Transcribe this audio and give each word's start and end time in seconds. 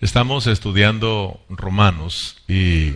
Estamos 0.00 0.46
estudiando 0.46 1.42
Romanos 1.50 2.38
y 2.48 2.94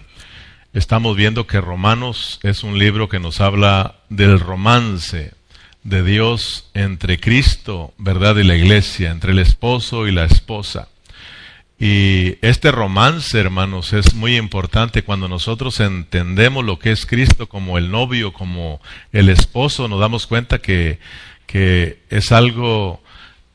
estamos 0.73 1.19
viendo 1.19 1.46
que 1.46 1.60
Romanos 1.60 2.40
es 2.42 2.62
un 2.62 2.78
libro 2.78 3.10
que 3.10 3.20
nos 3.20 3.42
habla 3.42 3.96
del 4.08 4.40
romance 4.40 5.35
de 5.82 6.03
Dios 6.03 6.71
entre 6.72 7.21
Cristo, 7.21 7.93
¿verdad? 7.98 8.37
Y 8.37 8.45
la 8.45 8.56
iglesia, 8.56 9.11
entre 9.11 9.32
el 9.32 9.38
esposo 9.38 10.06
y 10.09 10.12
la 10.12 10.25
esposa. 10.25 10.88
Y 11.79 12.38
este 12.40 12.72
romance, 12.72 13.39
hermanos, 13.39 13.93
es 13.93 14.15
muy 14.15 14.39
importante 14.39 15.03
cuando 15.03 15.29
nosotros 15.29 15.81
entendemos 15.81 16.64
lo 16.64 16.79
que 16.79 16.91
es 16.91 17.05
Cristo 17.05 17.50
como 17.50 17.77
el 17.77 17.91
novio, 17.91 18.32
como 18.32 18.80
el 19.12 19.29
esposo, 19.29 19.89
nos 19.89 20.00
damos 20.00 20.27
cuenta 20.27 20.61
que, 20.61 21.00
que 21.46 21.98
es 22.09 22.32
algo 22.32 23.04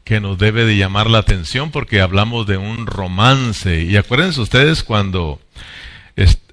que 0.09 0.19
nos 0.19 0.39
debe 0.39 0.65
de 0.65 0.75
llamar 0.75 1.07
la 1.07 1.19
atención 1.19 1.69
porque 1.69 2.01
hablamos 2.01 2.47
de 2.47 2.57
un 2.57 2.87
romance. 2.87 3.83
Y 3.83 3.95
acuérdense 3.95 4.41
ustedes 4.41 4.81
cuando 4.81 5.39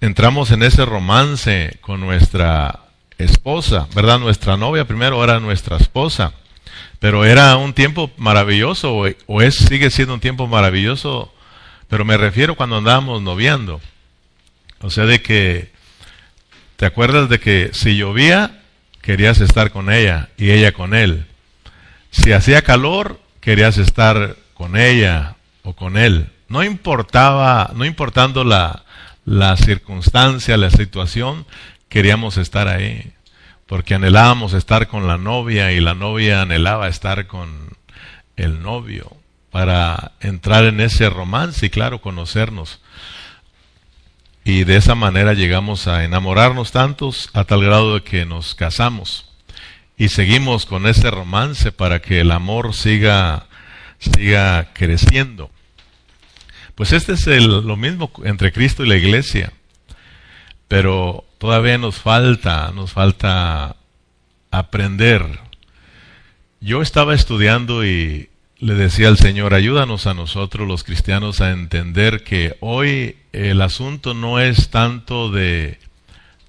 entramos 0.02 0.50
en 0.50 0.62
ese 0.62 0.84
romance 0.84 1.78
con 1.80 2.00
nuestra 2.00 2.80
esposa, 3.16 3.88
¿verdad? 3.95 4.18
Nuestra 4.18 4.58
novia 4.58 4.84
primero 4.84 5.24
era 5.24 5.40
nuestra 5.40 5.78
esposa. 5.78 6.34
Pero 6.98 7.24
era 7.24 7.56
un 7.56 7.72
tiempo 7.72 8.10
maravilloso, 8.18 8.95
o 9.26 9.40
es, 9.40 9.54
sigue 9.54 9.88
siendo 9.88 10.12
un 10.12 10.20
tiempo 10.20 10.46
maravilloso, 10.46 11.32
pero 11.88 12.04
me 12.04 12.18
refiero 12.18 12.56
cuando 12.56 12.76
andábamos 12.76 13.23
noviando. 13.23 13.80
O 14.82 14.90
sea, 14.90 15.06
de 15.06 15.23
que, 15.23 15.73
¿te 16.76 16.84
acuerdas 16.84 17.30
de 17.30 17.40
que 17.40 17.70
si 17.73 17.96
llovía, 17.96 18.60
querías 19.00 19.40
estar 19.40 19.70
con 19.70 19.90
ella 19.90 20.28
y 20.36 20.50
ella 20.50 20.73
con 20.73 20.92
él? 20.92 21.24
Si 22.10 22.32
hacía 22.32 22.60
calor, 22.60 23.24
querías 23.46 23.78
estar 23.78 24.34
con 24.55 24.77
ella 24.77 25.36
o 25.62 25.73
con 25.73 25.96
él. 25.96 26.32
No 26.48 26.64
importaba, 26.64 27.70
no 27.77 27.84
importando 27.84 28.42
la, 28.42 28.82
la 29.24 29.56
circunstancia, 29.56 30.57
la 30.57 30.70
situación, 30.70 31.46
queríamos 31.88 32.38
estar 32.38 32.66
ahí. 32.66 33.12
Porque 33.66 33.95
anhelábamos 33.95 34.52
estar 34.52 34.88
con 34.88 35.07
la 35.07 35.16
novia 35.16 35.70
y 35.70 35.79
la 35.79 35.95
novia 35.95 36.43
anhelaba 36.43 36.88
estar 36.88 37.29
con 37.29 37.76
el 38.35 38.62
novio 38.62 39.16
para 39.52 40.10
entrar 40.18 40.65
en 40.65 40.80
ese 40.80 41.09
romance 41.09 41.66
y 41.66 41.70
claro, 41.70 42.01
conocernos. 42.01 42.80
Y 44.42 44.65
de 44.65 44.74
esa 44.74 44.96
manera 44.96 45.35
llegamos 45.35 45.87
a 45.87 46.02
enamorarnos 46.02 46.73
tantos 46.73 47.30
a 47.32 47.45
tal 47.45 47.63
grado 47.63 47.95
de 47.95 48.02
que 48.02 48.26
nos 48.26 48.57
casamos 48.57 49.26
y 49.96 50.08
seguimos 50.08 50.66
con 50.66 50.86
ese 50.86 51.10
romance 51.10 51.72
para 51.72 52.00
que 52.00 52.20
el 52.20 52.30
amor 52.30 52.74
siga, 52.74 53.46
siga 53.98 54.72
creciendo. 54.74 55.50
Pues 56.74 56.92
este 56.92 57.14
es 57.14 57.26
el, 57.26 57.46
lo 57.46 57.76
mismo 57.76 58.10
entre 58.24 58.52
Cristo 58.52 58.84
y 58.84 58.88
la 58.88 58.96
iglesia. 58.96 59.52
Pero 60.68 61.24
todavía 61.38 61.78
nos 61.78 61.96
falta, 61.96 62.70
nos 62.74 62.92
falta 62.92 63.76
aprender. 64.50 65.41
Yo 66.60 66.82
estaba 66.82 67.14
estudiando 67.14 67.86
y 67.86 68.28
le 68.58 68.74
decía 68.74 69.08
al 69.08 69.16
Señor, 69.16 69.54
ayúdanos 69.54 70.06
a 70.06 70.14
nosotros 70.14 70.69
los 70.69 70.84
cristianos 70.84 71.41
a 71.41 71.52
entender 71.52 72.24
que 72.24 72.56
hoy 72.60 73.16
el 73.32 73.62
asunto 73.62 74.12
no 74.12 74.41
es 74.41 74.70
tanto 74.70 75.30
de, 75.30 75.78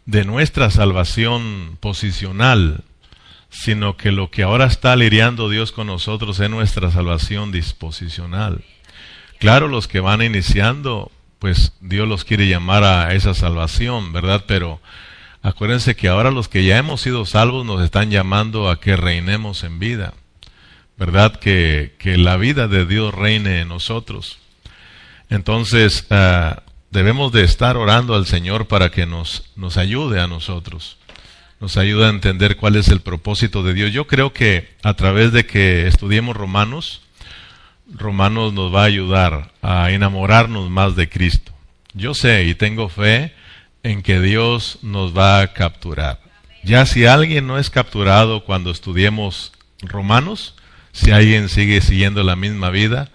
de 0.05 0.25
nuestra 0.25 0.69
salvación 0.69 1.77
posicional, 1.79 2.83
sino 3.49 3.97
que 3.97 4.11
lo 4.11 4.29
que 4.29 4.43
ahora 4.43 4.65
está 4.65 4.95
lidiando 4.95 5.49
Dios 5.49 5.71
con 5.71 5.87
nosotros 5.87 6.39
es 6.39 6.49
nuestra 6.49 6.91
salvación 6.91 7.51
disposicional. 7.51 8.63
Claro, 9.39 9.67
los 9.67 9.87
que 9.87 9.99
van 9.99 10.21
iniciando, 10.21 11.11
pues 11.39 11.73
Dios 11.79 12.07
los 12.07 12.25
quiere 12.25 12.47
llamar 12.47 12.83
a 12.83 13.13
esa 13.13 13.33
salvación, 13.33 14.11
¿verdad? 14.11 14.45
Pero 14.47 14.81
acuérdense 15.41 15.95
que 15.95 16.07
ahora 16.07 16.31
los 16.31 16.49
que 16.49 16.65
ya 16.65 16.77
hemos 16.77 17.01
sido 17.01 17.25
salvos 17.25 17.65
nos 17.65 17.83
están 17.83 18.09
llamando 18.09 18.69
a 18.69 18.79
que 18.79 18.97
reinemos 18.97 19.63
en 19.63 19.79
vida, 19.79 20.13
¿verdad? 20.97 21.35
Que, 21.35 21.95
que 21.99 22.17
la 22.17 22.37
vida 22.37 22.67
de 22.67 22.85
Dios 22.85 23.13
reine 23.13 23.61
en 23.61 23.69
nosotros. 23.69 24.39
Entonces, 25.29 26.05
ah, 26.09 26.63
debemos 26.89 27.31
de 27.31 27.43
estar 27.43 27.77
orando 27.77 28.15
al 28.15 28.25
Señor 28.25 28.67
para 28.67 28.89
que 28.89 29.05
nos, 29.05 29.51
nos 29.55 29.77
ayude 29.77 30.19
a 30.19 30.27
nosotros 30.27 30.97
nos 31.59 31.77
ayuda 31.77 32.07
a 32.07 32.11
entender 32.11 32.57
cuál 32.57 32.75
es 32.75 32.87
el 32.89 33.01
propósito 33.01 33.63
de 33.63 33.73
Dios. 33.73 33.91
Yo 33.91 34.07
creo 34.07 34.33
que 34.33 34.75
a 34.83 34.93
través 34.93 35.31
de 35.31 35.45
que 35.45 35.87
estudiemos 35.87 36.35
Romanos, 36.35 37.01
Romanos 37.91 38.53
nos 38.53 38.73
va 38.73 38.83
a 38.83 38.85
ayudar 38.85 39.51
a 39.61 39.91
enamorarnos 39.91 40.69
más 40.69 40.95
de 40.95 41.09
Cristo. 41.09 41.51
Yo 41.93 42.13
sé 42.13 42.45
y 42.45 42.55
tengo 42.55 42.89
fe 42.89 43.33
en 43.83 44.03
que 44.03 44.19
Dios 44.19 44.79
nos 44.81 45.17
va 45.17 45.39
a 45.39 45.53
capturar. 45.53 46.19
Ya 46.63 46.85
si 46.85 47.05
alguien 47.05 47.47
no 47.47 47.57
es 47.57 47.69
capturado 47.69 48.43
cuando 48.43 48.71
estudiemos 48.71 49.53
Romanos, 49.81 50.55
si 50.91 51.11
alguien 51.11 51.49
sigue 51.49 51.81
siguiendo 51.81 52.23
la 52.23 52.35
misma 52.35 52.69
vida, 52.69 53.09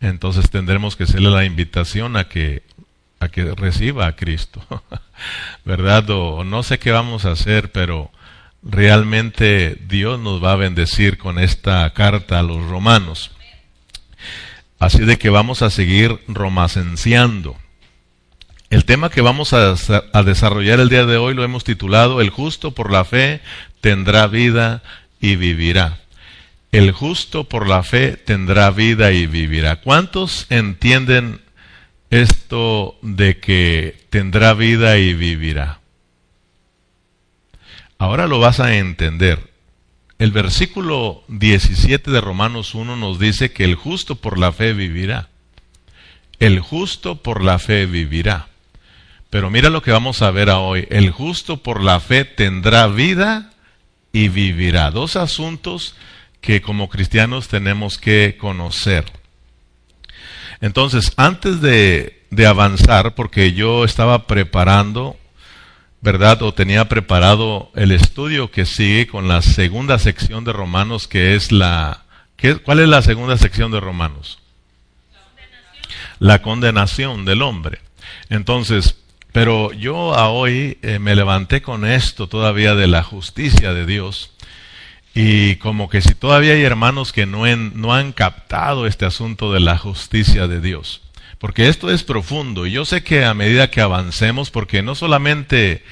entonces 0.00 0.50
tendremos 0.50 0.96
que 0.96 1.04
hacerle 1.04 1.30
la 1.30 1.44
invitación 1.44 2.16
a 2.16 2.28
que 2.28 2.62
a 3.20 3.28
que 3.28 3.54
reciba 3.54 4.06
a 4.06 4.16
Cristo. 4.16 4.60
¿Verdad? 5.64 6.04
No 6.04 6.62
sé 6.62 6.78
qué 6.78 6.90
vamos 6.90 7.24
a 7.24 7.32
hacer, 7.32 7.72
pero 7.72 8.10
realmente 8.62 9.76
Dios 9.88 10.18
nos 10.18 10.42
va 10.42 10.52
a 10.52 10.56
bendecir 10.56 11.18
con 11.18 11.38
esta 11.38 11.88
carta 11.92 12.38
a 12.38 12.42
los 12.42 12.64
romanos. 12.68 13.30
Así 14.78 15.04
de 15.04 15.18
que 15.18 15.30
vamos 15.30 15.62
a 15.62 15.70
seguir 15.70 16.20
romacenciando. 16.28 17.56
El 18.70 18.84
tema 18.84 19.10
que 19.10 19.20
vamos 19.20 19.52
a, 19.52 19.74
a, 20.12 20.22
desarrollar 20.24 20.80
el 20.80 20.88
día 20.88 21.06
de 21.06 21.16
hoy 21.16 21.34
lo 21.34 21.44
hemos 21.44 21.62
titulado 21.62 22.20
El 22.20 22.30
justo 22.30 22.72
por 22.72 22.90
la 22.90 23.04
fe 23.04 23.40
tendrá 23.80 24.26
vida 24.26 24.82
y 25.20 25.36
vivirá. 25.36 26.00
El 26.72 26.90
justo 26.90 27.44
por 27.44 27.68
la 27.68 27.84
fe 27.84 28.16
tendrá 28.16 28.70
vida 28.72 29.12
y 29.12 29.26
vivirá. 29.26 29.76
¿Cuántos 29.76 30.46
entienden 30.50 31.40
esto 32.10 32.96
de 33.02 33.38
que 33.38 34.06
tendrá 34.10 34.54
vida 34.54 34.98
y 34.98 35.14
vivirá. 35.14 35.80
Ahora 37.98 38.26
lo 38.26 38.38
vas 38.38 38.60
a 38.60 38.76
entender. 38.76 39.52
El 40.18 40.30
versículo 40.30 41.24
17 41.28 42.10
de 42.10 42.20
Romanos 42.20 42.74
1 42.74 42.96
nos 42.96 43.18
dice 43.18 43.52
que 43.52 43.64
el 43.64 43.74
justo 43.74 44.16
por 44.16 44.38
la 44.38 44.52
fe 44.52 44.72
vivirá. 44.72 45.28
El 46.38 46.60
justo 46.60 47.22
por 47.22 47.42
la 47.42 47.58
fe 47.58 47.86
vivirá. 47.86 48.48
Pero 49.30 49.50
mira 49.50 49.70
lo 49.70 49.82
que 49.82 49.90
vamos 49.90 50.22
a 50.22 50.30
ver 50.30 50.50
hoy. 50.50 50.86
El 50.90 51.10
justo 51.10 51.62
por 51.62 51.82
la 51.82 51.98
fe 51.98 52.24
tendrá 52.24 52.86
vida 52.86 53.52
y 54.12 54.28
vivirá. 54.28 54.90
Dos 54.90 55.16
asuntos 55.16 55.96
que 56.40 56.62
como 56.62 56.88
cristianos 56.88 57.48
tenemos 57.48 57.98
que 57.98 58.36
conocer. 58.38 59.04
Entonces, 60.64 61.12
antes 61.18 61.60
de, 61.60 62.24
avanzar, 62.48 63.14
porque 63.14 63.52
yo 63.52 63.84
estaba 63.84 64.26
preparando, 64.26 65.14
¿verdad? 66.00 66.40
O 66.40 66.54
tenía 66.54 66.88
preparado 66.88 67.70
el 67.74 67.92
estudio 67.92 68.50
que 68.50 68.64
sigue 68.64 69.06
con 69.06 69.28
la 69.28 69.42
segunda 69.42 69.98
sección 69.98 70.42
de 70.42 70.54
Romanos, 70.54 71.06
que 71.06 71.34
es 71.34 71.52
la... 71.52 72.04
¿qué, 72.38 72.56
¿Cuál 72.56 72.80
es 72.80 72.88
la 72.88 73.02
segunda 73.02 73.36
sección 73.36 73.72
de 73.72 73.80
Romanos? 73.80 74.38
La 75.12 75.20
condenación, 75.20 76.16
la 76.18 76.38
condenación 76.40 77.24
del 77.26 77.42
hombre. 77.42 77.80
Entonces, 78.30 78.96
pero 79.32 79.70
yo 79.74 80.14
a 80.14 80.30
hoy 80.30 80.78
eh, 80.80 80.98
me 80.98 81.14
levanté 81.14 81.60
con 81.60 81.84
esto 81.84 82.26
todavía 82.26 82.74
de 82.74 82.86
la 82.86 83.02
justicia 83.02 83.74
de 83.74 83.84
Dios 83.84 84.30
y 85.14 85.56
como 85.56 85.88
que 85.88 86.00
si 86.00 86.14
todavía 86.14 86.54
hay 86.54 86.62
hermanos 86.62 87.12
que 87.12 87.24
no, 87.24 87.44
no 87.56 87.94
han 87.94 88.12
captado 88.12 88.86
este 88.86 89.06
asunto 89.06 89.52
de 89.52 89.60
la 89.60 89.78
justicia 89.78 90.48
de 90.48 90.60
Dios. 90.60 91.02
Porque 91.38 91.68
esto 91.68 91.90
es 91.90 92.02
profundo. 92.02 92.66
Y 92.66 92.72
yo 92.72 92.84
sé 92.84 93.04
que 93.04 93.24
a 93.24 93.34
medida 93.34 93.70
que 93.70 93.80
avancemos, 93.80 94.50
porque 94.50 94.82
no 94.82 94.94
solamente 94.94 95.84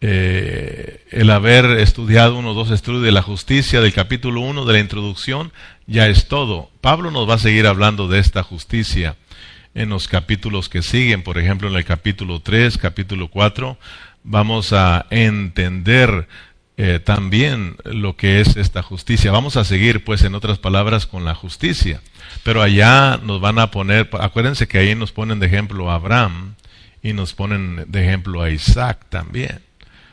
eh, 0.00 1.04
el 1.10 1.30
haber 1.30 1.66
estudiado 1.78 2.36
uno 2.36 2.50
o 2.50 2.54
dos 2.54 2.70
estudios 2.70 3.02
de 3.02 3.12
la 3.12 3.22
justicia 3.22 3.80
del 3.80 3.92
capítulo 3.92 4.40
1 4.40 4.64
de 4.64 4.72
la 4.72 4.80
introducción, 4.80 5.52
ya 5.86 6.08
es 6.08 6.26
todo. 6.26 6.70
Pablo 6.80 7.10
nos 7.10 7.28
va 7.28 7.34
a 7.34 7.38
seguir 7.38 7.66
hablando 7.66 8.08
de 8.08 8.18
esta 8.18 8.42
justicia 8.42 9.16
en 9.74 9.90
los 9.90 10.08
capítulos 10.08 10.68
que 10.68 10.82
siguen. 10.82 11.22
Por 11.22 11.38
ejemplo, 11.38 11.68
en 11.68 11.76
el 11.76 11.84
capítulo 11.84 12.40
3, 12.40 12.78
capítulo 12.78 13.28
4, 13.28 13.78
vamos 14.24 14.72
a 14.72 15.06
entender 15.10 16.26
eh, 16.78 17.00
también 17.00 17.76
lo 17.84 18.16
que 18.16 18.40
es 18.40 18.56
esta 18.56 18.82
justicia. 18.82 19.32
Vamos 19.32 19.56
a 19.56 19.64
seguir, 19.64 20.04
pues, 20.04 20.22
en 20.22 20.34
otras 20.34 20.58
palabras, 20.58 21.06
con 21.06 21.24
la 21.24 21.34
justicia. 21.34 22.02
Pero 22.42 22.62
allá 22.62 23.18
nos 23.22 23.40
van 23.40 23.58
a 23.58 23.70
poner, 23.70 24.10
acuérdense 24.20 24.68
que 24.68 24.78
ahí 24.78 24.94
nos 24.94 25.12
ponen 25.12 25.40
de 25.40 25.46
ejemplo 25.46 25.90
a 25.90 25.94
Abraham 25.94 26.54
y 27.02 27.14
nos 27.14 27.32
ponen 27.32 27.84
de 27.88 28.04
ejemplo 28.04 28.42
a 28.42 28.50
Isaac 28.50 29.06
también. 29.08 29.60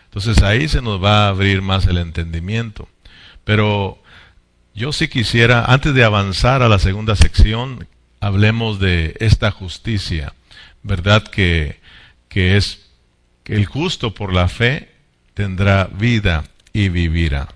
Entonces 0.05 0.41
ahí 0.43 0.67
se 0.67 0.81
nos 0.81 1.03
va 1.03 1.25
a 1.25 1.29
abrir 1.29 1.61
más 1.61 1.85
el 1.87 1.97
entendimiento. 1.97 2.87
Pero 3.43 4.01
yo 4.73 4.93
sí 4.93 5.09
quisiera, 5.09 5.65
antes 5.65 5.93
de 5.93 6.03
avanzar 6.03 6.61
a 6.61 6.69
la 6.69 6.79
segunda 6.79 7.15
sección, 7.15 7.87
hablemos 8.21 8.79
de 8.79 9.17
esta 9.19 9.51
justicia, 9.51 10.33
¿verdad? 10.81 11.23
Que, 11.23 11.81
que 12.29 12.55
es 12.55 12.85
que 13.43 13.55
el 13.55 13.65
justo 13.65 14.13
por 14.13 14.31
la 14.31 14.47
fe 14.47 14.93
tendrá 15.33 15.85
vida 15.85 16.45
y 16.73 16.89
vivirá. 16.89 17.47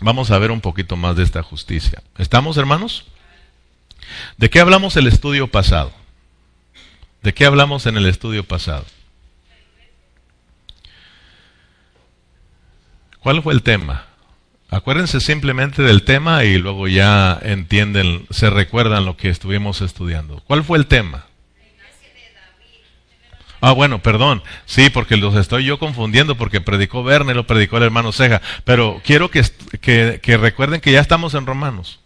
Vamos 0.00 0.30
a 0.30 0.38
ver 0.38 0.50
un 0.50 0.62
poquito 0.62 0.96
más 0.96 1.14
de 1.14 1.22
esta 1.22 1.42
justicia. 1.42 2.02
¿Estamos, 2.16 2.56
hermanos? 2.56 3.04
¿De 4.38 4.48
qué 4.48 4.60
hablamos 4.60 4.96
el 4.96 5.06
estudio 5.06 5.46
pasado? 5.46 5.92
¿De 7.22 7.34
qué 7.34 7.44
hablamos 7.44 7.84
en 7.86 7.98
el 7.98 8.06
estudio 8.06 8.42
pasado? 8.44 8.86
¿Cuál 13.20 13.42
fue 13.42 13.52
el 13.52 13.62
tema? 13.62 14.06
Acuérdense 14.70 15.20
simplemente 15.20 15.82
del 15.82 16.04
tema 16.04 16.44
y 16.44 16.56
luego 16.56 16.88
ya 16.88 17.38
entienden, 17.42 18.24
se 18.30 18.48
recuerdan 18.48 19.04
lo 19.04 19.16
que 19.16 19.28
estuvimos 19.28 19.82
estudiando. 19.82 20.42
¿Cuál 20.46 20.64
fue 20.64 20.78
el 20.78 20.86
tema? 20.86 21.26
Ah, 23.60 23.72
bueno, 23.72 24.02
perdón. 24.02 24.42
Sí, 24.64 24.88
porque 24.90 25.16
los 25.16 25.34
estoy 25.36 25.64
yo 25.64 25.78
confundiendo 25.78 26.36
porque 26.36 26.60
predicó 26.60 27.02
Verne, 27.02 27.34
lo 27.34 27.46
predicó 27.46 27.76
el 27.76 27.84
hermano 27.84 28.12
Ceja. 28.12 28.40
Pero 28.64 29.00
quiero 29.04 29.30
que, 29.30 29.44
que, 29.80 30.36
recuerden 30.38 30.80
que 30.80 30.92
ya 30.92 31.00
estamos 31.00 31.34
en 31.34 31.46
Romanos. 31.46 32.00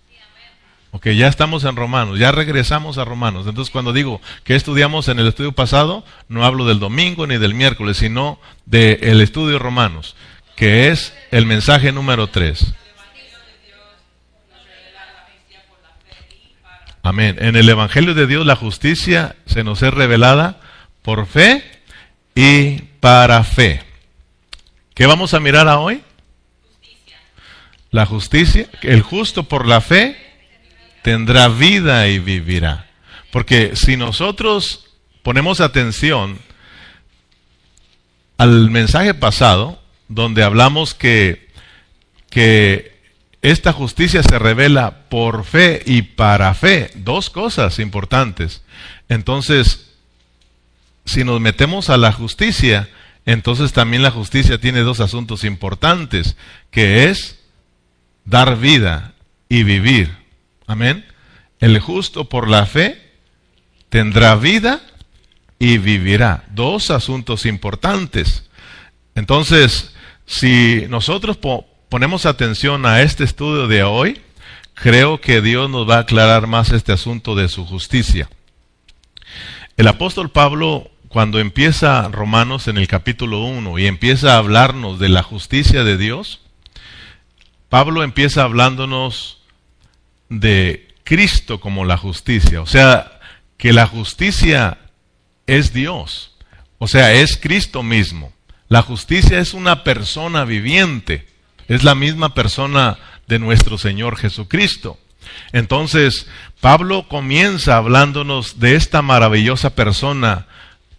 Ok, 0.90 1.08
ya 1.08 1.26
estamos 1.26 1.64
en 1.64 1.74
Romanos, 1.74 2.20
ya 2.20 2.30
regresamos 2.30 2.98
a 2.98 3.04
Romanos. 3.04 3.46
Entonces, 3.48 3.72
cuando 3.72 3.92
digo 3.92 4.20
que 4.44 4.54
estudiamos 4.54 5.08
en 5.08 5.18
el 5.18 5.26
estudio 5.26 5.50
pasado, 5.50 6.04
no 6.28 6.44
hablo 6.44 6.66
del 6.66 6.78
domingo 6.78 7.26
ni 7.26 7.36
del 7.36 7.54
miércoles, 7.54 7.96
sino 7.96 8.38
del 8.64 9.20
estudio 9.20 9.58
Romanos, 9.58 10.14
que 10.54 10.90
es 10.90 11.12
el 11.32 11.46
mensaje 11.46 11.90
número 11.90 12.28
3. 12.28 12.74
Amén. 17.02 17.36
En 17.40 17.56
el 17.56 17.68
Evangelio 17.68 18.14
de 18.14 18.26
Dios 18.28 18.46
la 18.46 18.56
justicia 18.56 19.36
se 19.46 19.64
nos 19.64 19.82
es 19.82 19.92
revelada 19.92 20.60
por 21.04 21.26
fe 21.26 21.62
y 22.34 22.78
para 22.98 23.44
fe. 23.44 23.82
¿Qué 24.94 25.04
vamos 25.04 25.34
a 25.34 25.40
mirar 25.40 25.68
hoy? 25.68 26.02
La 27.90 28.06
justicia, 28.06 28.68
el 28.80 29.02
justo 29.02 29.44
por 29.44 29.66
la 29.66 29.82
fe 29.82 30.16
tendrá 31.02 31.48
vida 31.48 32.08
y 32.08 32.18
vivirá. 32.18 32.86
Porque 33.30 33.76
si 33.76 33.98
nosotros 33.98 34.86
ponemos 35.22 35.60
atención 35.60 36.38
al 38.38 38.70
mensaje 38.70 39.12
pasado, 39.12 39.82
donde 40.08 40.42
hablamos 40.42 40.94
que, 40.94 41.50
que 42.30 42.98
esta 43.42 43.74
justicia 43.74 44.22
se 44.22 44.38
revela 44.38 45.08
por 45.10 45.44
fe 45.44 45.82
y 45.84 46.00
para 46.00 46.54
fe, 46.54 46.90
dos 46.94 47.28
cosas 47.28 47.78
importantes. 47.78 48.62
Entonces, 49.10 49.93
si 51.04 51.24
nos 51.24 51.40
metemos 51.40 51.90
a 51.90 51.96
la 51.96 52.12
justicia, 52.12 52.88
entonces 53.26 53.72
también 53.72 54.02
la 54.02 54.10
justicia 54.10 54.58
tiene 54.58 54.80
dos 54.80 55.00
asuntos 55.00 55.44
importantes, 55.44 56.36
que 56.70 57.10
es 57.10 57.40
dar 58.24 58.58
vida 58.58 59.14
y 59.48 59.62
vivir. 59.62 60.16
Amén. 60.66 61.04
El 61.60 61.78
justo 61.78 62.28
por 62.28 62.48
la 62.48 62.66
fe 62.66 63.12
tendrá 63.88 64.34
vida 64.36 64.82
y 65.58 65.78
vivirá. 65.78 66.44
Dos 66.50 66.90
asuntos 66.90 67.46
importantes. 67.46 68.48
Entonces, 69.14 69.94
si 70.26 70.86
nosotros 70.88 71.38
ponemos 71.88 72.26
atención 72.26 72.86
a 72.86 73.02
este 73.02 73.24
estudio 73.24 73.68
de 73.68 73.82
hoy, 73.82 74.20
creo 74.74 75.20
que 75.20 75.40
Dios 75.40 75.70
nos 75.70 75.88
va 75.88 75.96
a 75.96 76.00
aclarar 76.00 76.46
más 76.46 76.70
este 76.72 76.92
asunto 76.92 77.34
de 77.34 77.48
su 77.48 77.64
justicia. 77.64 78.28
El 79.76 79.88
apóstol 79.88 80.30
Pablo 80.30 80.90
cuando 81.14 81.38
empieza 81.38 82.08
Romanos 82.08 82.66
en 82.66 82.76
el 82.76 82.88
capítulo 82.88 83.44
1 83.44 83.78
y 83.78 83.86
empieza 83.86 84.34
a 84.34 84.38
hablarnos 84.38 84.98
de 84.98 85.08
la 85.08 85.22
justicia 85.22 85.84
de 85.84 85.96
Dios, 85.96 86.40
Pablo 87.68 88.02
empieza 88.02 88.42
hablándonos 88.42 89.38
de 90.28 90.92
Cristo 91.04 91.60
como 91.60 91.84
la 91.84 91.98
justicia, 91.98 92.60
o 92.60 92.66
sea, 92.66 93.20
que 93.58 93.72
la 93.72 93.86
justicia 93.86 94.78
es 95.46 95.72
Dios, 95.72 96.34
o 96.78 96.88
sea, 96.88 97.12
es 97.12 97.36
Cristo 97.36 97.84
mismo. 97.84 98.32
La 98.66 98.82
justicia 98.82 99.38
es 99.38 99.54
una 99.54 99.84
persona 99.84 100.44
viviente, 100.44 101.28
es 101.68 101.84
la 101.84 101.94
misma 101.94 102.34
persona 102.34 102.98
de 103.28 103.38
nuestro 103.38 103.78
Señor 103.78 104.16
Jesucristo. 104.16 104.98
Entonces, 105.52 106.26
Pablo 106.60 107.06
comienza 107.06 107.76
hablándonos 107.76 108.58
de 108.58 108.74
esta 108.74 109.00
maravillosa 109.00 109.76
persona 109.76 110.48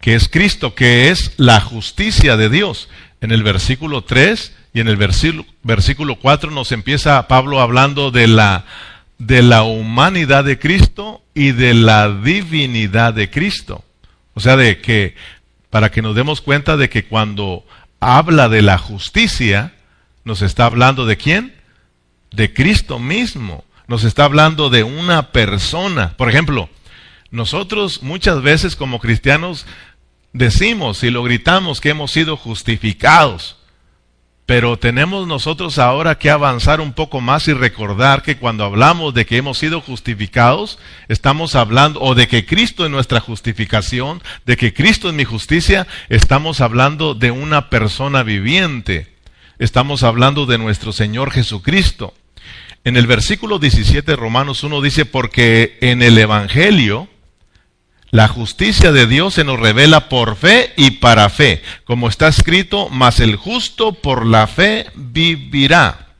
que 0.00 0.14
es 0.14 0.28
Cristo, 0.28 0.74
que 0.74 1.10
es 1.10 1.32
la 1.36 1.60
justicia 1.60 2.36
de 2.36 2.48
Dios. 2.48 2.88
En 3.20 3.32
el 3.32 3.42
versículo 3.42 4.04
3 4.04 4.52
y 4.74 4.80
en 4.80 4.88
el 4.88 4.96
versículo, 4.96 6.16
4 6.16 6.50
nos 6.50 6.70
empieza 6.70 7.26
Pablo 7.28 7.60
hablando 7.60 8.10
de 8.10 8.26
la, 8.26 8.66
de 9.18 9.42
la 9.42 9.62
humanidad 9.62 10.44
de 10.44 10.58
Cristo 10.58 11.22
y 11.34 11.52
de 11.52 11.74
la 11.74 12.10
divinidad 12.10 13.14
de 13.14 13.30
Cristo. 13.30 13.84
O 14.34 14.40
sea, 14.40 14.56
de 14.56 14.80
que, 14.80 15.14
para 15.70 15.90
que 15.90 16.02
nos 16.02 16.14
demos 16.14 16.42
cuenta 16.42 16.76
de 16.76 16.90
que 16.90 17.06
cuando 17.06 17.64
habla 18.00 18.48
de 18.48 18.62
la 18.62 18.76
justicia, 18.76 19.72
nos 20.24 20.42
está 20.42 20.66
hablando 20.66 21.06
de 21.06 21.16
quién? 21.16 21.54
De 22.32 22.52
Cristo 22.52 22.98
mismo. 22.98 23.64
Nos 23.88 24.04
está 24.04 24.24
hablando 24.24 24.68
de 24.68 24.82
una 24.82 25.32
persona. 25.32 26.14
Por 26.18 26.28
ejemplo, 26.28 26.68
nosotros 27.30 28.02
muchas 28.02 28.42
veces 28.42 28.76
como 28.76 28.98
cristianos 28.98 29.66
decimos 30.32 31.02
y 31.02 31.10
lo 31.10 31.22
gritamos 31.22 31.80
que 31.80 31.90
hemos 31.90 32.10
sido 32.10 32.36
justificados, 32.36 33.56
pero 34.46 34.78
tenemos 34.78 35.26
nosotros 35.26 35.76
ahora 35.78 36.18
que 36.18 36.30
avanzar 36.30 36.80
un 36.80 36.92
poco 36.92 37.20
más 37.20 37.48
y 37.48 37.52
recordar 37.52 38.22
que 38.22 38.36
cuando 38.36 38.64
hablamos 38.64 39.12
de 39.12 39.26
que 39.26 39.38
hemos 39.38 39.58
sido 39.58 39.80
justificados, 39.80 40.78
estamos 41.08 41.56
hablando, 41.56 42.00
o 42.00 42.14
de 42.14 42.28
que 42.28 42.46
Cristo 42.46 42.84
es 42.84 42.90
nuestra 42.92 43.18
justificación, 43.18 44.22
de 44.44 44.56
que 44.56 44.72
Cristo 44.72 45.08
es 45.08 45.14
mi 45.14 45.24
justicia, 45.24 45.88
estamos 46.08 46.60
hablando 46.60 47.14
de 47.14 47.32
una 47.32 47.70
persona 47.70 48.22
viviente. 48.22 49.16
Estamos 49.58 50.04
hablando 50.04 50.46
de 50.46 50.58
nuestro 50.58 50.92
Señor 50.92 51.32
Jesucristo. 51.32 52.14
En 52.84 52.96
el 52.96 53.08
versículo 53.08 53.58
17 53.58 54.12
de 54.12 54.16
Romanos 54.16 54.62
1 54.62 54.80
dice, 54.80 55.06
porque 55.06 55.76
en 55.80 56.02
el 56.02 56.16
Evangelio, 56.18 57.08
la 58.16 58.28
justicia 58.28 58.92
de 58.92 59.06
Dios 59.06 59.34
se 59.34 59.44
nos 59.44 59.60
revela 59.60 60.08
por 60.08 60.36
fe 60.36 60.72
y 60.78 60.92
para 60.92 61.28
fe, 61.28 61.62
como 61.84 62.08
está 62.08 62.28
escrito, 62.28 62.88
mas 62.88 63.20
el 63.20 63.36
justo 63.36 63.92
por 63.92 64.24
la 64.24 64.46
fe 64.46 64.86
vivirá. 64.94 66.14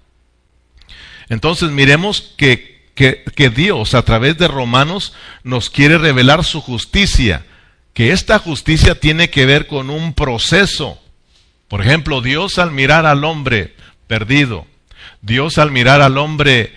Entonces 1.30 1.70
miremos 1.70 2.34
que, 2.36 2.84
que, 2.94 3.48
Dios 3.48 3.94
a 3.94 4.02
través 4.02 4.36
de 4.36 4.46
Romanos 4.46 5.14
nos 5.42 5.70
quiere 5.70 5.96
revelar 5.96 6.44
su 6.44 6.60
justicia, 6.60 7.46
que 7.94 8.12
esta 8.12 8.38
justicia 8.40 9.00
tiene 9.00 9.30
que 9.30 9.46
ver 9.46 9.66
con 9.66 9.88
un 9.88 10.12
proceso. 10.12 11.00
Por 11.66 11.80
ejemplo, 11.80 12.20
Dios 12.20 12.58
al 12.58 12.72
mirar 12.72 13.06
al 13.06 13.24
hombre 13.24 13.74
perdido, 14.06 14.66
Dios 15.22 15.56
al 15.56 15.70
mirar 15.70 16.02
al 16.02 16.18
hombre 16.18 16.74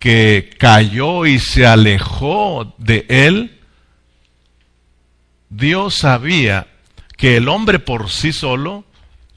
que 0.00 0.50
cayó 0.58 1.24
y 1.24 1.38
se 1.38 1.68
alejó 1.68 2.74
de 2.78 3.06
él, 3.08 3.55
Dios 5.48 5.94
sabía 5.94 6.68
que 7.16 7.36
el 7.36 7.48
hombre 7.48 7.78
por 7.78 8.10
sí 8.10 8.32
solo 8.32 8.84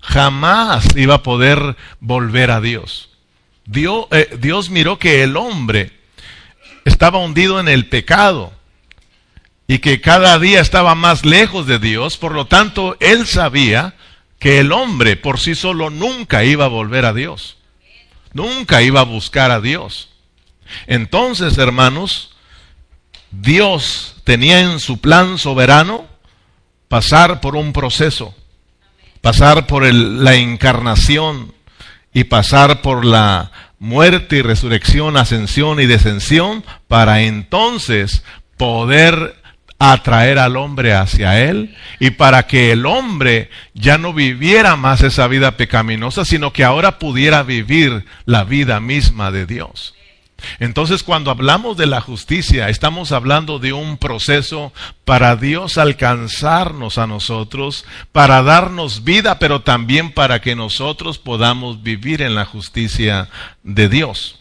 jamás 0.01 0.95
iba 0.95 1.15
a 1.15 1.23
poder 1.23 1.75
volver 1.99 2.51
a 2.51 2.61
Dios. 2.61 3.09
Dios, 3.65 4.05
eh, 4.11 4.37
Dios 4.39 4.69
miró 4.69 4.97
que 4.97 5.23
el 5.23 5.37
hombre 5.37 5.91
estaba 6.85 7.19
hundido 7.19 7.59
en 7.59 7.67
el 7.67 7.87
pecado 7.87 8.53
y 9.67 9.79
que 9.79 10.01
cada 10.01 10.39
día 10.39 10.61
estaba 10.61 10.95
más 10.95 11.25
lejos 11.25 11.67
de 11.67 11.77
Dios, 11.77 12.17
por 12.17 12.33
lo 12.33 12.47
tanto, 12.47 12.97
él 12.99 13.27
sabía 13.27 13.93
que 14.39 14.59
el 14.59 14.71
hombre 14.71 15.15
por 15.15 15.39
sí 15.39 15.53
solo 15.53 15.91
nunca 15.91 16.43
iba 16.43 16.65
a 16.65 16.69
volver 16.69 17.05
a 17.05 17.13
Dios, 17.13 17.57
nunca 18.33 18.81
iba 18.81 19.01
a 19.01 19.05
buscar 19.05 19.51
a 19.51 19.61
Dios. 19.61 20.09
Entonces, 20.87 21.57
hermanos, 21.57 22.35
Dios 23.31 24.15
tenía 24.29 24.59
en 24.59 24.79
su 24.79 25.01
plan 25.01 25.39
soberano 25.39 26.05
pasar 26.87 27.41
por 27.41 27.55
un 27.55 27.73
proceso, 27.73 28.35
pasar 29.21 29.65
por 29.65 29.91
la 29.91 30.35
encarnación 30.35 31.51
y 32.13 32.25
pasar 32.25 32.83
por 32.83 33.05
la 33.05 33.51
muerte 33.79 34.35
y 34.35 34.41
resurrección, 34.43 35.17
ascensión 35.17 35.79
y 35.79 35.87
descensión, 35.87 36.63
para 36.87 37.21
entonces 37.21 38.23
poder 38.55 39.35
atraer 39.79 40.37
al 40.37 40.57
hombre 40.57 40.93
hacia 40.93 41.39
él 41.39 41.75
y 41.99 42.11
para 42.11 42.45
que 42.45 42.71
el 42.71 42.85
hombre 42.85 43.49
ya 43.73 43.97
no 43.97 44.13
viviera 44.13 44.75
más 44.75 45.01
esa 45.01 45.27
vida 45.27 45.57
pecaminosa, 45.57 46.23
sino 46.23 46.53
que 46.53 46.63
ahora 46.63 46.99
pudiera 46.99 47.41
vivir 47.41 48.05
la 48.25 48.43
vida 48.43 48.79
misma 48.79 49.31
de 49.31 49.47
Dios. 49.47 49.95
Entonces 50.59 51.03
cuando 51.03 51.31
hablamos 51.31 51.77
de 51.77 51.85
la 51.85 52.01
justicia, 52.01 52.69
estamos 52.69 53.11
hablando 53.11 53.59
de 53.59 53.73
un 53.73 53.97
proceso 53.97 54.73
para 55.05 55.35
Dios 55.35 55.77
alcanzarnos 55.77 56.97
a 56.97 57.07
nosotros, 57.07 57.85
para 58.11 58.41
darnos 58.43 59.03
vida, 59.03 59.39
pero 59.39 59.61
también 59.61 60.11
para 60.11 60.41
que 60.41 60.55
nosotros 60.55 61.17
podamos 61.17 61.83
vivir 61.83 62.21
en 62.21 62.35
la 62.35 62.45
justicia 62.45 63.29
de 63.63 63.89
Dios. 63.89 64.39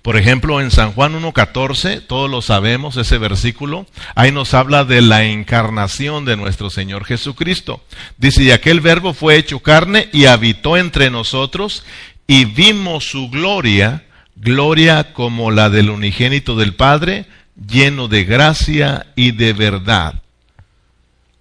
Por 0.00 0.16
ejemplo, 0.16 0.60
en 0.60 0.70
San 0.70 0.92
Juan 0.92 1.20
1.14, 1.20 2.06
todos 2.06 2.30
lo 2.30 2.42
sabemos, 2.42 2.96
ese 2.96 3.18
versículo, 3.18 3.86
ahí 4.14 4.32
nos 4.32 4.54
habla 4.54 4.84
de 4.84 5.02
la 5.02 5.24
encarnación 5.24 6.24
de 6.24 6.36
nuestro 6.36 6.70
Señor 6.70 7.04
Jesucristo. 7.04 7.82
Dice, 8.16 8.42
y 8.44 8.50
aquel 8.50 8.80
verbo 8.80 9.12
fue 9.14 9.36
hecho 9.36 9.60
carne 9.60 10.08
y 10.12 10.26
habitó 10.26 10.76
entre 10.76 11.10
nosotros 11.10 11.84
y 12.26 12.44
vimos 12.44 13.04
su 13.04 13.28
gloria, 13.28 14.04
gloria 14.42 15.12
como 15.12 15.52
la 15.52 15.70
del 15.70 15.88
unigénito 15.88 16.56
del 16.56 16.74
Padre, 16.74 17.26
lleno 17.54 18.08
de 18.08 18.24
gracia 18.24 19.06
y 19.14 19.30
de 19.30 19.52
verdad. 19.52 20.20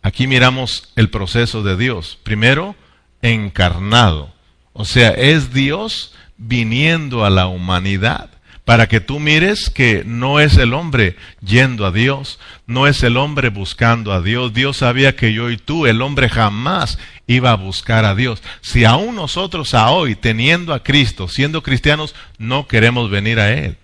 Aquí 0.03 0.27
miramos 0.27 0.91
el 0.95 1.09
proceso 1.09 1.63
de 1.63 1.75
Dios. 1.77 2.19
Primero, 2.23 2.75
encarnado. 3.21 4.31
O 4.73 4.85
sea, 4.85 5.09
es 5.09 5.51
Dios 5.51 6.13
viniendo 6.37 7.25
a 7.25 7.29
la 7.29 7.47
humanidad 7.47 8.29
para 8.65 8.87
que 8.87 9.01
tú 9.01 9.19
mires 9.19 9.69
que 9.69 10.03
no 10.05 10.39
es 10.39 10.57
el 10.57 10.73
hombre 10.73 11.17
yendo 11.43 11.85
a 11.85 11.91
Dios, 11.91 12.39
no 12.71 12.87
es 12.87 13.03
el 13.03 13.17
hombre 13.17 13.49
buscando 13.49 14.13
a 14.13 14.21
Dios. 14.21 14.53
Dios 14.53 14.77
sabía 14.77 15.15
que 15.15 15.33
yo 15.33 15.49
y 15.49 15.57
tú, 15.57 15.85
el 15.85 16.01
hombre 16.01 16.29
jamás 16.29 16.97
iba 17.27 17.51
a 17.51 17.55
buscar 17.55 18.05
a 18.05 18.15
Dios. 18.15 18.41
Si 18.61 18.85
aún 18.85 19.15
nosotros 19.15 19.73
a 19.73 19.91
hoy, 19.91 20.15
teniendo 20.15 20.73
a 20.73 20.81
Cristo, 20.81 21.27
siendo 21.27 21.61
cristianos, 21.61 22.15
no 22.37 22.67
queremos 22.67 23.09
venir 23.09 23.39
a 23.39 23.51
Él. 23.53 23.77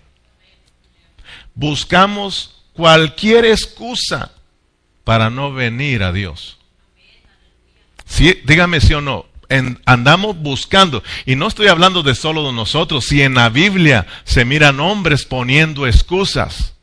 Buscamos 1.54 2.62
cualquier 2.72 3.44
excusa 3.44 4.32
para 5.04 5.30
no 5.30 5.52
venir 5.52 6.02
a 6.02 6.12
Dios. 6.12 6.58
dígame 8.44 8.80
sí 8.80 8.94
o 8.94 9.00
no, 9.00 9.26
andamos 9.84 10.36
buscando. 10.36 11.02
Y 11.26 11.36
no 11.36 11.46
estoy 11.48 11.68
hablando 11.68 12.02
de 12.02 12.14
solo 12.14 12.46
de 12.46 12.52
nosotros. 12.52 13.06
Si 13.06 13.22
en 13.22 13.34
la 13.34 13.48
Biblia 13.48 14.06
se 14.24 14.44
miran 14.44 14.80
hombres 14.80 15.24
poniendo 15.24 15.86
excusas, 15.86 16.77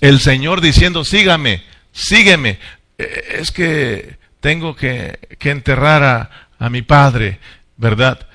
el 0.00 0.20
Señor 0.20 0.60
diciendo, 0.60 1.04
sígame, 1.04 1.62
sígueme. 1.92 2.58
Eh, 2.98 3.38
es 3.40 3.50
que 3.50 4.16
tengo 4.40 4.76
que, 4.76 5.18
enterrar 5.40 6.02
a, 6.02 6.30
a 6.58 6.70
mi 6.70 6.82
padre, 6.82 7.38
¿verdad? 7.76 8.26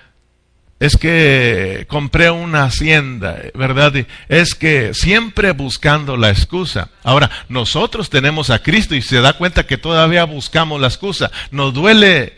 es 0.79 0.95
que 0.95 1.85
compré 1.89 2.31
una 2.31 2.63
hacienda, 2.63 3.41
¿verdad? 3.53 3.93
Es 4.29 4.55
que 4.55 4.93
siempre 4.93 5.51
buscando 5.51 6.15
la 6.15 6.29
excusa. 6.29 6.89
Ahora, 7.03 7.29
nosotros 7.49 8.09
tenemos 8.09 8.49
a 8.49 8.63
Cristo 8.63 8.95
y 8.95 9.01
se 9.01 9.19
da 9.19 9.33
cuenta 9.33 9.67
que 9.67 9.77
todavía 9.77 10.23
buscamos 10.23 10.79
la 10.79 10.87
excusa. 10.87 11.31
Nos 11.51 11.73
duele 11.73 12.37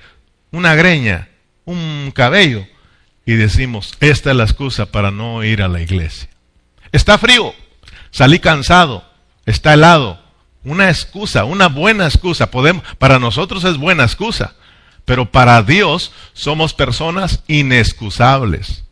una 0.49 0.73
greña, 0.73 1.29
un 1.65 2.11
cabello, 2.15 2.65
y 3.25 3.33
decimos, 3.33 3.93
esta 3.99 4.31
es 4.31 4.35
la 4.35 4.43
excusa 4.43 4.87
para 4.87 5.11
no 5.11 5.43
ir 5.43 5.61
a 5.61 5.67
la 5.67 5.81
iglesia. 5.81 6.27
Está 6.91 7.19
frío, 7.19 7.53
salí 8.11 8.39
cansado, 8.39 9.03
está 9.45 9.73
helado. 9.73 10.19
Una 10.63 10.89
excusa, 10.89 11.43
una 11.45 11.67
buena 11.67 12.05
excusa. 12.05 12.51
Podemos, 12.51 12.83
para 12.99 13.17
nosotros 13.17 13.63
es 13.63 13.77
buena 13.77 14.03
excusa, 14.03 14.53
pero 15.05 15.31
para 15.31 15.63
Dios 15.63 16.11
somos 16.33 16.73
personas 16.73 17.43
inexcusables. 17.47 18.83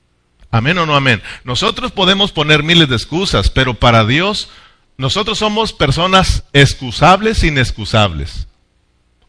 Amén 0.52 0.80
o 0.80 0.86
no 0.86 0.96
amén. 0.96 1.22
Nosotros 1.44 1.92
podemos 1.92 2.32
poner 2.32 2.64
miles 2.64 2.90
de 2.90 2.96
excusas, 2.96 3.52
pero 3.52 3.76
para 3.76 4.04
Dios 4.06 4.50
nosotros 4.98 5.38
somos 5.38 5.72
personas 5.72 6.44
excusables, 6.52 7.44
inexcusables. 7.44 8.48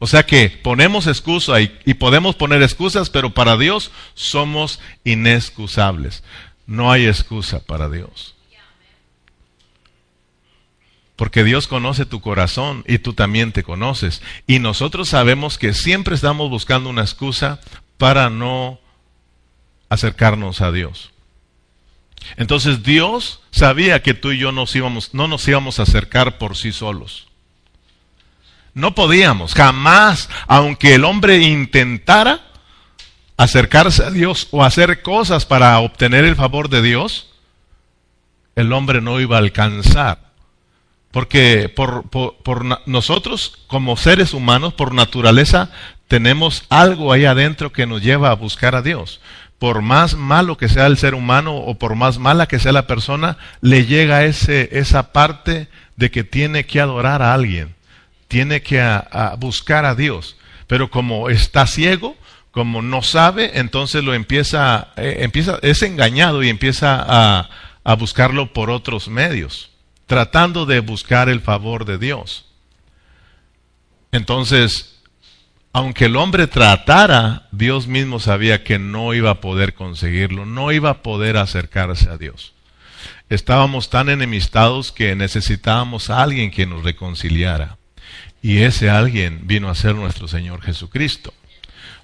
O 0.00 0.06
sea 0.06 0.24
que 0.24 0.48
ponemos 0.48 1.06
excusa 1.06 1.60
y, 1.60 1.94
podemos 1.94 2.34
poner 2.34 2.62
excusas, 2.62 3.10
pero 3.10 3.34
para 3.34 3.58
Dios 3.58 3.92
somos 4.14 4.80
inexcusables. 5.04 6.24
No 6.66 6.90
hay 6.90 7.06
excusa 7.06 7.60
para 7.60 7.90
Dios. 7.90 8.34
Porque 11.20 11.44
Dios 11.44 11.66
conoce 11.66 12.06
tu 12.06 12.22
corazón 12.22 12.82
y 12.88 12.98
tú 12.98 13.12
también 13.12 13.52
te 13.52 13.62
conoces. 13.62 14.22
Y 14.46 14.58
nosotros 14.58 15.10
sabemos 15.10 15.58
que 15.58 15.74
siempre 15.74 16.14
estamos 16.14 16.48
buscando 16.48 16.88
una 16.88 17.02
excusa 17.02 17.60
para 17.98 18.30
no 18.30 18.80
acercarnos 19.90 20.62
a 20.62 20.72
Dios. 20.72 21.10
Entonces 22.38 22.82
Dios 22.82 23.42
sabía 23.50 24.02
que 24.02 24.14
tú 24.14 24.32
y 24.32 24.38
yo 24.38 24.50
nos 24.50 24.74
íbamos, 24.74 25.12
no 25.12 25.28
nos 25.28 25.46
íbamos 25.46 25.78
a 25.78 25.82
acercar 25.82 26.38
por 26.38 26.56
sí 26.56 26.72
solos. 26.72 27.28
No 28.72 28.94
podíamos, 28.94 29.52
jamás, 29.52 30.30
aunque 30.46 30.94
el 30.94 31.04
hombre 31.04 31.36
intentara 31.36 32.40
acercarse 33.36 34.04
a 34.04 34.10
Dios 34.10 34.48
o 34.52 34.64
hacer 34.64 35.02
cosas 35.02 35.44
para 35.44 35.78
obtener 35.80 36.24
el 36.24 36.34
favor 36.34 36.70
de 36.70 36.80
Dios, 36.80 37.28
el 38.56 38.72
hombre 38.72 39.02
no 39.02 39.20
iba 39.20 39.36
a 39.36 39.40
alcanzar. 39.40 40.29
Porque 41.10 41.68
por, 41.68 42.06
nosotros 42.86 43.58
como 43.66 43.96
seres 43.96 44.32
humanos, 44.32 44.74
por 44.74 44.94
naturaleza, 44.94 45.70
tenemos 46.08 46.64
algo 46.68 47.12
ahí 47.12 47.24
adentro 47.24 47.72
que 47.72 47.86
nos 47.86 48.02
lleva 48.02 48.30
a 48.30 48.34
buscar 48.34 48.74
a 48.74 48.82
Dios. 48.82 49.20
Por 49.58 49.82
más 49.82 50.14
malo 50.14 50.56
que 50.56 50.68
sea 50.68 50.86
el 50.86 50.96
ser 50.96 51.14
humano 51.14 51.56
o 51.56 51.78
por 51.78 51.94
más 51.94 52.18
mala 52.18 52.46
que 52.46 52.58
sea 52.58 52.72
la 52.72 52.86
persona, 52.86 53.36
le 53.60 53.86
llega 53.86 54.24
ese, 54.24 54.68
esa 54.72 55.12
parte 55.12 55.68
de 55.96 56.10
que 56.10 56.24
tiene 56.24 56.64
que 56.64 56.80
adorar 56.80 57.22
a 57.22 57.34
alguien 57.34 57.74
tiene 58.30 58.62
que 58.62 58.80
buscar 59.38 59.84
a 59.84 59.96
Dios. 59.96 60.36
Pero 60.68 60.88
como 60.88 61.28
está 61.28 61.66
ciego, 61.66 62.16
como 62.52 62.80
no 62.80 63.02
sabe, 63.02 63.58
entonces 63.58 64.04
lo 64.04 64.14
empieza, 64.14 64.88
eh, 64.96 65.18
empieza 65.20 65.58
es 65.62 65.82
engañado 65.82 66.42
y 66.44 66.48
empieza 66.48 67.04
a, 67.06 67.50
a 67.82 67.94
buscarlo 67.96 68.52
por 68.52 68.70
otros 68.70 69.08
medios, 69.08 69.70
tratando 70.10 70.66
de 70.66 70.80
buscar 70.80 71.28
el 71.28 71.40
favor 71.40 71.84
de 71.84 71.96
Dios. 71.96 72.44
Entonces, 74.10 74.98
aunque 75.72 76.06
el 76.06 76.16
hombre 76.16 76.48
tratara, 76.48 77.46
Dios 77.52 77.86
mismo 77.86 78.18
sabía 78.18 78.64
que 78.64 78.80
no 78.80 79.14
iba 79.14 79.30
a 79.30 79.40
poder 79.40 79.72
conseguirlo, 79.72 80.46
no 80.46 80.72
iba 80.72 80.90
a 80.90 81.02
poder 81.04 81.36
acercarse 81.36 82.10
a 82.10 82.16
Dios. 82.16 82.54
Estábamos 83.28 83.88
tan 83.88 84.08
enemistados 84.08 84.90
que 84.90 85.14
necesitábamos 85.14 86.10
a 86.10 86.24
alguien 86.24 86.50
que 86.50 86.66
nos 86.66 86.82
reconciliara. 86.82 87.78
Y 88.42 88.62
ese 88.62 88.90
alguien 88.90 89.42
vino 89.44 89.68
a 89.68 89.76
ser 89.76 89.94
nuestro 89.94 90.26
Señor 90.26 90.60
Jesucristo. 90.60 91.32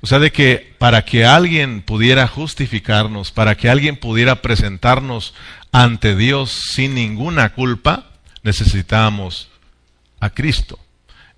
O 0.00 0.06
sea, 0.06 0.18
de 0.18 0.30
que 0.30 0.74
para 0.78 1.04
que 1.04 1.24
alguien 1.24 1.82
pudiera 1.82 2.26
justificarnos, 2.28 3.32
para 3.32 3.56
que 3.56 3.68
alguien 3.68 3.96
pudiera 3.96 4.42
presentarnos 4.42 5.34
ante 5.72 6.16
Dios 6.16 6.50
sin 6.72 6.94
ninguna 6.94 7.54
culpa, 7.54 8.10
necesitábamos 8.42 9.48
a 10.20 10.30
Cristo. 10.30 10.78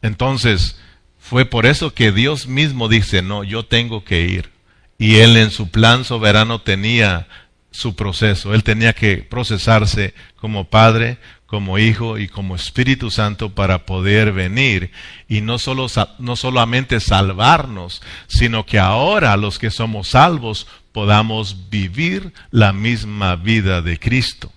Entonces, 0.02 0.78
fue 1.18 1.44
por 1.44 1.66
eso 1.66 1.94
que 1.94 2.12
Dios 2.12 2.46
mismo 2.46 2.88
dice, 2.88 3.22
no, 3.22 3.44
yo 3.44 3.64
tengo 3.64 4.04
que 4.04 4.22
ir. 4.22 4.50
Y 4.98 5.16
Él 5.16 5.36
en 5.36 5.50
su 5.50 5.70
plan 5.70 6.04
soberano 6.04 6.60
tenía 6.60 7.28
su 7.70 7.94
proceso. 7.94 8.54
Él 8.54 8.64
tenía 8.64 8.92
que 8.92 9.18
procesarse 9.18 10.14
como 10.36 10.68
Padre, 10.68 11.18
como 11.48 11.78
Hijo 11.78 12.18
y 12.18 12.28
como 12.28 12.54
Espíritu 12.54 13.10
Santo 13.10 13.54
para 13.54 13.86
poder 13.86 14.32
venir 14.32 14.90
y 15.30 15.40
no, 15.40 15.58
solo, 15.58 15.86
no 16.18 16.36
solamente 16.36 17.00
salvarnos, 17.00 18.02
sino 18.26 18.66
que 18.66 18.78
ahora 18.78 19.34
los 19.38 19.58
que 19.58 19.70
somos 19.70 20.08
salvos 20.08 20.66
podamos 20.92 21.70
vivir 21.70 22.34
la 22.50 22.74
misma 22.74 23.34
vida 23.36 23.80
de 23.80 23.98
Cristo. 23.98 24.52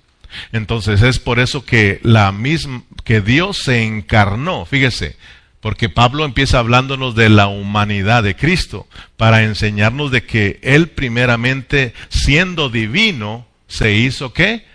Entonces 0.51 1.01
es 1.01 1.17
por 1.17 1.39
eso 1.39 1.65
que 1.65 2.01
la 2.03 2.33
misma 2.33 2.83
que 3.05 3.21
Dios 3.21 3.59
se 3.63 3.85
encarnó, 3.85 4.65
fíjese, 4.65 5.15
porque 5.61 5.87
Pablo 5.87 6.25
empieza 6.25 6.59
hablándonos 6.59 7.15
de 7.15 7.29
la 7.29 7.47
humanidad 7.47 8.21
de 8.21 8.35
Cristo 8.35 8.85
para 9.15 9.43
enseñarnos 9.43 10.11
de 10.11 10.25
que 10.25 10.59
él 10.61 10.89
primeramente 10.89 11.93
siendo 12.09 12.69
divino 12.69 13.47
se 13.67 13.93
hizo 13.93 14.33
qué? 14.33 14.69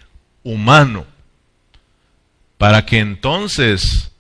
humano 0.45 1.05
para 2.59 2.87
que 2.87 2.99
entonces 2.99 4.13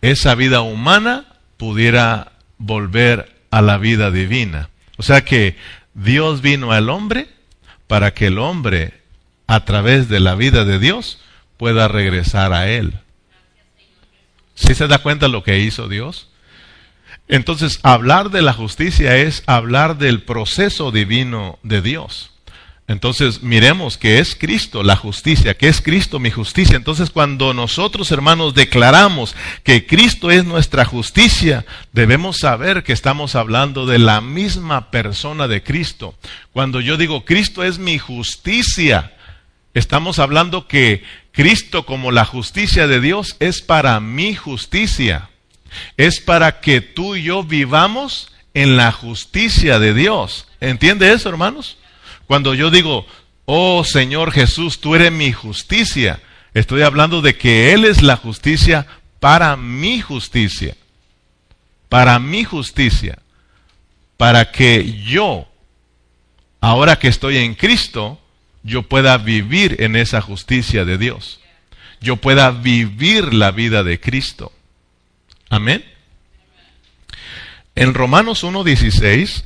esa 0.00 0.34
vida 0.34 0.60
humana 0.60 1.26
pudiera 1.56 2.32
volver 2.58 3.40
a 3.50 3.62
la 3.62 3.78
vida 3.78 4.10
divina. 4.10 4.70
O 4.96 5.02
sea 5.02 5.24
que 5.24 5.56
Dios 5.94 6.42
vino 6.42 6.72
al 6.72 6.90
hombre 6.90 7.28
para 7.86 8.14
que 8.14 8.26
el 8.26 8.38
hombre, 8.38 9.00
a 9.46 9.64
través 9.64 10.08
de 10.08 10.20
la 10.20 10.34
vida 10.34 10.64
de 10.64 10.78
Dios, 10.78 11.20
pueda 11.56 11.88
regresar 11.88 12.52
a 12.52 12.68
Él. 12.68 12.94
¿Sí 14.54 14.74
se 14.74 14.86
da 14.86 14.98
cuenta 14.98 15.28
lo 15.28 15.42
que 15.42 15.58
hizo 15.58 15.88
Dios? 15.88 16.28
Entonces, 17.28 17.78
hablar 17.82 18.30
de 18.30 18.42
la 18.42 18.52
justicia 18.52 19.16
es 19.16 19.42
hablar 19.46 19.96
del 19.98 20.22
proceso 20.22 20.90
divino 20.90 21.58
de 21.62 21.80
Dios. 21.80 22.31
Entonces 22.88 23.42
miremos 23.42 23.96
que 23.96 24.18
es 24.18 24.34
Cristo 24.34 24.82
la 24.82 24.96
justicia, 24.96 25.54
que 25.54 25.68
es 25.68 25.80
Cristo 25.80 26.18
mi 26.18 26.30
justicia. 26.30 26.76
Entonces 26.76 27.10
cuando 27.10 27.54
nosotros 27.54 28.10
hermanos 28.10 28.54
declaramos 28.54 29.36
que 29.62 29.86
Cristo 29.86 30.30
es 30.30 30.44
nuestra 30.44 30.84
justicia, 30.84 31.64
debemos 31.92 32.38
saber 32.38 32.82
que 32.82 32.92
estamos 32.92 33.34
hablando 33.34 33.86
de 33.86 33.98
la 33.98 34.20
misma 34.20 34.90
persona 34.90 35.48
de 35.48 35.62
Cristo. 35.62 36.16
Cuando 36.52 36.80
yo 36.80 36.96
digo 36.96 37.24
Cristo 37.24 37.62
es 37.62 37.78
mi 37.78 37.98
justicia, 37.98 39.12
estamos 39.74 40.18
hablando 40.18 40.66
que 40.66 41.04
Cristo 41.30 41.86
como 41.86 42.10
la 42.10 42.24
justicia 42.24 42.86
de 42.86 43.00
Dios 43.00 43.36
es 43.38 43.62
para 43.62 44.00
mi 44.00 44.34
justicia. 44.34 45.30
Es 45.96 46.20
para 46.20 46.60
que 46.60 46.80
tú 46.82 47.16
y 47.16 47.22
yo 47.22 47.44
vivamos 47.44 48.30
en 48.52 48.76
la 48.76 48.92
justicia 48.92 49.78
de 49.78 49.94
Dios. 49.94 50.46
¿Entiende 50.60 51.12
eso, 51.12 51.30
hermanos? 51.30 51.78
Cuando 52.26 52.54
yo 52.54 52.70
digo, 52.70 53.06
oh 53.44 53.84
Señor 53.84 54.32
Jesús, 54.32 54.80
tú 54.80 54.94
eres 54.94 55.12
mi 55.12 55.32
justicia, 55.32 56.20
estoy 56.54 56.82
hablando 56.82 57.20
de 57.20 57.36
que 57.36 57.72
Él 57.72 57.84
es 57.84 58.02
la 58.02 58.16
justicia 58.16 58.86
para 59.20 59.56
mi 59.56 60.00
justicia. 60.00 60.76
Para 61.88 62.18
mi 62.18 62.44
justicia. 62.44 63.18
Para 64.16 64.50
que 64.50 65.02
yo, 65.02 65.46
ahora 66.60 66.98
que 66.98 67.08
estoy 67.08 67.38
en 67.38 67.54
Cristo, 67.54 68.20
yo 68.62 68.82
pueda 68.82 69.18
vivir 69.18 69.76
en 69.80 69.96
esa 69.96 70.20
justicia 70.20 70.84
de 70.84 70.98
Dios. 70.98 71.40
Yo 72.00 72.16
pueda 72.16 72.50
vivir 72.50 73.32
la 73.32 73.50
vida 73.50 73.82
de 73.82 74.00
Cristo. 74.00 74.52
Amén. 75.48 75.84
En 77.74 77.94
Romanos 77.94 78.44
1.16 78.44 79.44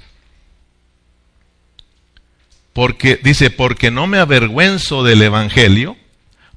porque 2.76 3.18
dice, 3.22 3.48
porque 3.48 3.90
no 3.90 4.06
me 4.06 4.18
avergüenzo 4.18 5.02
del 5.02 5.22
evangelio, 5.22 5.96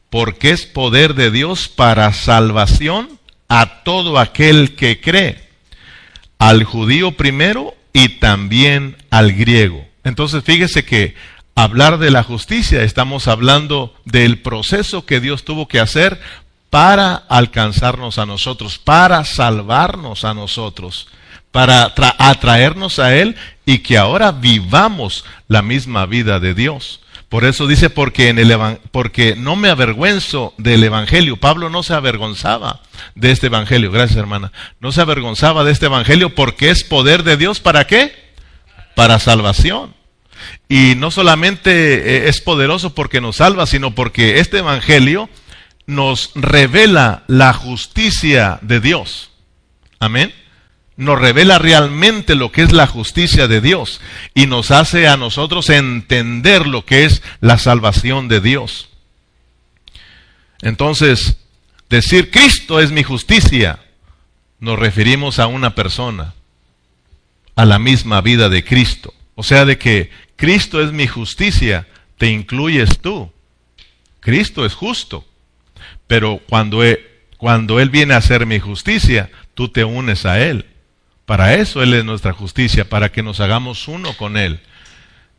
porque 0.10 0.50
es 0.50 0.66
poder 0.66 1.14
de 1.14 1.32
Dios 1.32 1.70
para 1.70 2.12
salvación 2.12 3.08
a 3.48 3.84
todo 3.86 4.20
aquel 4.20 4.76
que 4.76 5.00
cree, 5.00 5.48
al 6.38 6.66
judío 6.66 7.14
primero 7.14 7.74
y 7.94 8.20
también 8.20 8.98
al 9.10 9.32
griego. 9.32 9.88
Entonces 10.04 10.44
fíjese 10.44 10.84
que 10.84 11.16
hablar 11.56 12.00
de 12.00 12.12
la 12.12 12.24
justicia, 12.24 12.84
estamos 12.84 13.30
hablando 13.30 13.96
del 14.04 14.42
proceso 14.42 15.06
que 15.06 15.22
Dios 15.22 15.46
tuvo 15.46 15.70
que 15.70 15.80
hacer 15.80 16.20
para 16.70 17.16
alcanzarnos 17.16 18.18
a 18.18 18.26
nosotros, 18.26 18.78
para 18.78 19.24
salvarnos 19.24 20.26
a 20.26 20.34
nosotros 20.34 21.08
para 21.52 21.94
atraernos 22.18 23.00
a 23.00 23.16
Él 23.16 23.36
y 23.66 23.80
que 23.80 23.98
ahora 23.98 24.32
vivamos 24.32 25.26
la 25.48 25.62
misma 25.62 26.06
vida 26.06 26.40
de 26.40 26.54
Dios. 26.54 27.02
Por 27.28 27.46
eso 27.46 27.68
dice, 27.68 27.92
porque, 27.92 28.30
en 28.30 28.40
el 28.40 28.52
porque 28.92 29.36
no 29.36 29.56
me 29.56 29.70
avergüenzo 29.70 30.56
del 30.58 30.84
Evangelio. 30.84 31.38
Pablo 31.38 31.70
no 31.70 31.84
se 31.84 31.94
avergonzaba 31.94 32.82
de 33.14 33.30
este 33.32 33.48
Evangelio. 33.48 33.92
Gracias, 33.92 34.18
hermana. 34.18 34.52
No 34.80 34.92
se 34.92 35.02
avergonzaba 35.02 35.64
de 35.64 35.72
este 35.72 35.86
Evangelio 35.86 36.34
porque 36.34 36.72
es 36.72 36.84
poder 36.84 37.24
de 37.24 37.38
Dios. 37.38 37.60
¿Para 37.60 37.86
qué? 37.86 38.14
Para 38.96 39.20
salvación. 39.20 39.94
Y 40.68 40.96
no 40.96 41.12
solamente 41.12 41.72
eh, 41.72 42.30
es 42.30 42.42
poderoso 42.42 42.96
porque 42.96 43.22
nos 43.22 43.36
salva, 43.36 43.68
sino 43.68 43.94
porque 43.94 44.40
este 44.40 44.60
Evangelio 44.60 45.30
nos 45.86 46.32
revela 46.34 47.24
la 47.28 47.54
justicia 47.54 48.58
de 48.64 48.80
Dios. 48.80 49.30
Amén 50.00 50.34
nos 51.00 51.18
revela 51.18 51.58
realmente 51.58 52.36
lo 52.36 52.52
que 52.52 52.62
es 52.62 52.74
la 52.74 52.86
justicia 52.86 53.48
de 53.48 53.62
Dios 53.62 54.02
y 54.34 54.48
nos 54.48 54.70
hace 54.70 55.08
a 55.08 55.16
nosotros 55.16 55.70
entender 55.70 56.68
lo 56.68 56.84
que 56.86 57.06
es 57.06 57.24
la 57.40 57.58
salvación 57.58 58.28
de 58.28 58.42
Dios. 58.42 58.90
Entonces, 60.62 61.38
decir 61.90 62.32
Cristo 62.32 62.82
es 62.82 62.92
mi 62.92 63.04
justicia, 63.04 63.80
nos 64.60 64.78
referimos 64.78 65.40
a 65.40 65.48
una 65.48 65.74
persona, 65.74 66.34
a 67.56 67.64
la 67.64 67.80
misma 67.80 68.20
vida 68.20 68.50
de 68.50 68.66
Cristo. 68.66 69.14
O 69.36 69.44
sea, 69.44 69.64
de 69.64 69.78
que 69.78 70.12
Cristo 70.36 70.84
es 70.84 70.92
mi 70.92 71.08
justicia, 71.08 71.88
te 72.18 72.28
incluyes 72.28 73.00
tú. 73.00 73.32
Cristo 74.20 74.66
es 74.66 74.74
justo. 74.74 75.26
Pero 76.08 76.42
cuando 76.50 76.84
Él, 76.84 77.00
cuando 77.38 77.80
él 77.80 77.90
viene 77.90 78.16
a 78.16 78.22
ser 78.22 78.46
mi 78.46 78.60
justicia, 78.60 79.32
tú 79.54 79.70
te 79.70 79.86
unes 79.86 80.26
a 80.26 80.46
Él. 80.46 80.66
Para 81.30 81.54
eso 81.54 81.84
Él 81.84 81.94
es 81.94 82.04
nuestra 82.04 82.34
justicia, 82.34 82.90
para 82.90 83.12
que 83.12 83.22
nos 83.22 83.40
hagamos 83.40 83.88
uno 83.88 84.18
con 84.18 84.36
Él. 84.36 84.62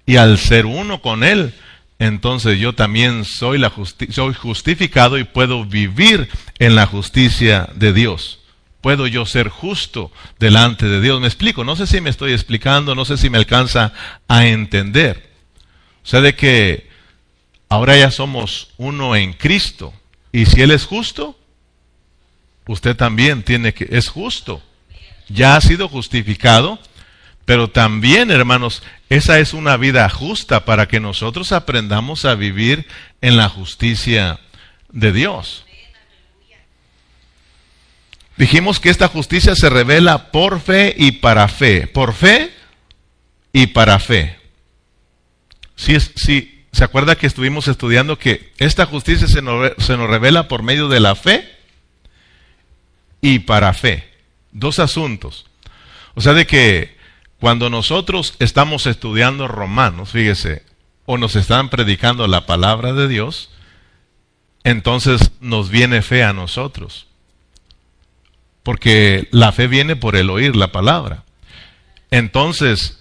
Y 0.06 0.18
al 0.18 0.38
ser 0.38 0.64
uno 0.64 1.02
con 1.02 1.24
Él, 1.24 1.52
entonces 1.98 2.60
yo 2.60 2.76
también 2.76 3.24
soy, 3.24 3.58
la 3.58 3.70
justificado 3.70 5.18
y 5.18 5.24
puedo 5.24 5.64
vivir 5.64 6.28
en 6.60 6.76
la 6.76 6.86
justicia 6.86 7.68
de 7.74 7.92
Dios. 7.92 8.38
Puedo 8.80 9.08
yo 9.08 9.26
ser 9.26 9.48
justo 9.48 10.12
delante 10.38 10.86
de 10.86 11.00
Dios. 11.00 11.20
Me 11.20 11.26
explico, 11.26 11.64
no 11.64 11.74
sé 11.74 11.88
si 11.88 12.00
me 12.00 12.10
estoy 12.10 12.34
explicando, 12.34 12.94
no 12.94 13.04
sé 13.04 13.16
si 13.16 13.28
me 13.28 13.38
alcanza 13.38 13.92
a 14.28 14.46
entender. 14.46 15.32
O 16.04 16.06
sea, 16.06 16.20
de 16.20 16.36
que 16.36 16.88
ahora 17.68 17.96
ya 17.96 18.12
somos 18.12 18.68
uno 18.76 19.16
en 19.16 19.32
Cristo. 19.32 19.92
Y 20.30 20.46
si 20.46 20.62
Él 20.62 20.70
es 20.70 20.84
justo, 20.84 21.36
usted 22.68 22.94
también 22.94 23.42
tiene 23.42 23.74
que, 23.74 23.88
es 23.90 24.08
justo 24.08 24.62
ya 25.32 25.56
ha 25.56 25.60
sido 25.60 25.88
justificado, 25.88 26.78
pero 27.44 27.68
también, 27.68 28.30
hermanos, 28.30 28.82
esa 29.08 29.38
es 29.38 29.54
una 29.54 29.76
vida 29.76 30.08
justa 30.08 30.64
para 30.64 30.86
que 30.86 31.00
nosotros 31.00 31.52
aprendamos 31.52 32.24
a 32.24 32.34
vivir 32.34 32.86
en 33.20 33.36
la 33.36 33.48
justicia 33.48 34.38
de 34.90 35.12
Dios. 35.12 35.64
Dijimos 38.36 38.80
que 38.80 38.88
esta 38.88 39.08
justicia 39.08 39.54
se 39.54 39.68
revela 39.68 40.30
por 40.30 40.60
fe 40.60 40.94
y 40.96 41.12
para 41.12 41.46
fe. 41.48 41.86
Por 41.86 42.14
fe 42.14 42.50
y 43.52 43.66
para 43.68 43.98
fe. 43.98 44.38
Si, 45.76 45.98
se 46.72 46.84
acuerda 46.84 47.16
que 47.16 47.26
estuvimos 47.26 47.68
estudiando 47.68 48.18
que 48.18 48.52
esta 48.58 48.86
justicia 48.86 49.26
se 49.26 49.42
nos, 49.42 49.72
se 49.78 49.96
nos 49.96 50.08
revela 50.08 50.48
por 50.48 50.62
medio 50.62 50.88
de 50.88 51.00
la 51.00 51.16
fe 51.16 51.50
y 53.20 53.40
para 53.40 53.74
fe. 53.74 54.09
Dos 54.52 54.78
asuntos. 54.78 55.46
O 56.14 56.20
sea, 56.20 56.32
de 56.32 56.46
que 56.46 56.96
cuando 57.38 57.70
nosotros 57.70 58.34
estamos 58.38 58.86
estudiando 58.86 59.48
Romanos, 59.48 60.10
fíjese, 60.10 60.64
o 61.06 61.16
nos 61.18 61.36
están 61.36 61.70
predicando 61.70 62.26
la 62.26 62.46
palabra 62.46 62.92
de 62.92 63.08
Dios, 63.08 63.50
entonces 64.62 65.32
nos 65.40 65.70
viene 65.70 66.02
fe 66.02 66.22
a 66.22 66.32
nosotros. 66.32 67.06
Porque 68.62 69.28
la 69.30 69.52
fe 69.52 69.66
viene 69.66 69.96
por 69.96 70.16
el 70.16 70.28
oír 70.30 70.54
la 70.54 70.70
palabra. 70.70 71.24
Entonces, 72.10 73.00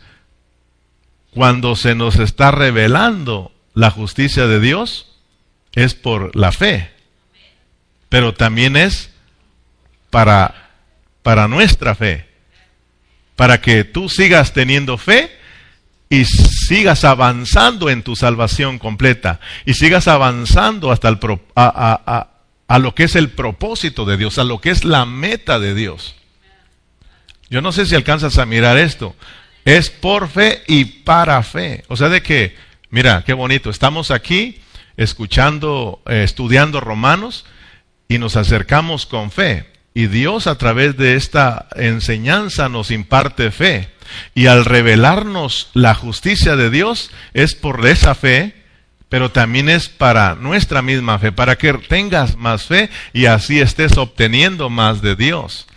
cuando 1.32 1.76
se 1.76 1.96
nos 1.96 2.18
está 2.18 2.52
revelando 2.52 3.52
la 3.74 3.92
justicia 3.92 4.48
de 4.48 4.60
Dios, 4.60 5.12
es 5.74 5.94
por 5.96 6.36
la 6.36 6.52
fe. 6.52 6.92
Pero 8.08 8.34
también 8.34 8.76
es 8.76 9.12
para 10.10 10.69
para 11.24 11.48
nuestra 11.48 11.96
fe, 11.96 12.28
para 13.36 13.62
que 13.62 13.84
tú 13.84 14.10
sigas 14.10 14.54
teniendo 14.54 14.98
fe 14.98 15.32
y 16.10 16.26
sigas 16.26 17.04
avanzando 17.04 17.90
en 17.90 18.04
tu 18.04 18.16
salvación 18.16 18.80
completa 18.80 19.40
y 19.66 19.76
sigas 19.76 20.08
avanzando 20.08 20.92
hasta 20.92 21.08
el 21.08 21.20
a, 21.56 22.28
a, 22.68 22.80
lo 22.80 22.96
que 22.96 23.04
es 23.04 23.16
el 23.16 23.30
propósito 23.30 24.06
de 24.06 24.18
Dios, 24.18 24.40
a 24.40 24.44
lo 24.44 24.60
que 24.60 24.72
es 24.72 24.84
la 24.84 25.06
meta 25.06 25.60
de 25.60 25.76
Dios. 25.76 26.16
Yo 27.50 27.62
no 27.62 27.72
sé 27.72 27.86
si 27.86 27.96
alcanzas 27.96 28.38
a 28.38 28.46
mirar 28.46 28.78
esto. 28.78 29.16
Es 29.66 29.90
por 29.90 30.30
fe 30.30 30.64
y 30.68 30.86
para 30.86 31.42
fe. 31.44 31.84
O 31.88 31.98
sea, 31.98 32.10
de 32.10 32.22
que, 32.22 32.56
mira, 32.90 33.24
qué 33.26 33.34
bonito. 33.34 33.70
Estamos 33.70 34.12
aquí 34.12 34.62
escuchando, 34.98 36.02
eh, 36.08 36.24
estudiando 36.24 36.80
Romanos 36.80 37.46
y 38.08 38.18
nos 38.18 38.36
acercamos 38.36 39.06
con 39.06 39.32
fe. 39.32 39.66
Y 39.94 40.08
Dios 40.08 40.48
a 40.48 40.58
través 40.58 40.98
de 40.98 41.16
esta 41.16 41.68
enseñanza 41.76 42.70
nos 42.70 42.92
imparte 42.92 43.52
fe. 43.52 43.90
Y 44.34 44.48
al 44.48 44.66
revelarnos 44.66 45.70
la 45.74 45.94
justicia 45.94 46.56
de 46.56 46.70
Dios 46.70 47.12
es 47.34 47.56
por 47.56 47.86
esa 47.86 48.16
fe, 48.16 48.56
pero 49.10 49.32
también 49.32 49.70
es 49.70 49.90
para 49.90 50.36
nuestra 50.36 50.82
misma 50.82 51.20
fe, 51.20 51.32
para 51.32 51.58
que 51.58 51.74
tengas 51.74 52.38
más 52.38 52.66
fe 52.66 52.90
y 53.14 53.26
así 53.26 53.60
estés 53.60 53.98
obteniendo 53.98 54.70
más 54.70 55.02
de 55.02 55.16
Dios. 55.16 55.68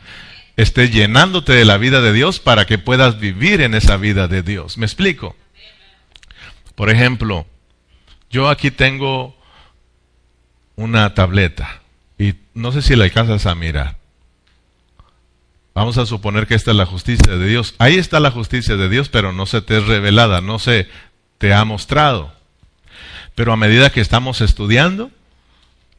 Estés 0.57 0.93
llenándote 0.93 1.53
de 1.53 1.65
la 1.65 1.79
vida 1.79 2.03
de 2.03 2.13
Dios 2.13 2.39
para 2.39 2.67
que 2.67 2.79
puedas 2.79 3.19
vivir 3.19 3.63
en 3.63 3.75
esa 3.75 3.97
vida 3.97 4.29
de 4.29 4.43
Dios. 4.43 4.77
¿Me 4.77 4.85
explico? 4.85 5.35
Por 6.75 6.91
ejemplo, 6.91 7.47
yo 8.31 8.49
aquí 8.49 8.71
tengo 8.71 9.37
una 10.77 11.15
tableta 11.15 11.81
y 12.19 12.35
no 12.55 12.73
sé 12.73 12.83
si 12.83 12.97
la 12.97 13.05
alcanzas 13.05 13.47
a 13.47 13.55
mirar. 13.55 14.02
Vamos 15.75 15.97
a 15.97 16.07
suponer 16.07 16.47
que 16.47 16.55
esta 16.55 16.73
es 16.73 16.77
la 16.77 16.87
justicia 16.87 17.37
de 17.37 17.47
Dios. 17.47 17.75
Ahí 17.79 17.95
está 17.95 18.21
la 18.21 18.31
justicia 18.31 18.77
de 18.77 18.89
Dios, 18.89 19.09
pero 19.09 19.33
no 19.33 19.47
se 19.47 19.63
te 19.63 19.79
es 19.79 19.87
revelada, 19.87 20.41
no 20.41 20.59
se 20.59 20.89
te 21.39 21.55
ha 21.55 21.65
mostrado. 21.65 22.33
Pero 23.35 23.53
a 23.53 23.57
medida 23.57 23.91
que 23.91 24.03
estamos 24.03 24.43
estudiando, 24.43 25.11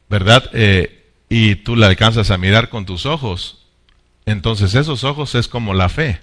¿verdad? 0.08 0.48
Eh, 0.52 1.04
y 1.28 1.56
tú 1.56 1.74
la 1.74 1.88
alcanzas 1.88 2.30
a 2.30 2.38
mirar 2.38 2.68
con 2.68 2.86
tus 2.86 3.06
ojos, 3.06 3.64
entonces 4.26 4.74
esos 4.74 5.02
ojos 5.02 5.34
es 5.34 5.48
como 5.48 5.74
la 5.74 5.88
fe. 5.88 6.20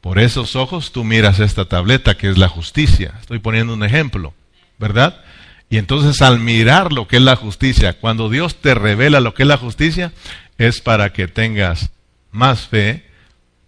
Por 0.00 0.20
esos 0.20 0.54
ojos 0.54 0.92
tú 0.92 1.02
miras 1.02 1.40
esta 1.40 1.64
tableta 1.64 2.16
que 2.16 2.30
es 2.30 2.38
la 2.38 2.48
justicia. 2.48 3.14
Estoy 3.20 3.40
poniendo 3.40 3.74
un 3.74 3.82
ejemplo, 3.82 4.34
¿verdad? 4.78 5.20
Y 5.68 5.78
entonces 5.78 6.22
al 6.22 6.38
mirar 6.38 6.92
lo 6.92 7.08
que 7.08 7.16
es 7.16 7.22
la 7.22 7.34
justicia, 7.34 7.94
cuando 7.94 8.30
Dios 8.30 8.56
te 8.56 8.74
revela 8.74 9.18
lo 9.18 9.34
que 9.34 9.42
es 9.42 9.48
la 9.48 9.56
justicia, 9.56 10.12
es 10.58 10.80
para 10.80 11.12
que 11.12 11.26
tengas 11.26 11.90
más 12.36 12.68
fe, 12.68 13.04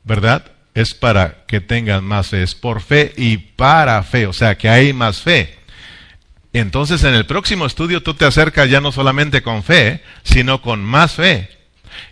¿verdad? 0.05 0.53
Es 0.75 0.95
para 0.95 1.45
que 1.47 1.61
tengas 1.61 2.03
más 2.03 2.29
fe, 2.29 2.43
es 2.43 2.55
por 2.55 2.81
fe 2.81 3.13
y 3.17 3.39
para 3.39 4.03
fe, 4.03 4.27
o 4.27 4.33
sea 4.33 4.57
que 4.57 4.69
hay 4.69 4.93
más 4.93 5.23
fe. 5.23 5.59
Entonces 6.53 7.03
en 7.05 7.15
el 7.15 7.27
próximo 7.27 7.67
estudio 7.67 8.03
tú 8.03 8.15
te 8.15 8.25
acercas 8.25 8.71
ya 8.71 8.81
no 8.81 8.93
solamente 8.93 9.43
con 9.43 9.63
fe, 9.63 10.03
sino 10.23 10.63
con 10.63 10.85
más 10.85 11.15
fe. 11.15 11.49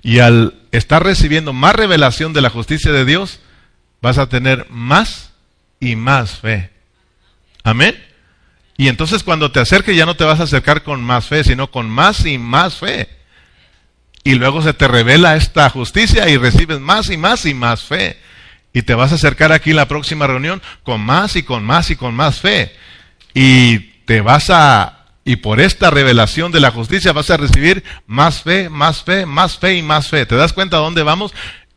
Y 0.03 0.19
al 0.19 0.55
estar 0.73 1.05
recibiendo 1.05 1.53
más 1.53 1.75
revelación 1.75 2.33
de 2.33 2.41
la 2.41 2.51
justicia 2.51 2.93
de 2.93 3.05
Dios, 3.05 3.41
vas 4.01 4.19
a 4.19 4.29
tener 4.29 4.67
más 4.71 5.33
y 5.79 5.97
más 5.97 6.33
fe. 6.39 6.71
Amén. 7.63 8.03
Y 8.77 8.89
entonces 8.89 9.23
cuando 9.23 9.53
te 9.53 9.61
acerques 9.61 9.97
ya 9.97 10.07
no 10.07 10.17
te 10.17 10.25
vas 10.25 10.41
a 10.41 10.45
acercar 10.45 10.83
con 10.83 11.03
más 11.03 11.27
fe, 11.27 11.45
sino 11.45 11.71
con 11.71 11.89
más 11.89 12.25
y 12.27 12.39
más 12.39 12.77
fe. 12.77 13.16
Y 14.27 14.35
luego 14.35 14.61
se 14.61 14.75
te 14.75 14.89
revela 14.89 15.37
esta 15.37 15.71
justicia 15.71 16.29
y 16.29 16.37
recibes 16.37 16.81
más 16.81 17.11
y 17.11 17.17
más 17.17 17.47
y 17.47 17.55
más 17.55 17.85
fe. 17.85 18.19
Y 18.73 18.83
te 18.83 18.97
vas 18.97 19.13
a 19.13 19.15
acercar 19.15 19.53
aquí 19.53 19.71
en 19.71 19.77
la 19.77 19.87
próxima 19.87 20.27
reunión 20.27 20.61
con 20.83 21.01
más 21.01 21.37
y 21.37 21.45
con 21.45 21.63
más 21.63 21.93
y 21.93 21.95
con 21.95 22.13
más 22.13 22.41
fe. 22.41 22.75
Y 23.35 23.79
te 24.05 24.23
vas 24.23 24.51
a 24.51 25.05
y 25.25 25.37
por 25.37 25.61
esta 25.61 25.91
revelación 25.91 26.51
de 26.51 26.59
la 26.59 26.73
justicia 26.73 27.13
vas 27.13 27.31
a 27.31 27.37
recibir 27.37 27.85
más 28.09 28.43
fe, 28.43 28.69
más 28.69 29.05
fe, 29.05 29.27
más 29.27 29.59
fe 29.59 29.77
y 29.77 29.83
más 29.83 30.09
fe. 30.09 30.27
¿Te 30.27 30.35
das 30.35 30.53
cuenta 30.53 30.79
dónde 30.79 31.05
vamos? 31.05 31.33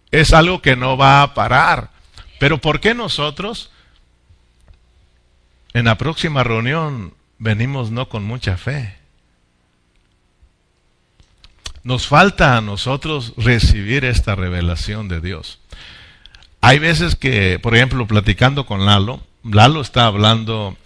Es 0.09 0.33
algo 0.33 0.59
que 0.59 0.75
no 0.75 0.97
va 0.97 1.21
a 1.21 1.35
parar. 1.35 1.91
Pero 2.39 2.57
¿por 2.57 2.79
qué 2.79 2.95
nosotros 2.95 3.69
en 5.75 5.85
la 5.85 5.99
próxima 5.99 6.43
reunión 6.43 7.13
venimos 7.38 7.91
no 7.91 8.09
con 8.09 8.23
mucha 8.23 8.57
fe? 8.57 8.98
Nos 11.83 12.07
falta 12.07 12.57
a 12.57 12.61
nosotros 12.61 13.33
recibir 13.37 14.05
esta 14.05 14.35
revelación 14.35 15.07
de 15.07 15.21
Dios. 15.21 15.59
Hay 16.61 16.79
veces 16.79 17.15
que, 17.15 17.59
por 17.59 17.75
ejemplo, 17.75 18.05
platicando 18.05 18.65
con 18.65 18.85
Lalo, 18.85 19.21
Lalo 19.43 19.81
está 19.81 20.05
hablando 20.05 20.77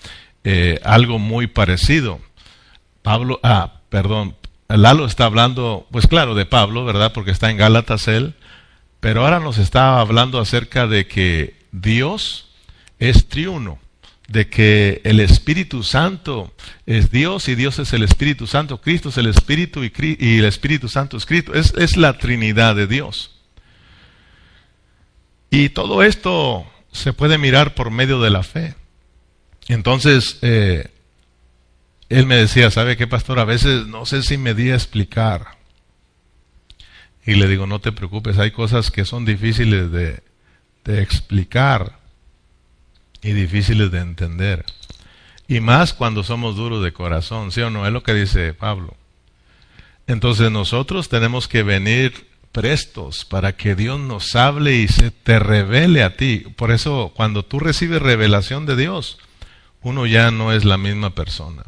eh, 0.43 0.79
algo 0.83 1.19
muy 1.19 1.47
parecido. 1.47 2.19
Pablo, 3.01 3.39
ah, 3.43 3.73
perdón, 3.89 4.35
Lalo 4.67 5.05
está 5.05 5.25
hablando, 5.25 5.87
pues 5.91 6.07
claro, 6.07 6.35
de 6.35 6.45
Pablo, 6.45 6.85
¿verdad? 6.85 7.11
Porque 7.13 7.31
está 7.31 7.49
en 7.49 7.57
Gálatas 7.57 8.07
él, 8.07 8.35
pero 8.99 9.23
ahora 9.23 9.39
nos 9.39 9.57
está 9.57 9.99
hablando 9.99 10.39
acerca 10.39 10.87
de 10.87 11.07
que 11.07 11.59
Dios 11.71 12.49
es 12.99 13.27
triuno, 13.27 13.79
de 14.27 14.49
que 14.49 15.01
el 15.03 15.19
Espíritu 15.19 15.83
Santo 15.83 16.53
es 16.85 17.11
Dios 17.11 17.47
y 17.49 17.55
Dios 17.55 17.79
es 17.79 17.93
el 17.93 18.03
Espíritu 18.03 18.47
Santo, 18.47 18.79
Cristo 18.81 19.09
es 19.09 19.17
el 19.17 19.27
Espíritu 19.27 19.83
y, 19.83 20.37
el 20.39 20.45
Espíritu 20.45 20.87
Santo 20.87 21.17
es 21.17 21.25
Cristo. 21.25 21.53
Es, 21.53 21.97
la 21.97 22.17
Trinidad 22.17 22.75
de 22.75 22.87
Dios. 22.87 23.35
Y 25.49 25.69
todo 25.69 26.03
esto 26.03 26.65
se 26.91 27.13
puede 27.13 27.37
mirar 27.37 27.75
por 27.75 27.91
medio 27.91 28.21
de 28.21 28.29
la 28.29 28.43
fe. 28.43 28.75
Entonces, 29.67 30.39
eh, 30.41 30.89
él 32.09 32.25
me 32.25 32.35
decía, 32.35 32.71
¿sabe 32.71 32.97
qué, 32.97 33.07
pastor? 33.07 33.39
A 33.39 33.45
veces 33.45 33.87
no 33.87 34.05
sé 34.05 34.23
si 34.23 34.37
me 34.37 34.53
di 34.53 34.71
a 34.71 34.75
explicar. 34.75 35.57
Y 37.25 37.35
le 37.35 37.47
digo, 37.47 37.67
no 37.67 37.79
te 37.79 37.91
preocupes, 37.91 38.37
hay 38.37 38.51
cosas 38.51 38.91
que 38.91 39.05
son 39.05 39.25
difíciles 39.25 39.91
de, 39.91 40.21
explicar 40.85 41.99
y 43.23 43.31
difíciles 43.31 43.91
de 43.91 43.99
entender. 43.99 44.65
Y 45.47 45.59
más 45.59 45.93
cuando 45.93 46.23
somos 46.23 46.55
duros 46.55 46.83
de 46.83 46.93
corazón, 46.93 47.51
¿sí 47.51 47.61
o 47.61 47.69
no? 47.69 47.85
Es 47.85 47.93
lo 47.93 48.03
que 48.03 48.13
dice 48.13 48.53
Pablo. 48.53 48.95
Entonces 50.07 50.51
nosotros 50.51 51.09
tenemos 51.09 51.47
que 51.47 51.63
venir 51.63 52.27
prestos 52.51 53.25
para 53.25 53.55
que 53.55 53.75
Dios 53.75 53.99
nos 53.99 54.35
hable 54.35 54.75
y 54.75 54.87
se 54.87 55.11
te 55.11 55.39
revele 55.39 56.03
a 56.03 56.15
ti. 56.15 56.39
Por 56.55 56.71
eso 56.71 57.11
cuando 57.15 57.43
tú 57.43 57.59
recibes 57.59 58.01
revelación 58.01 58.65
de 58.65 58.75
Dios, 58.75 59.17
uno 59.81 60.05
ya 60.05 60.31
no 60.31 60.51
es 60.51 60.65
la 60.65 60.77
misma 60.77 61.15
persona. 61.15 61.63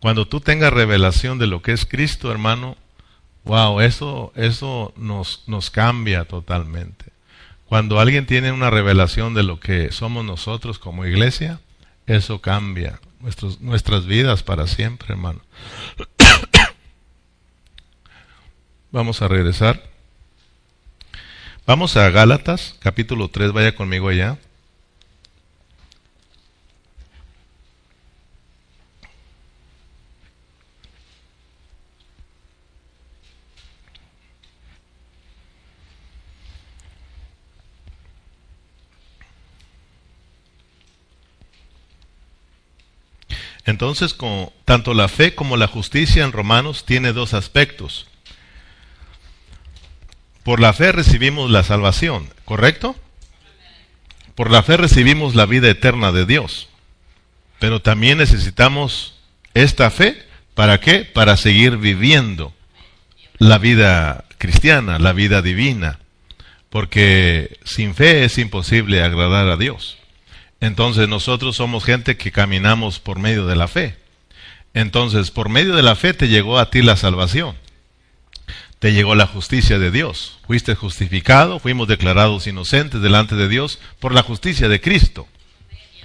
Cuando 0.00 0.26
tú 0.28 0.40
tengas 0.40 0.72
revelación 0.72 1.38
de 1.38 1.46
lo 1.46 1.62
que 1.62 1.72
es 1.72 1.86
Cristo, 1.86 2.30
hermano, 2.30 2.76
Wow, 3.44 3.80
eso, 3.80 4.32
eso 4.36 4.92
nos, 4.96 5.44
nos 5.46 5.70
cambia 5.70 6.24
totalmente. 6.24 7.06
Cuando 7.66 7.98
alguien 7.98 8.26
tiene 8.26 8.52
una 8.52 8.70
revelación 8.70 9.34
de 9.34 9.42
lo 9.42 9.58
que 9.58 9.90
somos 9.90 10.24
nosotros 10.24 10.78
como 10.78 11.06
iglesia, 11.06 11.60
eso 12.06 12.40
cambia 12.40 13.00
nuestras 13.60 14.06
vidas 14.06 14.42
para 14.42 14.66
siempre, 14.66 15.08
hermano. 15.14 15.40
Vamos 18.92 19.22
a 19.22 19.28
regresar. 19.28 19.82
Vamos 21.66 21.96
a 21.96 22.10
Gálatas, 22.10 22.76
capítulo 22.80 23.28
3, 23.28 23.52
vaya 23.52 23.74
conmigo 23.74 24.08
allá. 24.08 24.36
Entonces, 43.66 44.16
tanto 44.64 44.94
la 44.94 45.08
fe 45.08 45.34
como 45.34 45.56
la 45.56 45.66
justicia 45.66 46.24
en 46.24 46.32
Romanos 46.32 46.84
tiene 46.84 47.12
dos 47.12 47.32
aspectos. 47.34 48.06
Por 50.42 50.60
la 50.60 50.74
fe 50.74 50.92
recibimos 50.92 51.50
la 51.50 51.62
salvación, 51.62 52.28
¿correcto? 52.44 52.94
Por 54.34 54.50
la 54.50 54.62
fe 54.62 54.76
recibimos 54.76 55.34
la 55.34 55.46
vida 55.46 55.70
eterna 55.70 56.12
de 56.12 56.26
Dios. 56.26 56.68
Pero 57.58 57.80
también 57.80 58.18
necesitamos 58.18 59.14
esta 59.54 59.90
fe, 59.90 60.22
¿para 60.54 60.80
qué? 60.80 61.04
Para 61.04 61.38
seguir 61.38 61.78
viviendo 61.78 62.52
la 63.38 63.56
vida 63.56 64.24
cristiana, 64.36 64.98
la 64.98 65.14
vida 65.14 65.40
divina. 65.40 66.00
Porque 66.68 67.58
sin 67.64 67.94
fe 67.94 68.24
es 68.24 68.36
imposible 68.36 69.02
agradar 69.02 69.48
a 69.48 69.56
Dios. 69.56 69.96
Entonces 70.64 71.10
nosotros 71.10 71.56
somos 71.56 71.84
gente 71.84 72.16
que 72.16 72.32
caminamos 72.32 72.98
por 72.98 73.18
medio 73.18 73.46
de 73.46 73.54
la 73.54 73.68
fe. 73.68 73.98
Entonces, 74.72 75.30
por 75.30 75.50
medio 75.50 75.76
de 75.76 75.82
la 75.82 75.94
fe 75.94 76.14
te 76.14 76.26
llegó 76.26 76.58
a 76.58 76.70
ti 76.70 76.80
la 76.80 76.96
salvación. 76.96 77.54
Te 78.78 78.94
llegó 78.94 79.14
la 79.14 79.26
justicia 79.26 79.78
de 79.78 79.90
Dios. 79.90 80.38
Fuiste 80.46 80.74
justificado, 80.74 81.58
fuimos 81.58 81.86
declarados 81.86 82.46
inocentes 82.46 83.02
delante 83.02 83.34
de 83.34 83.46
Dios 83.46 83.78
por 84.00 84.14
la 84.14 84.22
justicia 84.22 84.70
de 84.70 84.80
Cristo. 84.80 85.28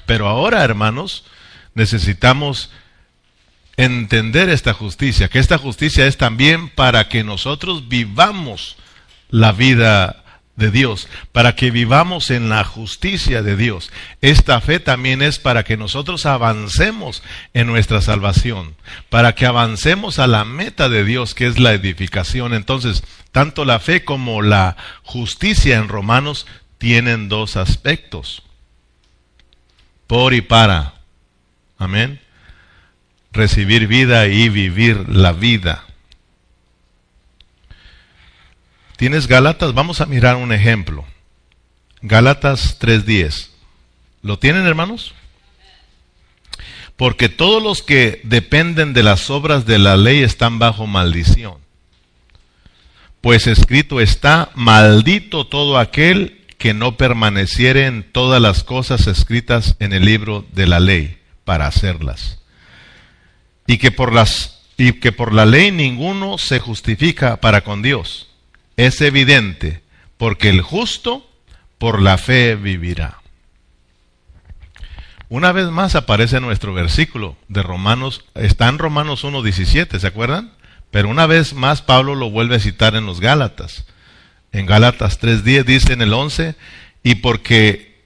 Pero 0.06 0.28
ahora, 0.28 0.62
hermanos, 0.62 1.24
necesitamos 1.74 2.70
entender 3.78 4.50
esta 4.50 4.74
justicia, 4.74 5.30
que 5.30 5.40
esta 5.40 5.58
justicia 5.58 6.06
es 6.06 6.18
también 6.18 6.68
para 6.68 7.08
que 7.08 7.24
nosotros 7.24 7.88
vivamos 7.88 8.76
la 9.30 9.54
vida 9.54 10.19
de 10.60 10.70
Dios, 10.70 11.08
para 11.32 11.56
que 11.56 11.72
vivamos 11.72 12.30
en 12.30 12.50
la 12.50 12.64
justicia 12.64 13.42
de 13.42 13.56
Dios. 13.56 13.92
Esta 14.22 14.62
fe 14.62 14.80
también 14.80 15.24
es 15.24 15.40
para 15.40 15.64
que 15.64 15.78
nosotros 15.78 16.28
avancemos 16.28 17.24
en 17.56 17.66
nuestra 17.66 18.02
salvación, 18.02 18.76
para 19.10 19.34
que 19.34 19.48
avancemos 19.48 20.20
a 20.20 20.28
la 20.28 20.46
meta 20.46 20.90
de 20.90 21.04
Dios, 21.04 21.34
que 21.34 21.48
es 21.48 21.58
la 21.58 21.74
edificación. 21.74 22.54
Entonces, 22.54 23.04
tanto 23.32 23.66
la 23.66 23.80
fe 23.80 24.04
como 24.04 24.44
la 24.44 24.78
justicia 25.02 25.78
en 25.78 25.88
Romanos 25.88 26.46
tienen 26.78 27.30
dos 27.30 27.58
aspectos. 27.58 28.44
Por 30.06 30.34
y 30.34 30.42
para. 30.42 30.96
Amén. 31.78 32.20
Recibir 33.32 33.88
vida 33.88 34.28
y 34.28 34.50
vivir 34.50 35.08
la 35.08 35.32
vida. 35.34 35.86
¿Tienes 39.00 39.28
Gálatas? 39.28 39.74
Vamos 39.74 40.02
a 40.02 40.06
mirar 40.08 40.36
un 40.36 40.52
ejemplo. 40.52 41.06
Gálatas 42.02 42.78
3.10. 42.82 43.48
¿Lo 44.24 44.38
tienen, 44.40 44.68
hermanos? 44.68 45.14
Porque 46.98 47.30
todos 47.30 47.64
los 47.64 47.82
que 47.82 48.20
dependen 48.26 48.92
de 48.92 49.04
las 49.04 49.30
obras 49.30 49.66
de 49.66 49.80
la 49.80 49.96
ley 49.96 50.22
están 50.22 50.60
bajo 50.60 50.86
maldición. 50.86 51.60
Pues 53.22 53.48
escrito 53.48 54.02
está, 54.02 54.52
maldito 54.54 55.48
todo 55.48 55.78
aquel 55.78 56.46
que 56.58 56.74
no 56.74 56.98
permaneciere 56.98 57.86
en 57.86 58.04
todas 58.04 58.42
las 58.42 58.66
cosas 58.66 59.08
escritas 59.08 59.78
en 59.80 59.94
el 59.94 60.04
libro 60.04 60.46
de 60.52 60.68
la 60.68 60.82
ley, 60.82 61.20
para 61.46 61.68
hacerlas. 61.68 62.40
Y 63.66 63.78
que 63.78 63.92
por 63.92 64.12
las 64.12 64.60
y 64.76 64.92
que 64.92 65.14
por 65.14 65.34
la 65.34 65.46
ley 65.46 65.72
ninguno 65.72 66.38
se 66.38 66.60
justifica 66.60 67.38
para 67.38 67.62
con 67.62 67.82
Dios. 67.82 68.29
Es 68.80 69.02
evidente, 69.02 69.82
porque 70.16 70.48
el 70.48 70.62
justo 70.62 71.30
por 71.80 72.02
la 72.02 72.18
fe 72.18 72.56
vivirá. 72.56 73.20
Una 75.28 75.52
vez 75.52 75.68
más 75.68 75.96
aparece 75.96 76.40
nuestro 76.40 76.74
versículo 76.74 77.36
de 77.50 77.62
Romanos, 77.62 78.24
está 78.36 78.70
en 78.70 78.78
Romanos 78.78 79.26
1.17, 79.26 80.00
¿se 80.00 80.08
acuerdan? 80.08 80.54
Pero 80.92 81.10
una 81.10 81.26
vez 81.26 81.54
más 81.54 81.82
Pablo 81.82 82.16
lo 82.16 82.30
vuelve 82.30 82.56
a 82.56 82.62
citar 82.62 82.96
en 82.96 83.06
los 83.06 83.20
Gálatas. 83.20 83.86
En 84.54 84.66
Gálatas 84.66 85.20
3.10 85.20 85.66
dice 85.66 85.92
en 85.92 86.02
el 86.02 86.14
11, 86.14 86.56
y 87.04 87.16
porque 87.16 88.00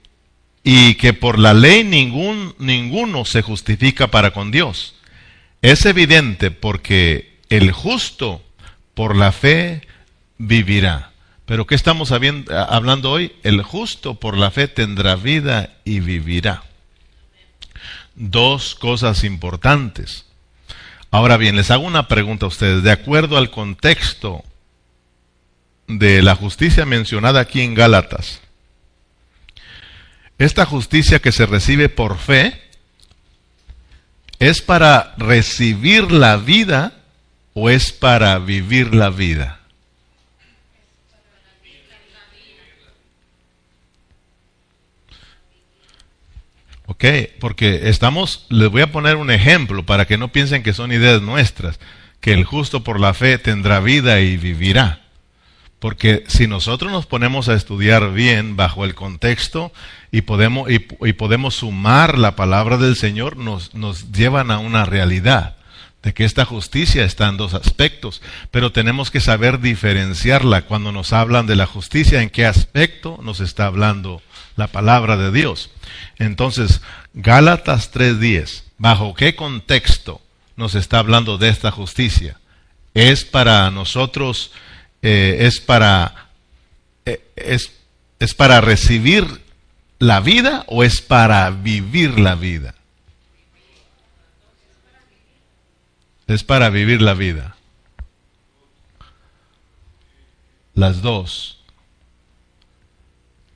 y 0.64 0.96
que 0.96 1.12
por 1.12 1.38
la 1.38 1.54
ley 1.54 1.84
ningún, 1.84 2.56
ninguno 2.58 3.24
se 3.24 3.42
justifica 3.42 4.08
para 4.08 4.32
con 4.32 4.50
Dios. 4.50 4.96
Es 5.62 5.86
evidente 5.86 6.50
porque 6.50 7.38
el 7.48 7.70
justo 7.70 8.42
por 8.94 9.14
la 9.14 9.30
fe 9.30 9.82
vivirá. 10.38 11.10
Pero 11.46 11.66
¿qué 11.66 11.74
estamos 11.74 12.10
hablando 12.10 13.10
hoy? 13.10 13.32
El 13.42 13.62
justo 13.62 14.14
por 14.14 14.36
la 14.38 14.50
fe 14.50 14.66
tendrá 14.68 15.14
vida 15.16 15.76
y 15.84 16.00
vivirá. 16.00 16.62
Dos 18.14 18.74
cosas 18.74 19.24
importantes. 19.24 20.24
Ahora 21.10 21.36
bien, 21.36 21.56
les 21.56 21.70
hago 21.70 21.84
una 21.84 22.08
pregunta 22.08 22.46
a 22.46 22.48
ustedes. 22.48 22.82
De 22.82 22.90
acuerdo 22.90 23.36
al 23.36 23.50
contexto 23.50 24.42
de 25.86 26.22
la 26.22 26.34
justicia 26.34 26.86
mencionada 26.86 27.40
aquí 27.40 27.60
en 27.60 27.74
Gálatas, 27.74 28.40
esta 30.38 30.64
justicia 30.64 31.20
que 31.20 31.30
se 31.30 31.46
recibe 31.46 31.88
por 31.88 32.18
fe 32.18 32.60
es 34.38 34.62
para 34.62 35.14
recibir 35.16 36.10
la 36.10 36.36
vida 36.36 36.92
o 37.52 37.70
es 37.70 37.92
para 37.92 38.38
vivir 38.38 38.94
la 38.94 39.10
vida. 39.10 39.60
Ok, 46.94 47.04
porque 47.40 47.88
estamos, 47.88 48.46
les 48.50 48.70
voy 48.70 48.82
a 48.82 48.92
poner 48.92 49.16
un 49.16 49.32
ejemplo 49.32 49.84
para 49.84 50.06
que 50.06 50.16
no 50.16 50.28
piensen 50.28 50.62
que 50.62 50.72
son 50.72 50.92
ideas 50.92 51.20
nuestras, 51.22 51.80
que 52.20 52.32
el 52.32 52.44
justo 52.44 52.84
por 52.84 53.00
la 53.00 53.14
fe 53.14 53.36
tendrá 53.36 53.80
vida 53.80 54.20
y 54.20 54.36
vivirá. 54.36 55.00
Porque 55.80 56.22
si 56.28 56.46
nosotros 56.46 56.92
nos 56.92 57.06
ponemos 57.06 57.48
a 57.48 57.54
estudiar 57.54 58.12
bien 58.12 58.54
bajo 58.54 58.84
el 58.84 58.94
contexto 58.94 59.72
y 60.12 60.20
podemos, 60.20 60.70
y, 60.70 60.78
podemos 60.78 61.56
sumar 61.56 62.16
la 62.16 62.36
palabra 62.36 62.76
del 62.76 62.94
Señor, 62.94 63.38
nos, 63.38 63.74
nos 63.74 64.12
llevan 64.12 64.52
a 64.52 64.60
una 64.60 64.84
realidad 64.84 65.56
de 66.04 66.14
que 66.14 66.24
esta 66.24 66.44
justicia 66.44 67.04
está 67.04 67.28
en 67.28 67.38
dos 67.38 67.54
aspectos, 67.54 68.22
pero 68.52 68.70
tenemos 68.70 69.10
que 69.10 69.20
saber 69.20 69.58
diferenciarla 69.58 70.62
cuando 70.62 70.92
nos 70.92 71.12
hablan 71.12 71.48
de 71.48 71.56
la 71.56 71.66
justicia, 71.66 72.22
en 72.22 72.30
qué 72.30 72.46
aspecto 72.46 73.18
nos 73.20 73.40
está 73.40 73.66
hablando 73.66 74.22
la 74.56 74.68
palabra 74.68 75.16
de 75.16 75.32
Dios. 75.32 75.70
Entonces, 76.18 76.80
Gálatas 77.12 77.90
3:10, 77.92 78.64
¿bajo 78.78 79.14
qué 79.14 79.34
contexto 79.34 80.20
nos 80.56 80.74
está 80.74 80.98
hablando 80.98 81.38
de 81.38 81.48
esta 81.48 81.70
justicia? 81.70 82.38
¿Es 82.94 83.24
para 83.24 83.70
nosotros, 83.70 84.52
eh, 85.02 85.38
es, 85.40 85.60
para, 85.60 86.28
eh, 87.04 87.24
es, 87.36 87.72
es 88.20 88.34
para 88.34 88.60
recibir 88.60 89.42
la 89.98 90.20
vida 90.20 90.64
o 90.68 90.84
es 90.84 91.00
para 91.00 91.50
vivir 91.50 92.18
la 92.18 92.34
vida? 92.34 92.74
Es 96.26 96.42
para 96.42 96.70
vivir 96.70 97.02
la 97.02 97.14
vida. 97.14 97.56
Las 100.74 101.02
dos. 101.02 101.60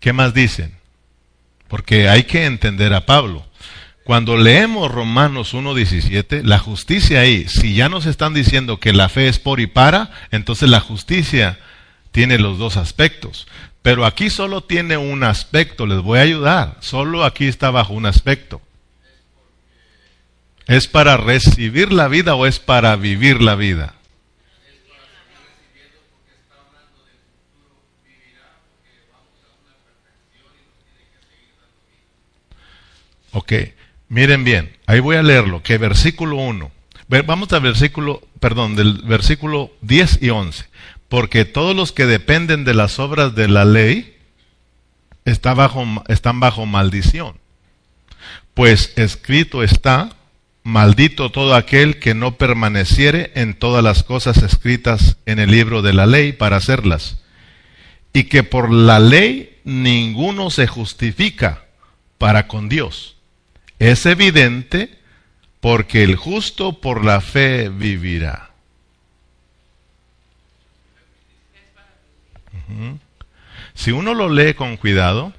¿Qué 0.00 0.12
más 0.12 0.34
dicen? 0.34 0.78
Porque 1.68 2.09
hay 2.09 2.24
que 2.24 2.46
entender 2.46 2.94
a 2.94 3.07
Pablo. 3.07 3.46
Cuando 4.04 4.38
leemos 4.38 4.90
Romanos 4.90 5.52
1.17, 5.52 6.42
la 6.42 6.59
justicia 6.59 7.20
ahí, 7.20 7.46
si 7.46 7.74
ya 7.74 7.90
nos 7.90 8.07
están 8.07 8.33
diciendo 8.33 8.81
que 8.81 8.94
la 8.94 9.11
fe 9.11 9.28
es 9.28 9.38
por 9.38 9.61
y 9.61 9.66
para, 9.66 10.11
entonces 10.31 10.70
la 10.70 10.81
justicia 10.81 11.59
tiene 12.11 12.38
los 12.38 12.57
dos 12.57 12.78
aspectos. 12.78 13.46
Pero 13.83 14.07
aquí 14.07 14.31
solo 14.31 14.62
tiene 14.62 14.96
un 14.96 15.24
aspecto, 15.24 15.87
les 15.87 16.00
voy 16.00 16.18
a 16.18 16.22
ayudar. 16.22 16.78
Solo 16.81 17.22
aquí 17.22 17.46
está 17.46 17.70
bajo 17.70 17.92
un 17.92 18.07
aspecto. 18.07 18.62
¿Es 20.66 20.87
para 20.87 21.16
recibir 21.16 21.92
la 21.92 22.09
vida 22.09 22.35
o 22.35 22.46
es 22.46 22.59
para 22.59 22.96
vivir 22.96 23.42
la 23.42 23.54
vida? 23.57 23.94
Ok, 33.33 33.53
miren 34.09 34.45
bien, 34.45 34.77
ahí 34.87 35.01
voy 35.01 35.17
a 35.17 35.23
leerlo, 35.23 35.62
que 35.62 35.79
versículo 35.79 36.37
1. 36.37 36.71
Vamos 37.27 37.53
al 37.53 37.62
versículo, 37.62 38.23
perdón, 38.41 38.77
del 38.77 39.03
versículo 39.03 39.73
10 39.83 40.23
y 40.23 40.31
11. 40.31 40.67
Porque 41.09 41.45
todos 41.45 41.75
los 41.75 41.93
que 41.93 42.07
dependen 42.07 42.64
de 42.64 42.75
las 42.75 42.99
obras 42.99 43.35
de 43.35 43.49
la 43.49 43.64
ley 43.64 44.17
bajo, 45.43 45.87
están 46.09 46.41
bajo 46.41 46.67
maldición. 46.67 47.37
Pues 48.53 48.93
escrito 48.97 49.62
está, 49.62 50.11
maldito 50.64 51.31
todo 51.31 51.55
aquel 51.55 51.99
que 51.99 52.14
no 52.14 52.37
permaneciere 52.37 53.33
en 53.35 53.55
todas 53.55 53.83
las 53.83 54.03
cosas 54.03 54.43
escritas 54.43 55.17
en 55.25 55.38
el 55.38 55.51
libro 55.51 55.81
de 55.81 55.95
la 55.95 56.07
ley 56.07 56.33
para 56.33 56.57
hacerlas. 56.57 57.23
Y 58.12 58.25
que 58.25 58.43
por 58.43 58.71
la 58.71 58.99
ley 58.99 59.59
ninguno 59.64 60.51
se 60.51 60.67
justifica 60.67 61.64
para 62.19 62.49
con 62.49 62.69
Dios 62.69 63.17
es 63.79 64.07
evidente 64.07 64.99
porque 65.61 66.03
el 66.03 66.17
justo 66.17 66.81
por 66.81 67.05
la 67.05 67.21
fe 67.21 67.69
vivirá. 67.69 68.51
Si 73.75 73.93
uno 73.93 74.14
lo 74.14 74.29
lee 74.29 74.55
con 74.55 74.77
cuidado 74.77 75.33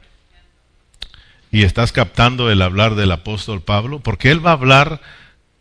y 1.51 1.63
estás 1.63 1.91
captando 1.91 2.49
el 2.49 2.61
hablar 2.61 2.95
del 2.95 3.11
apóstol 3.11 3.61
Pablo, 3.61 3.99
porque 3.99 4.31
él 4.31 4.45
va 4.45 4.51
a 4.51 4.53
hablar, 4.53 5.01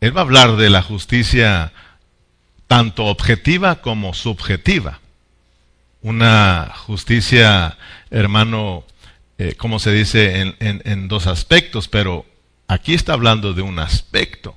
él 0.01 0.17
va 0.17 0.23
a 0.23 0.25
hablar 0.25 0.57
de 0.57 0.71
la 0.71 0.83
justicia 0.83 1.73
tanto 2.67 3.07
objetiva 3.07 3.81
como 3.81 4.15
subjetiva. 4.15 5.01
Una 6.03 6.73
justicia, 6.87 7.77
hermano, 8.11 8.85
eh, 9.39 9.55
como 9.57 9.79
se 9.79 9.93
dice, 9.93 10.41
en, 10.41 10.57
en 10.61 11.09
dos 11.09 11.27
aspectos, 11.27 11.89
pero 11.89 12.25
Aquí 12.69 12.93
está 12.93 13.15
hablando 13.15 13.55
de 13.55 13.63
un 13.63 13.79
aspecto. 13.79 14.55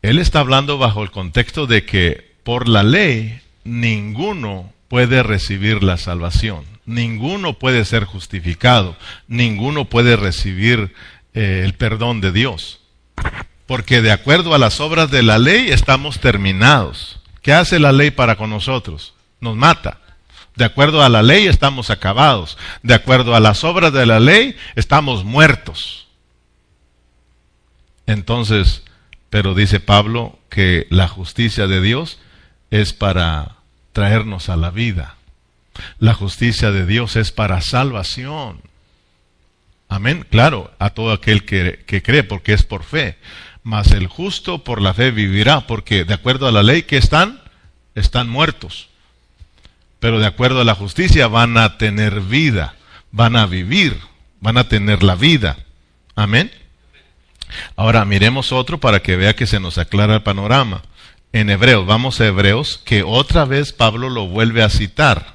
Él 0.00 0.18
está 0.18 0.40
hablando 0.40 0.78
bajo 0.78 1.02
el 1.02 1.10
contexto 1.10 1.66
de 1.66 1.84
que 1.84 2.34
por 2.42 2.66
la 2.66 2.82
ley 2.82 3.40
ninguno 3.62 4.72
puede 4.88 5.22
recibir 5.22 5.82
la 5.82 5.96
salvación, 5.96 6.64
ninguno 6.86 7.58
puede 7.58 7.84
ser 7.84 8.04
justificado, 8.04 8.96
ninguno 9.28 9.84
puede 9.84 10.16
recibir 10.16 10.92
eh, 11.34 11.62
el 11.64 11.74
perdón 11.74 12.20
de 12.20 12.32
Dios. 12.32 12.80
Porque 13.66 14.02
de 14.02 14.12
acuerdo 14.12 14.54
a 14.54 14.58
las 14.58 14.80
obras 14.80 15.10
de 15.10 15.22
la 15.22 15.38
ley 15.38 15.70
estamos 15.70 16.18
terminados. 16.18 17.20
¿Qué 17.42 17.52
hace 17.52 17.78
la 17.78 17.92
ley 17.92 18.10
para 18.10 18.36
con 18.36 18.50
nosotros? 18.50 19.14
Nos 19.40 19.56
mata. 19.56 20.01
De 20.56 20.64
acuerdo 20.64 21.02
a 21.02 21.08
la 21.08 21.22
ley 21.22 21.46
estamos 21.46 21.90
acabados. 21.90 22.58
De 22.82 22.94
acuerdo 22.94 23.34
a 23.34 23.40
las 23.40 23.64
obras 23.64 23.92
de 23.92 24.06
la 24.06 24.20
ley 24.20 24.56
estamos 24.76 25.24
muertos. 25.24 26.08
Entonces, 28.06 28.82
pero 29.30 29.54
dice 29.54 29.80
Pablo 29.80 30.38
que 30.50 30.86
la 30.90 31.08
justicia 31.08 31.66
de 31.66 31.80
Dios 31.80 32.18
es 32.70 32.92
para 32.92 33.56
traernos 33.92 34.48
a 34.48 34.56
la 34.56 34.70
vida. 34.70 35.16
La 35.98 36.12
justicia 36.12 36.70
de 36.70 36.84
Dios 36.84 37.16
es 37.16 37.32
para 37.32 37.62
salvación. 37.62 38.60
Amén. 39.88 40.26
Claro, 40.30 40.70
a 40.78 40.90
todo 40.90 41.12
aquel 41.12 41.44
que, 41.44 41.82
que, 41.86 42.02
cree, 42.02 42.24
porque 42.24 42.52
es 42.52 42.62
por 42.62 42.84
fe. 42.84 43.16
Mas 43.62 43.92
el 43.92 44.06
justo 44.06 44.64
por 44.64 44.82
la 44.82 44.92
fe 44.92 45.10
vivirá, 45.12 45.66
porque 45.66 46.04
de 46.04 46.14
acuerdo 46.14 46.46
a 46.46 46.52
la 46.52 46.62
ley 46.62 46.82
que 46.82 46.98
están, 46.98 47.40
están 47.94 48.28
muertos 48.28 48.91
pero 50.02 50.18
de 50.18 50.26
acuerdo 50.26 50.60
a 50.60 50.64
la 50.64 50.74
justicia 50.74 51.28
van 51.28 51.56
a 51.56 51.78
tener 51.78 52.22
vida, 52.22 52.74
van 53.12 53.36
a 53.36 53.46
vivir, 53.46 54.00
van 54.40 54.58
a 54.58 54.66
tener 54.66 55.04
la 55.04 55.14
vida. 55.14 55.58
Amén. 56.16 56.50
Ahora 57.76 58.04
miremos 58.04 58.50
otro 58.50 58.80
para 58.80 59.00
que 59.00 59.14
vea 59.14 59.36
que 59.36 59.46
se 59.46 59.60
nos 59.60 59.78
aclara 59.78 60.16
el 60.16 60.22
panorama. 60.24 60.82
En 61.32 61.50
Hebreos, 61.50 61.86
vamos 61.86 62.20
a 62.20 62.26
Hebreos, 62.26 62.80
que 62.84 63.04
otra 63.04 63.44
vez 63.44 63.72
Pablo 63.72 64.10
lo 64.10 64.26
vuelve 64.26 64.64
a 64.64 64.70
citar. 64.70 65.34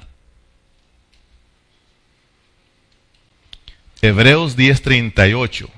Hebreos 4.02 4.54
10:38. 4.54 5.70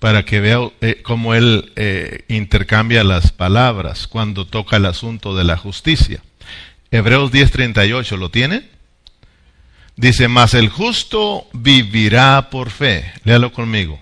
Para 0.00 0.24
que 0.24 0.40
vea 0.40 0.58
eh, 0.80 1.02
cómo 1.02 1.34
él 1.34 1.72
eh, 1.76 2.24
intercambia 2.28 3.04
las 3.04 3.32
palabras 3.32 4.08
cuando 4.08 4.46
toca 4.46 4.78
el 4.78 4.86
asunto 4.86 5.36
de 5.36 5.44
la 5.44 5.58
justicia. 5.58 6.22
Hebreos 6.90 7.30
10:38, 7.30 8.16
¿lo 8.16 8.30
tiene? 8.30 8.68
Dice, 9.96 10.26
mas 10.26 10.54
el 10.54 10.70
justo 10.70 11.46
vivirá 11.52 12.48
por 12.48 12.70
fe. 12.70 13.12
Léalo 13.24 13.52
conmigo. 13.52 14.00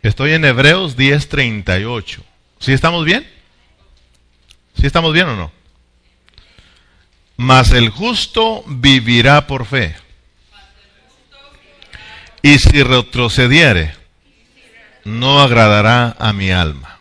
Estoy 0.00 0.32
en 0.32 0.44
Hebreos 0.44 0.96
10:38. 0.96 2.22
¿Sí 2.60 2.72
estamos 2.72 3.04
bien? 3.04 3.28
¿Sí 4.80 4.86
estamos 4.86 5.12
bien 5.12 5.26
o 5.26 5.34
no? 5.34 5.52
Mas 7.36 7.72
el 7.72 7.88
justo 7.90 8.62
vivirá 8.68 9.48
por 9.48 9.66
fe. 9.66 9.96
Y 12.42 12.58
si 12.58 12.82
retrocediere, 12.82 13.94
no 15.04 15.40
agradará 15.40 16.16
a 16.18 16.32
mi 16.32 16.50
alma. 16.50 16.98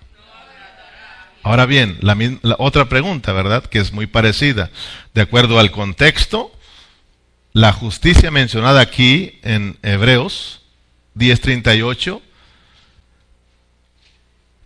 Ahora 1.43 1.65
bien, 1.65 1.97
la, 2.01 2.17
otra 2.57 2.89
pregunta, 2.89 3.31
¿verdad? 3.31 3.63
Que 3.65 3.79
es 3.79 3.93
muy 3.93 4.07
parecida. 4.07 4.69
De 5.13 5.21
acuerdo 5.21 5.59
al 5.59 5.71
contexto, 5.71 6.51
la 7.53 7.71
justicia 7.71 8.31
mencionada 8.31 8.81
aquí 8.81 9.39
en 9.43 9.77
Hebreos 9.81 10.61
10:38, 11.15 12.21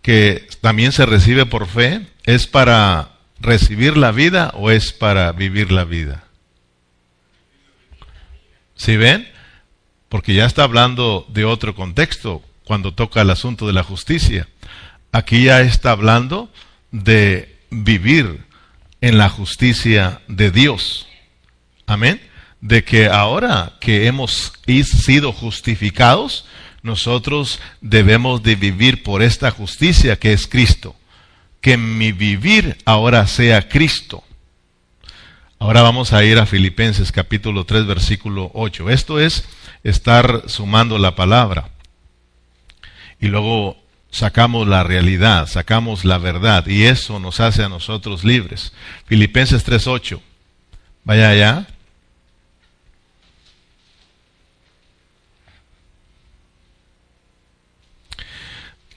que 0.02 0.48
también 0.60 0.92
se 0.92 1.06
recibe 1.06 1.46
por 1.46 1.68
fe, 1.68 2.06
es 2.24 2.46
para 2.46 3.12
recibir 3.42 3.96
la 3.96 4.12
vida 4.12 4.52
o 4.54 4.70
es 4.70 4.92
para 4.92 5.32
vivir 5.32 5.72
la 5.72 5.84
vida? 5.84 6.24
¿Sí 8.76 8.96
ven? 8.96 9.31
Porque 10.12 10.34
ya 10.34 10.44
está 10.44 10.64
hablando 10.64 11.24
de 11.30 11.46
otro 11.46 11.74
contexto 11.74 12.42
cuando 12.64 12.92
toca 12.92 13.22
el 13.22 13.30
asunto 13.30 13.66
de 13.66 13.72
la 13.72 13.82
justicia. 13.82 14.46
Aquí 15.10 15.44
ya 15.44 15.62
está 15.62 15.92
hablando 15.92 16.52
de 16.90 17.56
vivir 17.70 18.44
en 19.00 19.16
la 19.16 19.30
justicia 19.30 20.20
de 20.28 20.50
Dios. 20.50 21.08
Amén. 21.86 22.20
De 22.60 22.84
que 22.84 23.06
ahora 23.06 23.72
que 23.80 24.06
hemos 24.06 24.52
sido 24.84 25.32
justificados, 25.32 26.44
nosotros 26.82 27.58
debemos 27.80 28.42
de 28.42 28.56
vivir 28.56 29.02
por 29.02 29.22
esta 29.22 29.50
justicia 29.50 30.18
que 30.18 30.34
es 30.34 30.46
Cristo 30.46 30.94
que 31.62 31.78
mi 31.78 32.12
vivir 32.12 32.76
ahora 32.84 33.26
sea 33.26 33.66
Cristo. 33.66 34.22
Ahora 35.62 35.82
vamos 35.82 36.12
a 36.12 36.24
ir 36.24 36.40
a 36.40 36.46
Filipenses 36.46 37.12
capítulo 37.12 37.64
3 37.64 37.86
versículo 37.86 38.50
8. 38.52 38.90
Esto 38.90 39.20
es 39.20 39.44
estar 39.84 40.42
sumando 40.48 40.98
la 40.98 41.14
palabra. 41.14 41.70
Y 43.20 43.28
luego 43.28 43.76
sacamos 44.10 44.66
la 44.66 44.82
realidad, 44.82 45.46
sacamos 45.46 46.04
la 46.04 46.18
verdad 46.18 46.66
y 46.66 46.86
eso 46.86 47.20
nos 47.20 47.38
hace 47.38 47.62
a 47.62 47.68
nosotros 47.68 48.24
libres. 48.24 48.72
Filipenses 49.06 49.64
3:8. 49.64 50.20
Vaya 51.04 51.28
allá. 51.28 51.68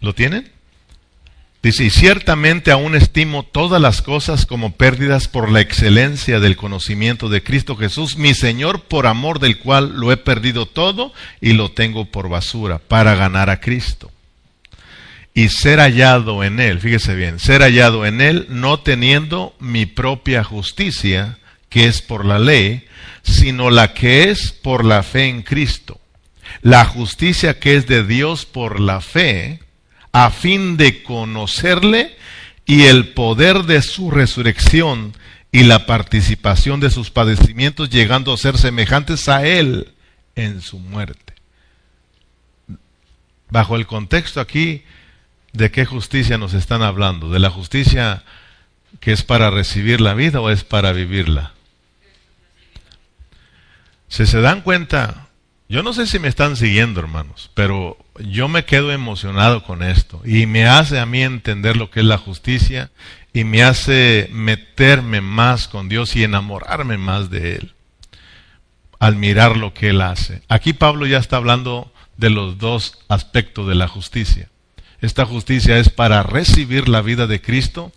¿Lo 0.02 0.16
tienen? 0.16 0.55
Dice, 1.66 1.86
y 1.86 1.90
ciertamente 1.90 2.70
aún 2.70 2.94
estimo 2.94 3.42
todas 3.42 3.82
las 3.82 4.04
cosas 4.04 4.46
como 4.46 4.74
pérdidas 4.74 5.28
por 5.28 5.50
la 5.50 5.62
excelencia 5.62 6.40
del 6.40 6.58
conocimiento 6.58 7.28
de 7.28 7.42
Cristo 7.42 7.76
Jesús, 7.76 8.18
mi 8.18 8.36
Señor, 8.36 8.82
por 8.82 9.08
amor 9.08 9.40
del 9.40 9.58
cual 9.58 9.94
lo 9.96 10.12
he 10.12 10.18
perdido 10.18 10.68
todo 10.68 11.12
y 11.42 11.54
lo 11.54 11.72
tengo 11.72 12.06
por 12.06 12.30
basura, 12.30 12.78
para 12.78 13.16
ganar 13.16 13.50
a 13.50 13.62
Cristo. 13.62 14.12
Y 15.34 15.50
ser 15.50 15.80
hallado 15.80 16.44
en 16.44 16.60
Él, 16.60 16.80
fíjese 16.80 17.16
bien, 17.16 17.40
ser 17.40 17.64
hallado 17.64 18.06
en 18.06 18.22
Él 18.22 18.46
no 18.50 18.82
teniendo 18.82 19.56
mi 19.60 19.88
propia 19.88 20.44
justicia, 20.44 21.40
que 21.70 21.88
es 21.88 22.04
por 22.04 22.26
la 22.26 22.38
ley, 22.38 22.86
sino 23.24 23.72
la 23.72 23.96
que 23.96 24.30
es 24.30 24.52
por 24.52 24.86
la 24.86 25.02
fe 25.02 25.30
en 25.30 25.42
Cristo. 25.42 26.00
La 26.62 26.86
justicia 26.86 27.58
que 27.60 27.76
es 27.76 27.88
de 27.88 28.04
Dios 28.04 28.46
por 28.46 28.80
la 28.80 29.02
fe, 29.02 29.65
a 30.18 30.32
fin 30.32 30.78
de 30.78 31.04
conocerle 31.04 32.16
y 32.66 32.84
el 32.84 33.10
poder 33.10 33.64
de 33.64 33.82
su 33.82 34.12
resurrección 34.12 35.12
y 35.52 35.64
la 35.64 35.86
participación 35.86 36.80
de 36.80 36.90
sus 36.90 37.12
padecimientos, 37.12 37.90
llegando 37.90 38.32
a 38.32 38.38
ser 38.38 38.58
semejantes 38.58 39.28
a 39.28 39.46
Él 39.46 39.94
en 40.38 40.62
su 40.62 40.80
muerte. 40.80 41.34
Bajo 43.50 43.76
el 43.76 43.88
contexto 43.88 44.40
aquí, 44.40 44.86
¿de 45.52 45.70
qué 45.70 45.84
justicia 45.84 46.38
nos 46.38 46.54
están 46.54 46.82
hablando? 46.82 47.30
¿De 47.30 47.40
la 47.40 47.50
justicia 47.50 48.24
que 49.02 49.12
es 49.12 49.22
para 49.22 49.52
recibir 49.52 50.00
la 50.00 50.14
vida 50.14 50.40
o 50.40 50.50
es 50.50 50.64
para 50.64 50.94
vivirla? 50.94 51.52
Si 54.08 54.26
se 54.26 54.40
dan 54.40 54.62
cuenta, 54.62 55.28
yo 55.68 55.84
no 55.84 55.92
sé 55.92 56.08
si 56.08 56.20
me 56.20 56.30
están 56.30 56.56
siguiendo, 56.56 57.02
hermanos, 57.02 57.52
pero 57.54 57.98
yo 58.20 58.48
me 58.48 58.66
quedo 58.66 58.92
emocionado 58.92 59.64
con 59.64 59.84
esto 59.84 60.22
y 60.26 60.46
me 60.46 60.68
hace 60.68 61.00
a 61.00 61.06
mí 61.06 61.22
entender 61.22 61.76
lo 61.76 61.90
que 61.90 62.00
es 62.00 62.06
la 62.06 62.18
justicia 62.18 62.92
y 63.34 63.44
me 63.44 63.64
hace 63.64 64.30
meterme 64.32 65.22
más 65.22 65.68
con 65.68 65.90
Dios 65.90 66.16
y 66.16 66.24
enamorarme 66.24 66.98
más 66.98 67.30
de 67.30 67.56
Él 67.56 67.74
al 69.00 69.18
mirar 69.18 69.58
lo 69.58 69.74
que 69.74 69.90
Él 69.90 70.02
hace. 70.02 70.42
Aquí 70.48 70.74
Pablo 70.74 71.06
ya 71.06 71.18
está 71.18 71.38
hablando 71.38 71.92
de 72.18 72.30
los 72.30 72.58
dos 72.58 73.00
aspectos 73.10 73.68
de 73.68 73.76
la 73.76 73.88
justicia. 73.88 74.50
Esta 75.02 75.26
justicia 75.26 75.78
es 75.78 75.90
para 75.90 76.24
recibir 76.24 76.88
la 76.88 77.02
vida 77.02 77.28
de 77.28 77.42
Cristo 77.42 77.92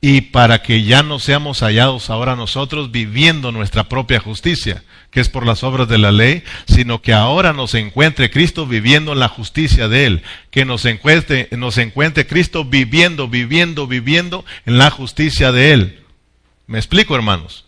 y 0.00 0.22
para 0.22 0.62
que 0.62 0.84
ya 0.84 1.02
no 1.02 1.18
seamos 1.18 1.60
hallados 1.60 2.08
ahora 2.08 2.34
nosotros 2.34 2.90
viviendo 2.90 3.52
nuestra 3.52 3.88
propia 3.88 4.18
justicia, 4.18 4.82
que 5.10 5.20
es 5.20 5.28
por 5.28 5.44
las 5.44 5.62
obras 5.62 5.88
de 5.88 5.98
la 5.98 6.10
ley, 6.10 6.42
sino 6.66 7.02
que 7.02 7.12
ahora 7.12 7.52
nos 7.52 7.74
encuentre 7.74 8.30
Cristo 8.30 8.66
viviendo 8.66 9.12
en 9.12 9.18
la 9.18 9.28
justicia 9.28 9.88
de 9.88 10.06
Él, 10.06 10.22
que 10.50 10.64
nos 10.64 10.86
encuentre, 10.86 11.48
nos 11.52 11.76
encuentre 11.76 12.26
Cristo 12.26 12.64
viviendo, 12.64 13.28
viviendo, 13.28 13.86
viviendo 13.86 14.44
en 14.64 14.78
la 14.78 14.90
justicia 14.90 15.52
de 15.52 15.72
Él. 15.72 16.02
¿Me 16.66 16.78
explico, 16.78 17.14
hermanos? 17.14 17.66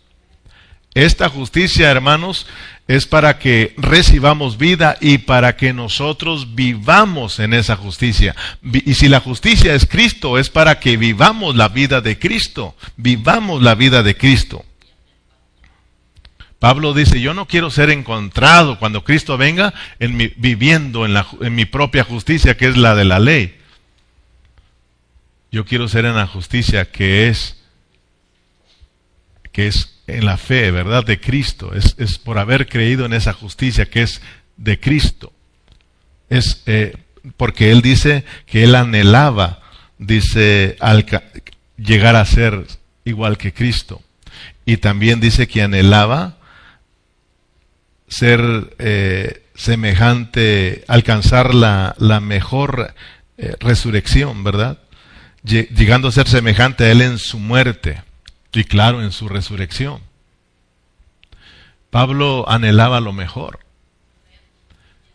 Esta 0.95 1.27
justicia, 1.27 1.89
hermanos, 1.89 2.47
es 2.87 3.05
para 3.05 3.39
que 3.39 3.73
recibamos 3.77 4.57
vida 4.57 4.97
y 4.99 5.19
para 5.19 5.55
que 5.55 5.71
nosotros 5.71 6.53
vivamos 6.53 7.39
en 7.39 7.53
esa 7.53 7.77
justicia. 7.77 8.35
Y 8.61 8.95
si 8.95 9.07
la 9.07 9.21
justicia 9.21 9.73
es 9.73 9.85
Cristo, 9.85 10.37
es 10.37 10.49
para 10.49 10.79
que 10.79 10.97
vivamos 10.97 11.55
la 11.55 11.69
vida 11.69 12.01
de 12.01 12.19
Cristo, 12.19 12.75
vivamos 12.97 13.61
la 13.61 13.75
vida 13.75 14.03
de 14.03 14.17
Cristo. 14.17 14.65
Pablo 16.59 16.93
dice, 16.93 17.19
yo 17.19 17.33
no 17.33 17.45
quiero 17.45 17.69
ser 17.69 17.89
encontrado 17.89 18.79
cuando 18.79 19.03
Cristo 19.03 19.37
venga 19.37 19.73
viviendo 20.37 21.05
en, 21.05 21.15
en 21.41 21.55
mi 21.55 21.65
propia 21.65 22.03
justicia, 22.03 22.55
que 22.55 22.67
es 22.67 22.77
la 22.77 22.95
de 22.95 23.05
la 23.05 23.19
ley. 23.19 23.59
Yo 25.51 25.65
quiero 25.65 25.87
ser 25.87 26.05
en 26.05 26.15
la 26.15 26.25
justicia 26.25 26.89
que 26.89 27.27
es, 27.27 27.61
que 29.51 29.67
es 29.67 29.92
en 30.07 30.25
la 30.25 30.37
fe, 30.37 30.71
¿verdad? 30.71 31.05
De 31.05 31.19
Cristo. 31.19 31.73
Es, 31.73 31.95
es, 31.97 32.17
por 32.17 32.37
haber 32.37 32.67
creído 32.67 33.05
en 33.05 33.13
esa 33.13 33.33
justicia 33.33 33.85
que 33.85 34.03
es 34.03 34.21
de 34.57 34.79
Cristo. 34.79 35.31
Es 36.29 36.61
eh, 36.65 36.95
porque 37.37 37.71
Él 37.71 37.81
dice 37.81 38.25
que 38.45 38.63
Él 38.63 38.75
anhelaba, 38.75 39.61
dice, 39.97 40.77
llegar 41.77 42.15
a 42.15 42.25
ser 42.25 42.65
igual 43.05 43.37
que 43.37 43.53
Cristo. 43.53 44.01
Y 44.65 44.77
también 44.77 45.19
dice 45.19 45.47
que 45.47 45.61
anhelaba 45.61 46.37
ser 48.07 48.75
eh, 48.79 49.43
semejante, 49.55 50.83
alcanzar 50.87 51.53
la, 51.53 51.95
la 51.97 52.19
mejor 52.19 52.93
eh, 53.37 53.55
resurrección, 53.59 54.43
¿verdad? 54.43 54.79
Llegando 55.43 56.07
a 56.07 56.11
ser 56.11 56.27
semejante 56.27 56.85
a 56.85 56.91
Él 56.91 57.01
en 57.01 57.17
su 57.17 57.37
muerte 57.37 58.01
y 58.59 58.63
claro, 58.63 59.01
en 59.01 59.11
su 59.11 59.27
resurrección. 59.27 60.01
Pablo 61.89 62.45
anhelaba 62.49 62.99
lo 63.01 63.13
mejor. 63.13 63.59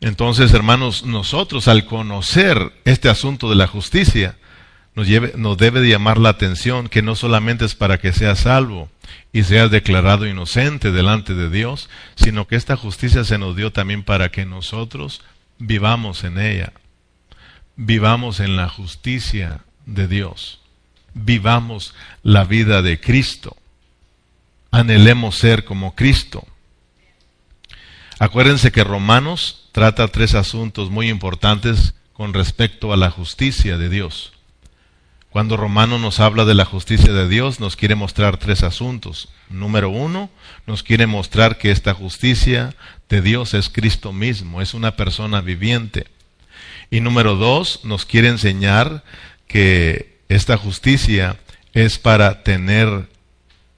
Entonces, 0.00 0.52
hermanos, 0.54 1.04
nosotros 1.04 1.66
al 1.66 1.86
conocer 1.86 2.72
este 2.84 3.08
asunto 3.08 3.50
de 3.50 3.56
la 3.56 3.66
justicia, 3.66 4.36
nos, 4.94 5.58
debe 5.58 5.80
de 5.80 5.88
llamar 5.88 6.18
la 6.18 6.30
atención 6.30 6.88
que 6.88 7.02
no 7.02 7.14
solamente 7.14 7.64
es 7.64 7.74
para 7.74 7.98
que 7.98 8.12
seas 8.12 8.40
salvo 8.40 8.88
y 9.32 9.44
seas 9.44 9.70
declarado 9.70 10.26
inocente 10.26 10.90
delante 10.90 11.34
de 11.34 11.50
Dios, 11.50 11.88
sino 12.16 12.46
que 12.46 12.56
esta 12.56 12.76
justicia 12.76 13.24
se 13.24 13.38
nos 13.38 13.54
dio 13.54 13.72
también 13.72 14.02
para 14.02 14.30
que 14.30 14.44
nosotros 14.44 15.22
vivamos 15.58 16.24
en 16.24 16.38
ella, 16.38 16.72
vivamos 17.76 18.40
en 18.40 18.56
la 18.56 18.68
justicia 18.68 19.60
de 19.86 20.08
Dios 20.08 20.60
vivamos 21.18 21.94
la 22.22 22.44
vida 22.44 22.82
de 22.82 23.00
Cristo. 23.00 23.56
Anhelemos 24.70 25.36
ser 25.36 25.64
como 25.64 25.94
Cristo. 25.94 26.46
Acuérdense 28.18 28.72
que 28.72 28.84
Romanos 28.84 29.68
trata 29.72 30.08
tres 30.08 30.34
asuntos 30.34 30.90
muy 30.90 31.08
importantes 31.08 31.94
con 32.12 32.34
respecto 32.34 32.92
a 32.92 32.96
la 32.96 33.10
justicia 33.10 33.78
de 33.78 33.88
Dios. 33.88 34.32
Cuando 35.30 35.56
Romano 35.56 35.98
nos 35.98 36.20
habla 36.20 36.44
de 36.44 36.54
la 36.54 36.64
justicia 36.64 37.12
de 37.12 37.28
Dios, 37.28 37.60
nos 37.60 37.76
quiere 37.76 37.94
mostrar 37.94 38.38
tres 38.38 38.62
asuntos. 38.62 39.28
Número 39.50 39.88
uno, 39.90 40.30
nos 40.66 40.82
quiere 40.82 41.06
mostrar 41.06 41.58
que 41.58 41.70
esta 41.70 41.94
justicia 41.94 42.74
de 43.08 43.22
Dios 43.22 43.54
es 43.54 43.68
Cristo 43.68 44.12
mismo, 44.12 44.62
es 44.62 44.74
una 44.74 44.96
persona 44.96 45.40
viviente. 45.40 46.06
Y 46.90 47.00
número 47.00 47.36
dos, 47.36 47.84
nos 47.84 48.04
quiere 48.04 48.28
enseñar 48.28 49.04
que 49.46 50.17
esta 50.28 50.56
justicia 50.56 51.36
es 51.72 51.98
para 51.98 52.42
tener 52.42 53.08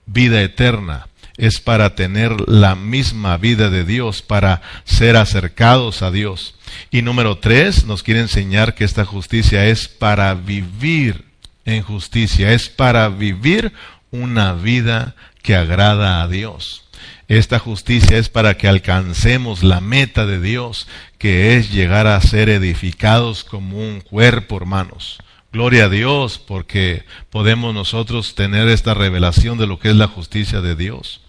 vida 0.07 0.43
eterna, 0.43 1.09
es 1.37 1.61
para 1.61 1.95
tener 1.95 2.49
la 2.49 2.75
misma 2.75 3.37
vida 3.37 3.71
de 3.71 3.85
Dios, 3.85 4.23
para 4.23 4.63
ser 4.85 5.17
acercados 5.17 6.03
a 6.03 6.11
Dios. 6.11 6.55
Y 6.91 7.03
número 7.03 7.39
tres, 7.39 7.85
nos 7.85 8.03
quiere 8.03 8.21
enseñar 8.21 8.75
que 8.75 8.85
esta 8.85 9.05
justicia 9.05 9.67
es 9.67 9.89
para 9.89 10.35
vivir 10.35 11.25
en 11.65 11.83
justicia, 11.83 12.53
es 12.53 12.69
para 12.69 13.09
vivir 13.09 13.73
una 14.11 14.53
vida 14.55 15.15
que 15.43 15.55
agrada 15.55 16.23
a 16.23 16.29
Dios. 16.29 16.85
Esta 17.29 17.61
justicia 17.61 18.19
es 18.19 18.29
para 18.29 18.57
que 18.57 18.67
alcancemos 18.67 19.63
la 19.63 19.81
meta 19.81 20.27
de 20.27 20.41
Dios, 20.41 20.89
que 21.17 21.57
es 21.57 21.71
llegar 21.73 22.09
a 22.09 22.21
ser 22.21 22.49
edificados 22.49 23.45
como 23.45 23.79
un 23.79 24.01
cuerpo, 24.01 24.57
hermanos. 24.57 25.21
Gloria 25.53 25.87
a 25.87 25.89
Dios, 25.89 26.39
porque 26.39 27.05
podemos 27.29 27.75
nosotros 27.75 28.37
tener 28.37 28.69
esta 28.69 28.95
revelación 28.95 29.59
de 29.59 29.67
lo 29.67 29.81
que 29.81 29.91
es 29.91 29.97
la 29.97 30.07
justicia 30.07 30.61
de 30.61 30.77
Dios. 30.77 31.23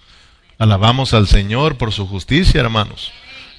Alabamos 0.60 1.16
al 1.16 1.28
Señor 1.28 1.78
por 1.78 1.92
su 1.92 2.06
justicia, 2.06 2.62
hermanos. 2.62 3.12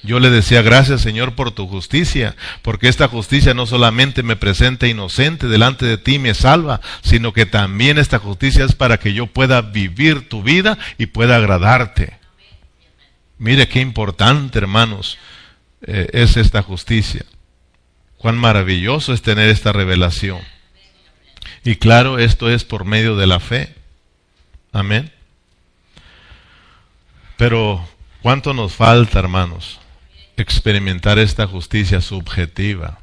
Yo 0.03 0.19
le 0.19 0.29
decía 0.29 0.61
gracias 0.61 1.01
Señor 1.01 1.33
por 1.33 1.51
tu 1.51 1.67
justicia, 1.67 2.35
porque 2.61 2.87
esta 2.87 3.07
justicia 3.09 3.53
no 3.53 3.65
solamente 3.65 4.21
me 4.21 4.35
presenta 4.35 4.87
inocente 4.87 5.47
delante 5.47 5.85
de 5.85 5.97
ti 5.97 6.15
y 6.15 6.19
me 6.19 6.33
salva, 6.33 6.79
sino 7.01 7.33
que 7.33 7.45
también 7.45 7.97
esta 7.97 8.19
justicia 8.19 8.63
es 8.63 8.73
para 8.73 8.99
que 8.99 9.13
yo 9.13 9.27
pueda 9.27 9.61
vivir 9.61 10.27
tu 10.27 10.43
vida 10.43 10.77
y 10.97 11.07
pueda 11.07 11.37
agradarte. 11.37 12.19
Mire 13.37 13.67
qué 13.67 13.81
importante, 13.81 14.59
hermanos, 14.59 15.17
eh, 15.81 16.07
es 16.13 16.37
esta 16.37 16.61
justicia. 16.61 17.25
Cuán 18.17 18.37
maravilloso 18.37 19.13
es 19.13 19.21
tener 19.21 19.49
esta 19.49 19.73
revelación. 19.73 20.39
Y 21.63 21.77
claro, 21.77 22.19
esto 22.19 22.49
es 22.49 22.63
por 22.63 22.85
medio 22.85 23.15
de 23.15 23.27
la 23.27 23.39
fe. 23.39 23.73
Amén. 24.71 25.11
Pero, 27.37 27.87
¿cuánto 28.21 28.53
nos 28.53 28.73
falta, 28.73 29.19
hermanos? 29.19 29.79
experimentar 30.37 31.19
esta 31.19 31.47
justicia 31.47 32.01
subjetiva. 32.01 32.99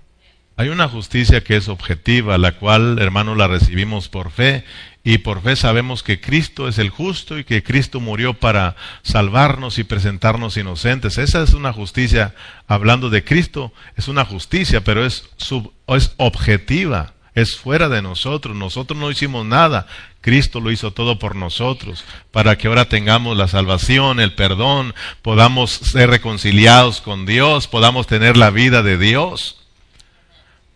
Hay 0.57 0.69
una 0.69 0.89
justicia 0.89 1.43
que 1.43 1.57
es 1.57 1.69
objetiva, 1.69 2.37
la 2.37 2.53
cual, 2.53 2.99
hermanos, 3.01 3.37
la 3.37 3.49
recibimos 3.49 4.09
por 4.09 4.31
fe 4.31 4.65
y 5.03 5.19
por 5.19 5.41
fe 5.41 5.57
sabemos 5.57 6.03
que 6.03 6.21
Cristo 6.21 6.69
es 6.69 6.79
el 6.79 6.91
justo 6.91 7.39
y 7.39 7.45
que 7.45 7.63
Cristo 7.63 8.01
murió 8.01 8.35
para 8.35 8.77
salvarnos 9.03 9.79
y 9.79 9.85
presentarnos 9.85 10.59
inocentes. 10.59 11.17
Esa 11.17 11.43
es 11.43 11.55
una 11.55 11.73
justicia, 11.73 12.35
hablando 12.67 13.09
de 13.09 13.25
Cristo, 13.25 13.73
es 13.97 14.09
una 14.09 14.27
justicia, 14.27 14.85
pero 14.85 15.07
es, 15.07 15.31
sub, 15.39 15.73
es 15.89 16.13
objetiva 16.19 17.15
es 17.41 17.57
fuera 17.57 17.89
de 17.89 18.03
nosotros. 18.03 18.57
Nosotros 18.57 18.99
no 18.99 19.11
hicimos 19.11 19.45
nada. 19.47 19.87
Cristo 20.21 20.61
lo 20.61 20.71
hizo 20.71 20.93
todo 20.93 21.19
por 21.19 21.35
nosotros, 21.35 22.05
para 22.31 22.59
que 22.59 22.69
ahora 22.69 22.89
tengamos 22.89 23.37
la 23.37 23.49
salvación, 23.49 24.21
el 24.21 24.35
perdón, 24.35 24.95
podamos 25.23 25.71
ser 25.71 26.11
reconciliados 26.11 27.01
con 27.01 27.25
Dios, 27.25 27.67
podamos 27.67 28.07
tener 28.07 28.37
la 28.37 28.51
vida 28.51 28.83
de 28.83 28.99
Dios. 28.99 29.57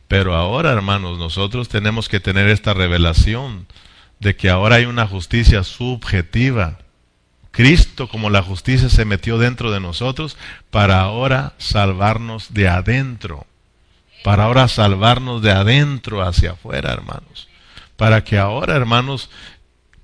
Pero 0.09 0.35
ahora, 0.35 0.73
hermanos, 0.73 1.19
nosotros 1.19 1.69
tenemos 1.69 2.09
que 2.09 2.21
tener 2.21 2.49
esta 2.49 2.73
revelación 2.73 3.67
de 4.19 4.37
que 4.37 4.49
ahora 4.49 4.77
hay 4.77 4.87
una 4.87 5.07
justicia 5.07 5.63
subjetiva. 5.63 6.79
Cristo, 7.51 8.09
como 8.09 8.31
la 8.31 8.43
justicia, 8.43 8.89
se 8.89 9.05
metió 9.05 9.39
dentro 9.39 9.71
de 9.71 9.81
nosotros 9.81 10.37
para 10.71 11.01
ahora 11.01 11.53
salvarnos 11.59 12.55
de 12.55 12.69
adentro 12.69 13.47
para 14.25 14.45
ahora 14.45 14.69
salvarnos 14.69 15.43
de 15.43 15.53
adentro 15.53 16.23
hacia 16.23 16.53
afuera, 16.53 16.95
hermanos. 16.95 17.47
Para 17.99 18.25
que 18.25 18.39
ahora, 18.39 18.75
hermanos, 18.75 19.29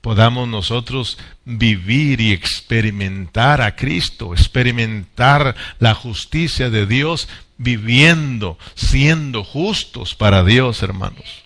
podamos 0.02 0.46
nosotros 0.46 1.16
vivir 1.46 2.20
y 2.20 2.30
experimentar 2.32 3.62
a 3.62 3.76
Cristo, 3.76 4.34
experimentar 4.34 5.56
la 5.78 5.94
justicia 5.94 6.68
de 6.68 6.84
Dios, 6.84 7.30
viviendo, 7.56 8.58
siendo 8.74 9.42
justos 9.42 10.14
para 10.14 10.44
Dios, 10.44 10.82
hermanos. 10.82 11.42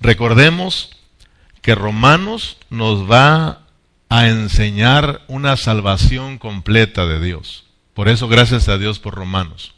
Recordemos 0.00 0.90
que 1.62 1.74
Romanos 1.74 2.58
nos 2.68 3.10
va 3.10 3.62
a 4.10 4.28
enseñar 4.28 5.22
una 5.28 5.56
salvación 5.56 6.36
completa 6.36 7.06
de 7.06 7.20
Dios. 7.20 7.64
Por 7.94 8.10
eso, 8.10 8.28
gracias 8.28 8.68
a 8.68 8.76
Dios 8.76 8.98
por 8.98 9.14
Romanos. 9.14 9.72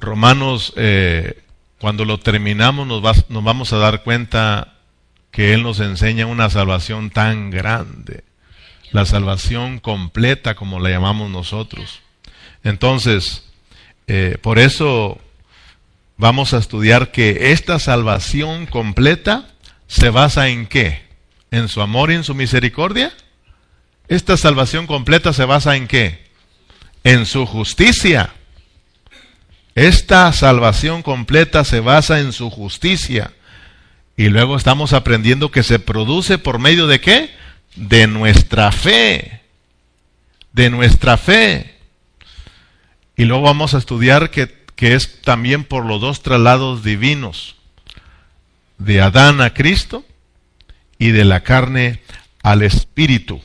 Romanos, 0.00 0.72
eh, 0.76 1.42
cuando 1.78 2.04
lo 2.04 2.18
terminamos, 2.18 2.86
nos, 2.86 3.02
vamos 3.28 3.72
a 3.72 3.78
dar 3.78 4.02
cuenta 4.02 4.74
que 5.30 5.54
Él 5.54 5.62
nos 5.62 5.80
enseña 5.80 6.26
una 6.26 6.50
salvación 6.50 7.10
tan 7.10 7.50
grande, 7.50 8.24
la 8.90 9.04
salvación 9.04 9.78
completa 9.78 10.54
como 10.54 10.80
la 10.80 10.90
llamamos 10.90 11.30
nosotros. 11.30 12.00
Entonces, 12.64 13.44
eh, 14.06 14.38
por 14.42 14.58
eso 14.58 15.20
vamos 16.16 16.52
a 16.52 16.58
estudiar 16.58 17.12
que 17.12 17.52
esta 17.52 17.78
salvación 17.78 18.66
completa 18.66 19.48
se 19.86 20.10
basa 20.10 20.48
en 20.48 20.66
qué? 20.66 21.02
¿En 21.50 21.68
su 21.68 21.80
amor 21.82 22.10
y 22.10 22.14
en 22.14 22.24
su 22.24 22.34
misericordia? 22.34 23.12
Esta 24.08 24.36
salvación 24.36 24.86
completa 24.86 25.32
se 25.32 25.44
basa 25.44 25.76
en 25.76 25.86
qué? 25.86 26.30
En 27.04 27.26
su 27.26 27.46
justicia. 27.46 28.34
Esta 29.80 30.30
salvación 30.34 31.02
completa 31.02 31.64
se 31.64 31.80
basa 31.80 32.20
en 32.20 32.34
su 32.34 32.50
justicia. 32.50 33.32
Y 34.14 34.28
luego 34.28 34.58
estamos 34.58 34.92
aprendiendo 34.92 35.50
que 35.50 35.62
se 35.62 35.78
produce 35.78 36.36
por 36.36 36.58
medio 36.58 36.86
de 36.86 37.00
qué? 37.00 37.30
De 37.76 38.06
nuestra 38.06 38.72
fe. 38.72 39.40
De 40.52 40.68
nuestra 40.68 41.16
fe. 41.16 41.78
Y 43.16 43.24
luego 43.24 43.44
vamos 43.44 43.72
a 43.72 43.78
estudiar 43.78 44.28
que, 44.28 44.54
que 44.76 44.92
es 44.92 45.22
también 45.22 45.64
por 45.64 45.86
los 45.86 45.98
dos 45.98 46.22
traslados 46.22 46.84
divinos. 46.84 47.56
De 48.76 49.00
Adán 49.00 49.40
a 49.40 49.54
Cristo 49.54 50.04
y 50.98 51.12
de 51.12 51.24
la 51.24 51.40
carne 51.40 52.02
al 52.42 52.60
Espíritu 52.60 53.40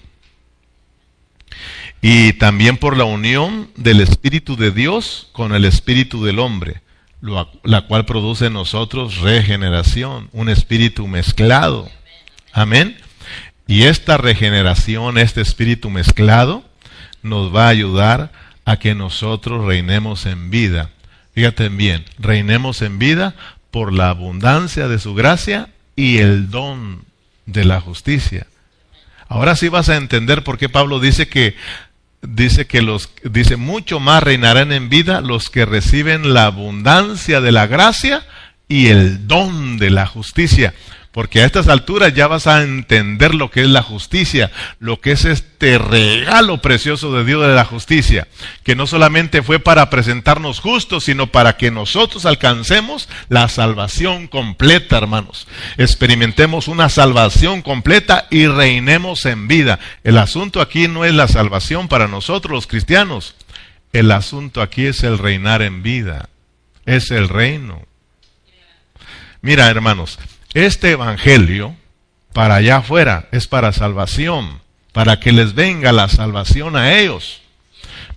y 2.02 2.34
también 2.34 2.78
por 2.78 2.98
la 2.98 3.06
unión 3.06 3.70
del 3.76 4.02
Espíritu 4.02 4.56
de 4.56 4.72
Dios 4.72 5.30
con 5.32 5.54
el 5.56 5.66
Espíritu 5.66 6.24
del 6.24 6.40
hombre, 6.40 6.82
la 7.22 7.82
cual 7.88 8.06
produce 8.06 8.48
en 8.48 8.54
nosotros 8.54 9.18
regeneración, 9.18 10.30
un 10.32 10.50
espíritu 10.50 11.08
mezclado. 11.08 11.90
Amén. 12.54 12.98
Y 13.68 13.84
esta 13.84 14.18
regeneración, 14.18 15.18
este 15.18 15.42
espíritu 15.42 15.90
mezclado, 15.90 16.64
nos 17.24 17.54
va 17.54 17.66
a 17.66 17.70
ayudar 17.70 18.32
a 18.66 18.78
que 18.78 18.94
nosotros 18.94 19.66
reinemos 19.66 20.26
en 20.26 20.52
vida. 20.52 20.92
Fíjate 21.34 21.70
bien, 21.70 22.06
reinemos 22.20 22.82
en 22.82 23.00
vida 23.00 23.36
por 23.72 23.92
la 23.92 24.10
abundancia 24.10 24.88
de 24.88 25.00
su 25.00 25.16
gracia 25.16 25.70
y 25.96 26.20
el 26.20 26.50
don 26.50 27.04
de 27.46 27.66
la 27.66 27.82
justicia. 27.82 28.48
Ahora 29.28 29.56
sí 29.56 29.70
vas 29.70 29.90
a 29.90 29.98
entender 29.98 30.44
por 30.44 30.58
qué 30.58 30.70
Pablo 30.70 31.00
dice 31.00 31.28
que 31.28 31.56
dice 32.28 32.66
que 32.68 32.82
los 32.82 33.10
dice 33.24 33.56
mucho 33.56 34.00
más 34.00 34.24
reinarán 34.24 34.72
en 34.72 34.90
vida 34.90 35.22
los 35.22 35.50
que 35.50 35.66
reciben 35.66 36.34
la 36.34 36.46
abundancia 36.46 37.42
de 37.42 37.52
la 37.52 37.68
gracia 37.68 38.26
y 38.68 38.88
el 38.88 39.28
don 39.28 39.78
de 39.78 39.90
la 39.90 40.06
justicia. 40.06 40.74
Porque 41.16 41.40
a 41.40 41.46
estas 41.46 41.70
alturas 41.70 42.14
ya 42.14 42.28
vas 42.28 42.46
a 42.46 42.62
entender 42.62 43.36
lo 43.36 43.50
que 43.50 43.62
es 43.62 43.70
la 43.70 43.82
justicia, 43.82 44.52
lo 44.80 45.00
que 45.00 45.14
es 45.14 45.24
este 45.24 45.78
regalo 45.78 46.58
precioso 46.58 47.14
de 47.14 47.24
Dios 47.24 47.48
de 47.48 47.56
la 47.56 47.64
justicia, 47.64 48.28
que 48.64 48.76
no 48.76 48.86
solamente 48.86 49.42
fue 49.42 49.60
para 49.60 49.90
presentarnos 49.90 50.60
justos, 50.60 51.06
sino 51.06 51.28
para 51.28 51.56
que 51.56 51.72
nosotros 51.72 52.26
alcancemos 52.26 53.08
la 53.30 53.48
salvación 53.48 54.28
completa, 54.28 54.98
hermanos. 54.98 55.48
Experimentemos 55.78 56.68
una 56.68 56.90
salvación 56.90 57.62
completa 57.62 58.28
y 58.30 58.48
reinemos 58.48 59.26
en 59.26 59.48
vida. 59.48 59.80
El 60.04 60.18
asunto 60.18 60.60
aquí 60.60 60.90
no 60.90 61.06
es 61.06 61.14
la 61.14 61.30
salvación 61.30 61.88
para 61.88 62.10
nosotros 62.10 62.52
los 62.52 62.68
cristianos, 62.68 63.36
el 63.94 64.12
asunto 64.12 64.62
aquí 64.62 64.86
es 64.86 65.02
el 65.06 65.18
reinar 65.18 65.62
en 65.62 65.82
vida, 65.82 66.28
es 66.86 67.10
el 67.10 67.30
reino. 67.30 67.84
Mira, 69.42 69.70
hermanos, 69.70 70.20
este 70.56 70.92
Evangelio 70.92 71.76
para 72.34 72.56
allá 72.56 72.78
afuera 72.78 73.28
es 73.32 73.48
para 73.48 73.74
salvación, 73.74 74.62
para 74.94 75.20
que 75.20 75.32
les 75.32 75.54
venga 75.54 75.92
la 75.92 76.08
salvación 76.10 76.76
a 76.76 76.98
ellos. 76.98 77.42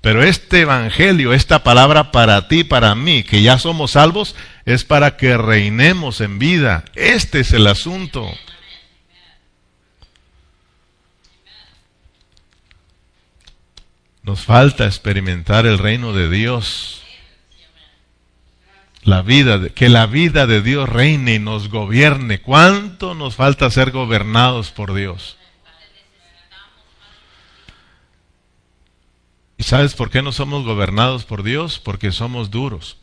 Pero 0.00 0.22
este 0.22 0.60
Evangelio, 0.60 1.34
esta 1.34 1.64
palabra 1.64 2.12
para 2.12 2.46
ti, 2.46 2.62
para 2.62 2.94
mí, 2.94 3.24
que 3.24 3.42
ya 3.42 3.58
somos 3.58 3.92
salvos, 3.92 4.36
es 4.64 4.84
para 4.84 5.16
que 5.16 5.36
reinemos 5.36 6.20
en 6.20 6.38
vida. 6.38 6.84
Este 6.94 7.40
es 7.40 7.52
el 7.52 7.66
asunto. 7.66 8.32
Nos 14.22 14.42
falta 14.42 14.86
experimentar 14.86 15.66
el 15.66 15.78
reino 15.78 16.12
de 16.12 16.30
Dios. 16.30 17.02
La 19.08 19.22
vida, 19.22 19.70
que 19.70 19.88
la 19.88 20.04
vida 20.04 20.46
de 20.46 20.60
Dios 20.60 20.86
reine 20.86 21.36
y 21.36 21.38
nos 21.38 21.70
gobierne. 21.70 22.42
¿Cuánto 22.42 23.14
nos 23.14 23.36
falta 23.36 23.70
ser 23.70 23.90
gobernados 23.90 24.70
por 24.70 24.92
Dios? 24.92 25.38
¿Y 29.56 29.62
sabes 29.62 29.94
por 29.94 30.10
qué 30.10 30.20
no 30.20 30.30
somos 30.30 30.62
gobernados 30.62 31.24
por 31.24 31.42
Dios? 31.42 31.78
Porque 31.78 32.12
somos 32.12 32.50
duros. 32.50 32.98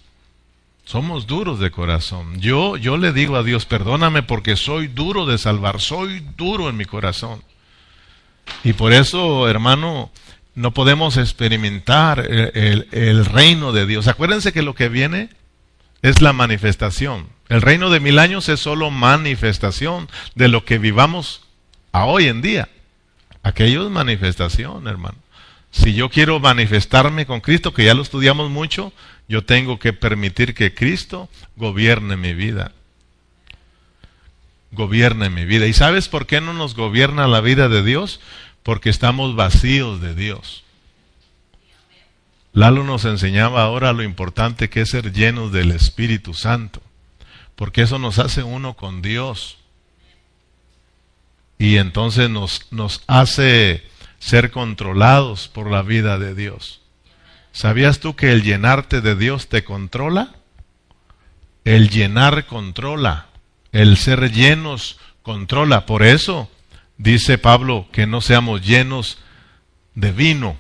Somos 0.84 1.26
duros 1.26 1.60
de 1.60 1.72
corazón. 1.72 2.40
Yo, 2.40 2.78
yo 2.78 2.98
le 2.98 3.12
digo 3.12 3.36
a 3.36 3.42
Dios, 3.42 3.66
perdóname 3.66 4.22
porque 4.22 4.58
soy 4.58 4.86
duro 4.86 5.26
de 5.26 5.40
salvar, 5.40 5.82
soy 5.82 6.20
duro 6.38 6.70
en 6.70 6.78
mi 6.78 6.86
corazón. 6.86 7.42
Y 8.64 8.74
por 8.74 8.94
eso, 8.94 9.50
hermano, 9.50 10.12
no 10.54 10.72
podemos 10.72 11.18
experimentar 11.18 12.20
el, 12.20 13.26
reino 13.26 13.72
de 13.72 13.88
Dios. 13.88 14.08
Acuérdense 14.08 14.54
que 14.54 14.62
lo 14.62 14.76
que 14.76 14.88
viene 14.88 15.30
es 16.10 16.22
la 16.22 16.34
manifestación. 16.34 17.28
El 17.50 17.62
reino 17.62 17.90
de 17.90 18.00
mil 18.00 18.20
años 18.20 18.50
es 18.50 18.60
solo 18.60 18.92
manifestación 18.92 20.08
de 20.36 20.48
lo 20.48 20.66
que 20.66 20.78
vivamos 20.78 21.42
a 21.92 22.06
hoy 22.06 22.28
en 22.28 22.42
día. 22.42 22.70
Aquello 23.44 23.86
es 23.86 23.92
manifestación, 23.92 24.88
hermano. 24.88 25.18
Si 25.72 25.94
yo 25.94 26.10
quiero 26.10 26.40
manifestarme 26.40 27.26
con 27.26 27.42
Cristo, 27.42 27.74
que 27.74 27.86
ya 27.86 27.94
lo 27.94 28.02
estudiamos 28.02 28.50
mucho, 28.50 28.94
yo 29.28 29.44
tengo 29.44 29.80
que 29.80 29.94
permitir 29.94 30.54
que 30.54 30.74
Cristo 30.74 31.30
gobierne 31.56 32.18
mi 32.18 32.34
vida. 32.34 32.72
Gobierne 34.72 35.30
mi 35.30 35.46
vida. 35.46 35.68
¿Y 35.68 35.74
sabes 35.74 36.08
por 36.08 36.28
qué 36.28 36.40
no 36.40 36.54
nos 36.54 36.76
gobierna 36.76 37.28
la 37.28 37.42
vida 37.42 37.68
de 37.68 37.84
Dios? 37.84 38.20
porque 38.66 38.90
estamos 38.90 39.36
vacíos 39.36 40.02
de 40.02 40.16
Dios. 40.16 40.64
Lalo 42.56 42.86
nos 42.86 43.04
enseñaba 43.04 43.64
ahora 43.64 43.92
lo 43.92 44.02
importante 44.02 44.70
que 44.70 44.80
es 44.80 44.90
ser 44.90 45.12
llenos 45.12 45.52
del 45.52 45.72
Espíritu 45.72 46.34
Santo, 46.34 46.82
porque 47.58 47.82
eso 47.82 48.00
nos 48.00 48.18
hace 48.18 48.44
uno 48.44 48.76
con 48.76 49.02
Dios. 49.02 49.58
Y 51.58 51.76
entonces 51.76 52.30
nos, 52.30 52.66
nos 52.72 53.04
hace 53.08 53.84
ser 54.20 54.52
controlados 54.52 55.50
por 55.50 55.70
la 55.70 55.82
vida 55.82 56.18
de 56.18 56.34
Dios. 56.34 56.80
¿Sabías 57.52 58.00
tú 58.00 58.16
que 58.16 58.32
el 58.32 58.42
llenarte 58.42 59.02
de 59.02 59.18
Dios 59.18 59.50
te 59.50 59.66
controla? 59.66 60.36
El 61.66 61.90
llenar 61.90 62.46
controla, 62.46 63.28
el 63.74 63.98
ser 63.98 64.32
llenos 64.32 64.98
controla. 65.24 65.86
Por 65.86 66.04
eso 66.04 66.50
dice 66.98 67.38
Pablo 67.38 67.90
que 67.92 68.08
no 68.08 68.22
seamos 68.22 68.62
llenos 68.62 69.18
de 69.94 70.14
vino, 70.14 70.56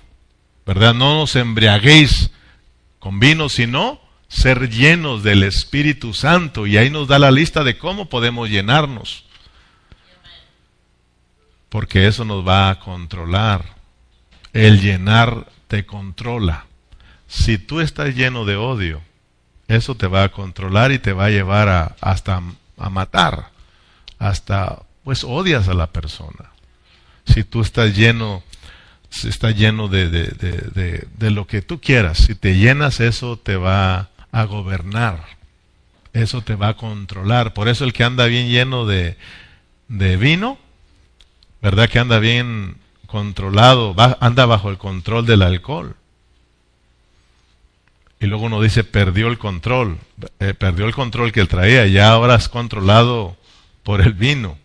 ¿verdad? 0.65 0.93
No 0.93 1.15
nos 1.15 1.35
embriaguéis 1.35 2.31
con 2.99 3.19
vino, 3.19 3.49
sino 3.49 3.99
ser 4.27 4.69
llenos 4.69 5.23
del 5.23 5.43
Espíritu 5.43 6.13
Santo. 6.13 6.67
Y 6.67 6.77
ahí 6.77 6.89
nos 6.89 7.07
da 7.07 7.19
la 7.19 7.31
lista 7.31 7.63
de 7.63 7.77
cómo 7.77 8.09
podemos 8.09 8.49
llenarnos. 8.49 9.25
Porque 11.69 12.07
eso 12.07 12.25
nos 12.25 12.47
va 12.47 12.69
a 12.69 12.79
controlar. 12.79 13.75
El 14.53 14.81
llenar 14.81 15.47
te 15.67 15.85
controla. 15.85 16.65
Si 17.27 17.57
tú 17.57 17.81
estás 17.81 18.15
lleno 18.15 18.45
de 18.45 18.55
odio, 18.55 19.01
eso 19.67 19.95
te 19.95 20.07
va 20.07 20.23
a 20.23 20.29
controlar 20.29 20.91
y 20.91 20.99
te 20.99 21.13
va 21.13 21.25
a 21.25 21.29
llevar 21.29 21.69
a, 21.69 21.95
hasta 21.99 22.41
a 22.77 22.89
matar, 22.89 23.49
hasta 24.19 24.83
pues 25.03 25.23
odias 25.23 25.67
a 25.67 25.73
la 25.73 25.87
persona. 25.87 26.51
Si 27.25 27.43
tú 27.43 27.61
estás 27.61 27.95
lleno, 27.95 28.43
si 29.09 29.29
estás 29.29 29.55
lleno 29.55 29.87
de, 29.87 30.09
de, 30.09 31.31
lo 31.31 31.47
que 31.47 31.61
tú 31.61 31.79
quieras, 31.79 32.17
si 32.17 32.35
te 32.35 32.57
llenas 32.57 32.99
eso 32.99 33.37
te 33.37 33.55
va 33.55 34.09
a 34.31 34.43
gobernar, 34.43 35.23
eso 36.13 36.41
te 36.41 36.55
va 36.55 36.69
a 36.69 36.77
controlar. 36.77 37.53
Por 37.53 37.67
eso 37.67 37.85
el 37.85 37.93
que 37.93 38.03
anda 38.03 38.25
bien 38.25 38.49
lleno 38.49 38.85
de, 38.85 39.17
vino, 39.87 40.57
¿verdad? 41.61 41.89
Que 41.89 41.99
anda 41.99 42.19
bien 42.19 42.77
controlado, 43.07 43.95
anda 44.19 44.45
bajo 44.45 44.69
el 44.69 44.77
control 44.77 45.25
del 45.25 45.41
alcohol. 45.41 45.95
Y 48.19 48.27
luego 48.27 48.45
uno 48.45 48.61
dice, 48.61 48.83
perdió 48.83 49.27
el 49.27 49.37
control, 49.37 49.99
eh, 50.39 50.53
perdió 50.53 50.85
el 50.85 50.93
control 50.93 51.31
que 51.31 51.41
él 51.41 51.47
traía, 51.47 51.85
ya 51.85 52.11
ahora 52.11 52.35
es 52.35 52.49
controlado 52.49 53.35
por 53.83 54.01
el 54.01 54.13
vino. 54.13 54.57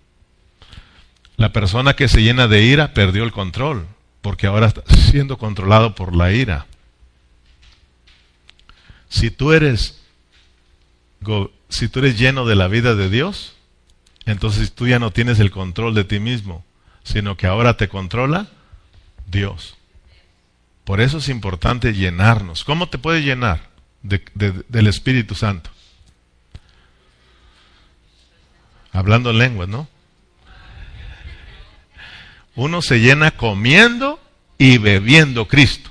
La 1.37 1.53
persona 1.53 1.95
que 1.95 2.09
se 2.09 2.23
llena 2.23 2.49
de 2.49 2.63
ira 2.63 2.95
perdió 2.95 3.25
el 3.25 3.33
control, 3.33 3.87
porque 4.23 4.47
ahora 4.47 4.67
está 4.67 4.83
siendo 4.95 5.39
controlado 5.39 5.95
por 5.95 6.15
la 6.15 6.33
ira. 6.33 6.67
Si 9.09 9.31
tú 9.31 9.53
eres 9.53 10.01
si 11.69 11.89
tú 11.89 12.01
eres 12.01 12.19
lleno 12.19 12.47
de 12.47 12.57
la 12.57 12.69
vida 12.69 12.95
de 12.95 13.11
Dios, 13.11 13.55
entonces 14.27 14.73
tú 14.73 14.87
ya 14.87 14.99
no 14.99 15.13
tienes 15.13 15.39
el 15.39 15.51
control 15.51 15.95
de 15.95 16.05
ti 16.05 16.19
mismo, 16.19 16.65
sino 17.05 17.37
que 17.37 17.47
ahora 17.47 17.77
te 17.77 17.89
controla 17.89 18.49
Dios. 19.27 19.77
Por 20.85 21.01
eso 21.01 21.19
es 21.19 21.29
importante 21.29 21.93
llenarnos. 21.93 22.65
¿Cómo 22.65 22.89
te 22.89 22.99
puede 22.99 23.23
llenar 23.23 23.69
del 24.03 24.87
Espíritu 24.87 25.35
Santo? 25.35 25.71
Hablando 28.93 29.31
en 29.31 29.39
lenguas, 29.39 29.69
¿no? 29.69 29.89
Uno 32.61 32.83
se 32.83 33.01
llena 33.01 33.31
comiendo 33.31 34.21
y 34.59 34.77
bebiendo 34.77 35.49
Cristo. 35.49 35.89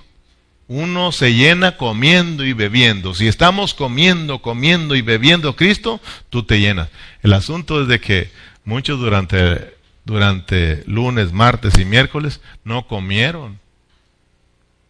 Uno 0.68 1.12
se 1.12 1.34
llena 1.34 1.78
comiendo 1.78 2.46
y 2.46 2.54
bebiendo. 2.54 3.16
Si 3.16 3.28
estamos 3.28 3.74
comiendo, 3.74 4.44
comiendo 4.44 4.96
y 4.96 5.02
bebiendo 5.02 5.56
Cristo, 5.56 6.00
tú 6.30 6.44
te 6.44 6.60
llenas. 6.60 6.90
El 7.24 7.34
asunto 7.34 7.82
es 7.82 7.88
de 7.88 8.00
que 8.00 8.32
muchos 8.66 9.00
durante, 9.00 9.78
durante 10.06 10.84
lunes, 10.86 11.32
martes 11.32 11.76
y 11.80 11.86
miércoles 11.86 12.40
no 12.64 12.86
comieron. 12.86 13.60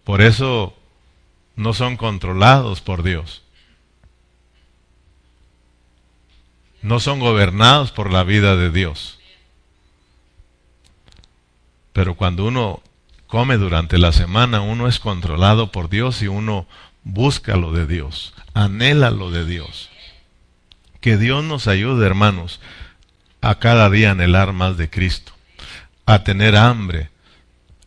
Por 0.03 0.19
eso 0.19 0.77
no 1.55 1.73
son 1.73 1.95
controlados 1.95 2.81
por 2.81 3.03
Dios. 3.03 3.41
No 6.81 6.99
son 6.99 7.21
gobernados 7.21 7.93
por 7.93 8.11
la 8.11 8.25
vida 8.25 8.57
de 8.57 8.69
Dios. 8.69 9.18
Pero 11.93 12.15
cuando 12.15 12.45
uno 12.45 12.81
come 13.27 13.57
durante 13.57 13.97
la 13.97 14.11
semana, 14.11 14.61
uno 14.61 14.87
es 14.87 14.99
controlado 14.99 15.71
por 15.71 15.89
Dios 15.89 16.21
y 16.21 16.27
uno 16.27 16.67
busca 17.03 17.55
lo 17.55 17.71
de 17.71 17.85
Dios, 17.85 18.33
anhela 18.53 19.11
lo 19.11 19.31
de 19.31 19.45
Dios. 19.45 19.89
Que 20.99 21.17
Dios 21.17 21.43
nos 21.43 21.67
ayude, 21.67 22.05
hermanos, 22.05 22.59
a 23.41 23.59
cada 23.59 23.89
día 23.89 24.11
anhelar 24.11 24.51
más 24.51 24.77
de 24.77 24.89
Cristo, 24.89 25.31
a 26.05 26.23
tener 26.23 26.55
hambre. 26.55 27.09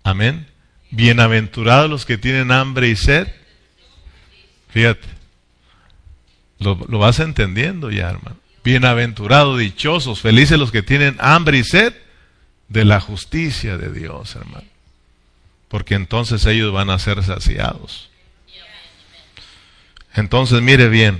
Amén. 0.03 0.47
Bienaventurados 0.91 1.91
los 1.91 2.07
que 2.07 2.19
tienen 2.19 2.51
hambre 2.51 2.89
y 2.89 2.97
sed. 2.97 3.29
Fíjate, 4.71 5.09
lo, 6.59 6.79
lo 6.89 6.99
vas 6.99 7.19
entendiendo 7.19 7.91
ya, 7.91 8.11
hermano. 8.11 8.37
Bienaventurados, 8.65 9.59
dichosos, 9.59 10.21
felices 10.21 10.59
los 10.59 10.71
que 10.71 10.83
tienen 10.83 11.17
hambre 11.19 11.59
y 11.59 11.65
sed 11.65 11.95
de 12.73 12.85
la 12.85 13.01
justicia 13.01 13.77
de 13.77 13.93
Dios, 13.93 14.35
hermano. 14.35 14.67
Porque 15.69 15.95
entonces 15.95 16.45
ellos 16.47 16.73
van 16.73 16.91
a 16.91 16.99
ser 16.99 17.23
saciados. 17.23 18.11
Entonces, 20.15 20.61
mire 20.63 20.89
bien, 20.89 21.19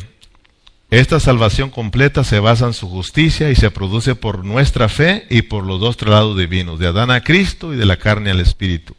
esta 0.91 1.21
salvación 1.21 1.71
completa 1.71 2.25
se 2.25 2.41
basa 2.41 2.67
en 2.67 2.75
su 2.75 2.89
justicia 2.89 3.51
y 3.51 3.55
se 3.55 3.71
produce 3.71 4.15
por 4.15 4.45
nuestra 4.45 4.89
fe 4.89 5.27
y 5.31 5.43
por 5.43 5.65
los 5.65 5.81
dos 5.81 5.97
tratados 5.97 6.37
divinos, 6.37 6.79
de 6.79 6.89
Adán 6.89 7.11
a 7.11 7.23
Cristo 7.23 7.73
y 7.73 7.77
de 7.77 7.87
la 7.87 7.97
carne 7.97 8.31
al 8.31 8.41
Espíritu, 8.41 8.95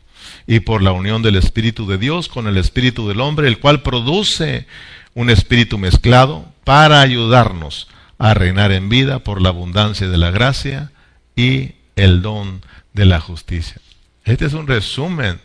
y 0.47 0.62
por 0.62 0.82
la 0.82 0.91
unión 0.91 1.22
del 1.22 1.36
Espíritu 1.36 1.88
de 1.88 1.97
Dios 1.97 2.30
con 2.30 2.47
el 2.47 2.58
Espíritu 2.58 3.08
del 3.08 3.22
hombre, 3.22 3.47
el 3.47 3.60
cual 3.60 3.84
produce 3.84 4.66
un 5.14 5.30
espíritu 5.30 5.78
mezclado 5.78 6.47
para 6.64 7.01
ayudarnos 7.01 7.88
a 8.18 8.34
reinar 8.34 8.72
en 8.72 8.89
vida 8.89 9.20
por 9.20 9.41
la 9.41 9.49
abundancia 9.49 10.08
de 10.08 10.18
la 10.18 10.32
gracia 10.32 10.91
y 11.36 11.74
el 11.95 12.21
don 12.21 12.61
de 12.93 13.05
la 13.05 13.19
justicia. 13.19 13.81
Este 14.25 14.45
es 14.45 14.53
un 14.53 14.67
resumen 14.67 15.39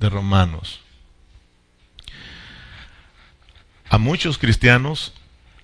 de 0.00 0.08
Romanos. 0.08 0.80
A 3.88 3.98
muchos 3.98 4.38
cristianos 4.38 5.12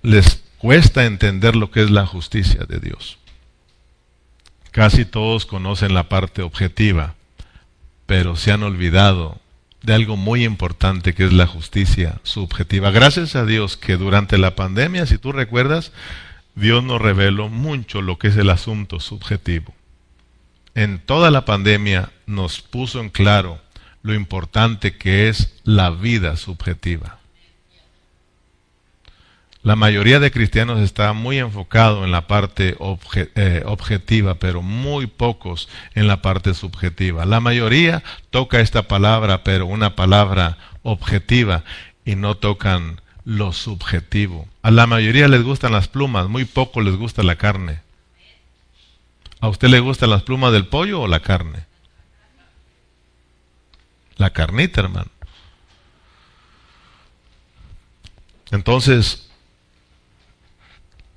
les 0.01 0.43
cuesta 0.59 1.05
entender 1.05 1.55
lo 1.55 1.71
que 1.71 1.81
es 1.81 1.89
la 1.89 2.05
justicia 2.05 2.65
de 2.65 2.79
Dios. 2.79 3.17
Casi 4.71 5.03
todos 5.03 5.45
conocen 5.45 5.93
la 5.93 6.09
parte 6.09 6.43
objetiva, 6.43 7.15
pero 8.05 8.35
se 8.35 8.51
han 8.51 8.63
olvidado 8.63 9.39
de 9.81 9.93
algo 9.93 10.17
muy 10.17 10.43
importante 10.43 11.13
que 11.13 11.25
es 11.25 11.33
la 11.33 11.47
justicia 11.47 12.19
subjetiva. 12.23 12.91
Gracias 12.91 13.35
a 13.35 13.45
Dios 13.45 13.77
que 13.77 13.97
durante 13.97 14.37
la 14.37 14.55
pandemia, 14.55 15.05
si 15.05 15.17
tú 15.17 15.31
recuerdas, 15.31 15.91
Dios 16.55 16.83
nos 16.83 17.01
reveló 17.01 17.49
mucho 17.49 18.01
lo 18.01 18.19
que 18.19 18.27
es 18.27 18.37
el 18.37 18.49
asunto 18.49 18.99
subjetivo. 18.99 19.73
En 20.79 20.99
toda 20.99 21.29
la 21.29 21.43
pandemia 21.43 22.09
nos 22.25 22.61
puso 22.61 23.01
en 23.01 23.09
claro 23.09 23.59
lo 24.01 24.13
importante 24.13 24.95
que 24.95 25.27
es 25.27 25.59
la 25.65 25.89
vida 25.89 26.37
subjetiva. 26.37 27.17
La 29.61 29.75
mayoría 29.75 30.21
de 30.21 30.31
cristianos 30.31 30.79
está 30.79 31.11
muy 31.11 31.37
enfocado 31.37 32.05
en 32.05 32.13
la 32.13 32.27
parte 32.27 32.77
eh, 33.35 33.63
objetiva, 33.65 34.35
pero 34.35 34.61
muy 34.61 35.07
pocos 35.07 35.67
en 35.95 36.07
la 36.07 36.21
parte 36.21 36.53
subjetiva. 36.53 37.25
La 37.25 37.41
mayoría 37.41 38.01
toca 38.29 38.61
esta 38.61 38.83
palabra, 38.83 39.43
pero 39.43 39.65
una 39.65 39.97
palabra 39.97 40.57
objetiva, 40.83 41.65
y 42.05 42.15
no 42.15 42.35
tocan 42.35 43.01
lo 43.25 43.51
subjetivo. 43.51 44.47
A 44.61 44.71
la 44.71 44.87
mayoría 44.87 45.27
les 45.27 45.43
gustan 45.43 45.73
las 45.73 45.89
plumas, 45.89 46.29
muy 46.29 46.45
poco 46.45 46.79
les 46.79 46.95
gusta 46.95 47.21
la 47.21 47.35
carne. 47.35 47.81
¿A 49.39 49.47
usted 49.47 49.69
le 49.69 49.79
gustan 49.79 50.09
las 50.09 50.23
plumas 50.23 50.51
del 50.51 50.67
pollo 50.67 51.01
o 51.01 51.07
la 51.07 51.21
carne? 51.21 51.65
La 54.17 54.31
carnita, 54.31 54.81
hermano. 54.81 55.09
Entonces, 58.51 59.29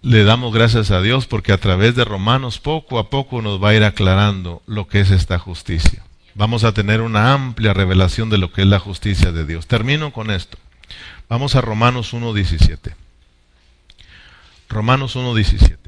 le 0.03 0.25
damos 0.25 0.53
gracias 0.53 0.91
a 0.91 1.01
Dios 1.01 1.27
porque 1.27 1.53
a 1.53 1.59
través 1.59 1.97
de 1.97 2.05
Romanos 2.05 2.59
poco 2.59 2.99
a 2.99 3.11
poco 3.11 3.43
nos 3.43 3.63
va 3.63 3.71
a 3.71 3.75
ir 3.75 3.85
aclarando 3.85 4.63
lo 4.67 4.87
que 4.87 5.01
es 5.01 5.11
esta 5.11 5.39
justicia. 5.39 6.05
Vamos 6.35 6.65
a 6.65 6.73
tener 6.73 7.01
una 7.01 7.33
amplia 7.33 7.75
revelación 7.75 8.31
de 8.31 8.39
lo 8.39 8.53
que 8.53 8.63
es 8.63 8.67
la 8.67 8.79
justicia 8.79 9.33
de 9.33 9.45
Dios. 9.45 9.67
Termino 9.67 10.13
con 10.13 10.31
esto. 10.31 10.59
Vamos 11.29 11.57
a 11.57 11.61
Romanos 11.61 12.15
1.17. 12.15 12.95
Romanos 14.69 15.17
1.17. 15.17 15.82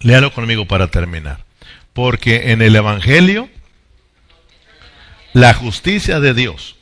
Léalo 0.00 0.32
conmigo 0.32 0.66
para 0.66 0.88
terminar. 0.88 1.44
Porque 1.92 2.52
en 2.52 2.62
el 2.62 2.76
Evangelio 2.76 3.48
la 5.32 5.54
justicia 5.54 6.20
de 6.20 6.34
Dios 6.34 6.76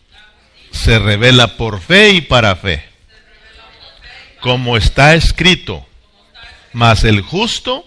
se 0.71 0.99
revela 0.99 1.57
por 1.57 1.81
fe 1.81 2.11
y 2.11 2.21
para 2.21 2.57
fe. 2.57 2.85
Como 4.41 4.77
está 4.77 5.15
escrito, 5.15 5.87
mas 6.73 7.05
el 7.05 7.23
justo 7.23 7.87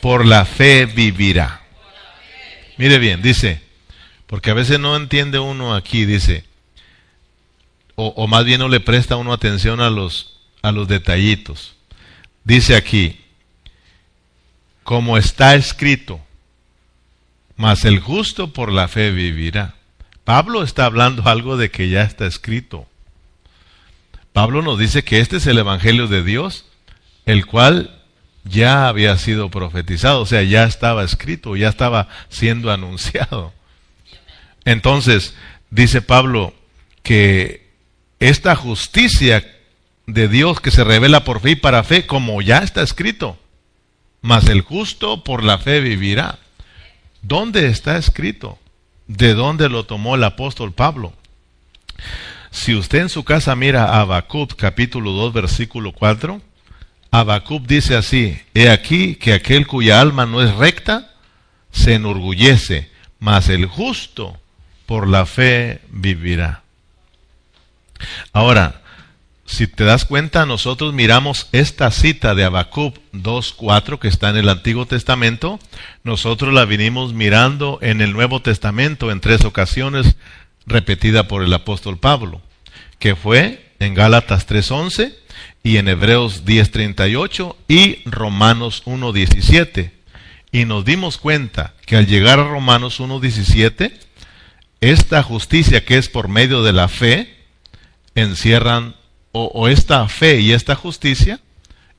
por 0.00 0.24
la 0.24 0.44
fe 0.44 0.86
vivirá. 0.86 1.62
Mire 2.76 2.98
bien, 2.98 3.22
dice, 3.22 3.60
porque 4.26 4.50
a 4.50 4.54
veces 4.54 4.78
no 4.78 4.96
entiende 4.96 5.38
uno 5.38 5.74
aquí, 5.74 6.04
dice, 6.04 6.44
o, 7.94 8.28
más 8.28 8.44
bien 8.44 8.60
no 8.60 8.68
le 8.68 8.78
presta 8.78 9.16
uno 9.16 9.32
atención 9.32 9.80
a 9.80 9.90
los, 9.90 10.38
a 10.62 10.70
los 10.70 10.86
detallitos. 10.86 11.74
Dice 12.44 12.76
aquí, 12.76 13.20
como 14.88 15.18
está 15.18 15.54
escrito, 15.54 16.18
mas 17.56 17.84
el 17.84 18.00
justo 18.00 18.54
por 18.54 18.72
la 18.72 18.88
fe 18.88 19.10
vivirá. 19.10 19.74
Pablo 20.24 20.62
está 20.62 20.86
hablando 20.86 21.28
algo 21.28 21.58
de 21.58 21.70
que 21.70 21.90
ya 21.90 22.04
está 22.04 22.24
escrito. 22.24 22.86
Pablo 24.32 24.62
nos 24.62 24.78
dice 24.78 25.04
que 25.04 25.20
este 25.20 25.36
es 25.36 25.46
el 25.46 25.58
Evangelio 25.58 26.06
de 26.06 26.24
Dios, 26.24 26.64
el 27.26 27.44
cual 27.44 28.00
ya 28.44 28.88
había 28.88 29.18
sido 29.18 29.50
profetizado, 29.50 30.22
o 30.22 30.24
sea, 30.24 30.42
ya 30.42 30.64
estaba 30.64 31.04
escrito, 31.04 31.54
ya 31.54 31.68
estaba 31.68 32.08
siendo 32.30 32.72
anunciado. 32.72 33.52
Entonces, 34.64 35.34
dice 35.68 36.00
Pablo 36.00 36.54
que 37.02 37.68
esta 38.20 38.56
justicia 38.56 39.46
de 40.06 40.28
Dios 40.28 40.62
que 40.62 40.70
se 40.70 40.82
revela 40.82 41.24
por 41.24 41.42
fe 41.42 41.50
y 41.50 41.56
para 41.56 41.84
fe, 41.84 42.06
como 42.06 42.40
ya 42.40 42.60
está 42.60 42.80
escrito, 42.80 43.38
mas 44.22 44.48
el 44.48 44.62
justo 44.62 45.24
por 45.24 45.44
la 45.44 45.58
fe 45.58 45.80
vivirá. 45.80 46.38
¿Dónde 47.22 47.68
está 47.68 47.96
escrito? 47.96 48.58
de 49.08 49.34
dónde 49.34 49.68
lo 49.68 49.84
tomó 49.84 50.14
el 50.14 50.22
apóstol 50.22 50.72
Pablo. 50.72 51.12
Si 52.50 52.74
usted 52.74 53.00
en 53.00 53.08
su 53.08 53.24
casa 53.24 53.56
mira 53.56 53.98
Habacuc 53.98 54.54
capítulo 54.54 55.12
2 55.12 55.32
versículo 55.32 55.92
4, 55.92 56.40
Habacuc 57.10 57.66
dice 57.66 57.96
así, 57.96 58.38
he 58.54 58.70
aquí 58.70 59.16
que 59.16 59.32
aquel 59.32 59.66
cuya 59.66 60.00
alma 60.00 60.26
no 60.26 60.42
es 60.42 60.54
recta 60.54 61.10
se 61.72 61.94
enorgullece, 61.94 62.90
mas 63.18 63.48
el 63.48 63.66
justo 63.66 64.38
por 64.86 65.08
la 65.08 65.26
fe 65.26 65.80
vivirá. 65.90 66.62
Ahora, 68.32 68.82
si 69.48 69.66
te 69.66 69.84
das 69.84 70.04
cuenta, 70.04 70.44
nosotros 70.44 70.92
miramos 70.92 71.48
esta 71.52 71.90
cita 71.90 72.34
de 72.34 72.44
Habacuc 72.44 72.98
2.4 73.14 73.98
que 73.98 74.08
está 74.08 74.28
en 74.28 74.36
el 74.36 74.48
Antiguo 74.50 74.84
Testamento, 74.84 75.58
nosotros 76.04 76.52
la 76.52 76.66
vinimos 76.66 77.14
mirando 77.14 77.78
en 77.80 78.02
el 78.02 78.12
Nuevo 78.12 78.42
Testamento 78.42 79.10
en 79.10 79.20
tres 79.20 79.46
ocasiones, 79.46 80.16
repetida 80.66 81.28
por 81.28 81.42
el 81.42 81.54
apóstol 81.54 81.98
Pablo, 81.98 82.42
que 82.98 83.16
fue 83.16 83.72
en 83.78 83.94
Gálatas 83.94 84.46
3.11 84.46 85.14
y 85.62 85.78
en 85.78 85.88
Hebreos 85.88 86.44
10.38 86.44 87.56
y 87.68 88.02
Romanos 88.04 88.82
1.17. 88.84 89.92
Y 90.52 90.66
nos 90.66 90.84
dimos 90.84 91.16
cuenta 91.16 91.72
que 91.86 91.96
al 91.96 92.06
llegar 92.06 92.38
a 92.38 92.44
Romanos 92.44 93.00
1.17, 93.00 93.92
esta 94.82 95.22
justicia 95.22 95.86
que 95.86 95.96
es 95.96 96.10
por 96.10 96.28
medio 96.28 96.62
de 96.62 96.74
la 96.74 96.88
fe, 96.88 97.34
encierran 98.14 98.97
o, 99.46 99.68
esta 99.68 100.06
fe 100.08 100.40
y 100.40 100.52
esta 100.52 100.74
justicia 100.74 101.40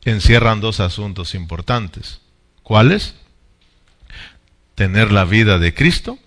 encierran 0.04 0.62
dos 0.62 0.80
asuntos 0.80 1.36
importantes. 1.36 2.22
¿Cuáles? 2.64 3.16
Tener 4.76 5.12
la 5.12 5.26
vida 5.26 5.58
de 5.58 5.74
Cristo 5.74 6.20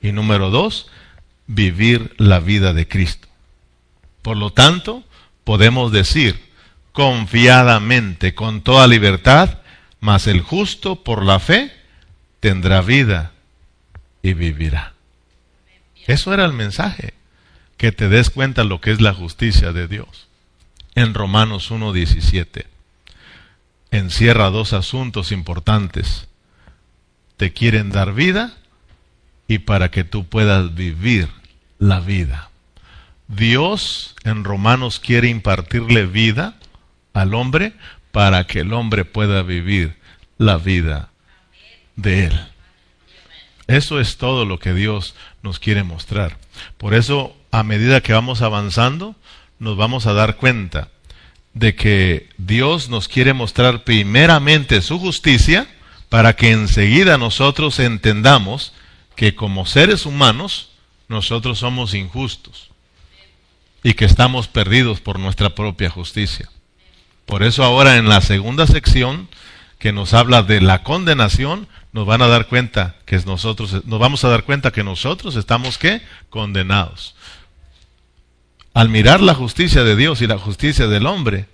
y 0.00 0.12
número 0.12 0.50
dos, 0.50 0.88
vivir 1.46 2.14
la 2.18 2.40
vida 2.40 2.72
de 2.72 2.88
Cristo. 2.88 3.28
Por 4.22 4.36
lo 4.36 4.50
tanto, 4.50 5.04
podemos 5.44 5.92
decir 5.92 6.40
confiadamente, 6.92 8.34
con 8.34 8.62
toda 8.62 8.86
libertad, 8.86 9.58
mas 10.00 10.26
el 10.26 10.40
justo 10.40 11.04
por 11.04 11.24
la 11.24 11.40
fe 11.40 11.72
tendrá 12.40 12.80
vida 12.80 13.32
y 14.22 14.32
vivirá. 14.34 14.94
Eso 16.06 16.32
era 16.32 16.44
el 16.44 16.52
mensaje 16.52 17.14
que 17.76 17.92
te 17.92 18.08
des 18.08 18.30
cuenta 18.30 18.64
lo 18.64 18.80
que 18.80 18.90
es 18.90 19.00
la 19.00 19.14
justicia 19.14 19.72
de 19.72 19.88
Dios. 19.88 20.28
En 20.94 21.14
Romanos 21.14 21.70
1.17 21.70 22.64
encierra 23.90 24.50
dos 24.50 24.72
asuntos 24.72 25.32
importantes. 25.32 26.28
Te 27.36 27.52
quieren 27.52 27.90
dar 27.90 28.14
vida 28.14 28.54
y 29.48 29.58
para 29.58 29.90
que 29.90 30.04
tú 30.04 30.26
puedas 30.26 30.74
vivir 30.74 31.28
la 31.78 32.00
vida. 32.00 32.50
Dios 33.28 34.14
en 34.24 34.44
Romanos 34.44 35.00
quiere 35.00 35.28
impartirle 35.28 36.06
vida 36.06 36.56
al 37.12 37.34
hombre 37.34 37.74
para 38.12 38.46
que 38.46 38.60
el 38.60 38.72
hombre 38.72 39.04
pueda 39.04 39.42
vivir 39.42 39.96
la 40.38 40.56
vida 40.56 41.10
de 41.96 42.26
él. 42.26 42.40
Eso 43.66 44.00
es 44.00 44.16
todo 44.16 44.44
lo 44.44 44.58
que 44.58 44.74
Dios 44.74 45.14
nos 45.42 45.58
quiere 45.58 45.82
mostrar. 45.82 46.38
Por 46.78 46.94
eso 46.94 47.36
a 47.56 47.62
medida 47.62 48.02
que 48.02 48.12
vamos 48.12 48.42
avanzando, 48.42 49.16
nos 49.58 49.78
vamos 49.78 50.04
a 50.04 50.12
dar 50.12 50.36
cuenta 50.36 50.90
de 51.54 51.74
que 51.74 52.28
Dios 52.36 52.90
nos 52.90 53.08
quiere 53.08 53.32
mostrar 53.32 53.82
primeramente 53.82 54.82
su 54.82 54.98
justicia 54.98 55.66
para 56.10 56.36
que 56.36 56.50
enseguida 56.50 57.16
nosotros 57.16 57.78
entendamos 57.78 58.74
que 59.14 59.34
como 59.34 59.64
seres 59.64 60.04
humanos 60.04 60.68
nosotros 61.08 61.60
somos 61.60 61.94
injustos 61.94 62.68
y 63.82 63.94
que 63.94 64.04
estamos 64.04 64.48
perdidos 64.48 65.00
por 65.00 65.18
nuestra 65.18 65.54
propia 65.54 65.88
justicia. 65.88 66.50
Por 67.24 67.42
eso 67.42 67.64
ahora 67.64 67.96
en 67.96 68.06
la 68.06 68.20
segunda 68.20 68.66
sección 68.66 69.30
que 69.78 69.94
nos 69.94 70.12
habla 70.12 70.42
de 70.42 70.60
la 70.60 70.82
condenación, 70.82 71.68
nos 71.92 72.04
van 72.04 72.20
a 72.20 72.28
dar 72.28 72.48
cuenta 72.48 72.96
que 73.06 73.18
nosotros 73.20 73.86
nos 73.86 73.98
vamos 73.98 74.24
a 74.24 74.28
dar 74.28 74.42
cuenta 74.42 74.72
que 74.72 74.84
nosotros 74.84 75.36
estamos 75.36 75.78
qué? 75.78 76.02
condenados 76.28 77.14
al 78.76 78.90
mirar 78.90 79.22
la 79.22 79.32
justicia 79.32 79.84
de 79.84 79.96
Dios 79.96 80.20
y 80.20 80.26
la 80.26 80.36
justicia 80.36 80.86
del 80.86 81.06
hombre, 81.06 81.46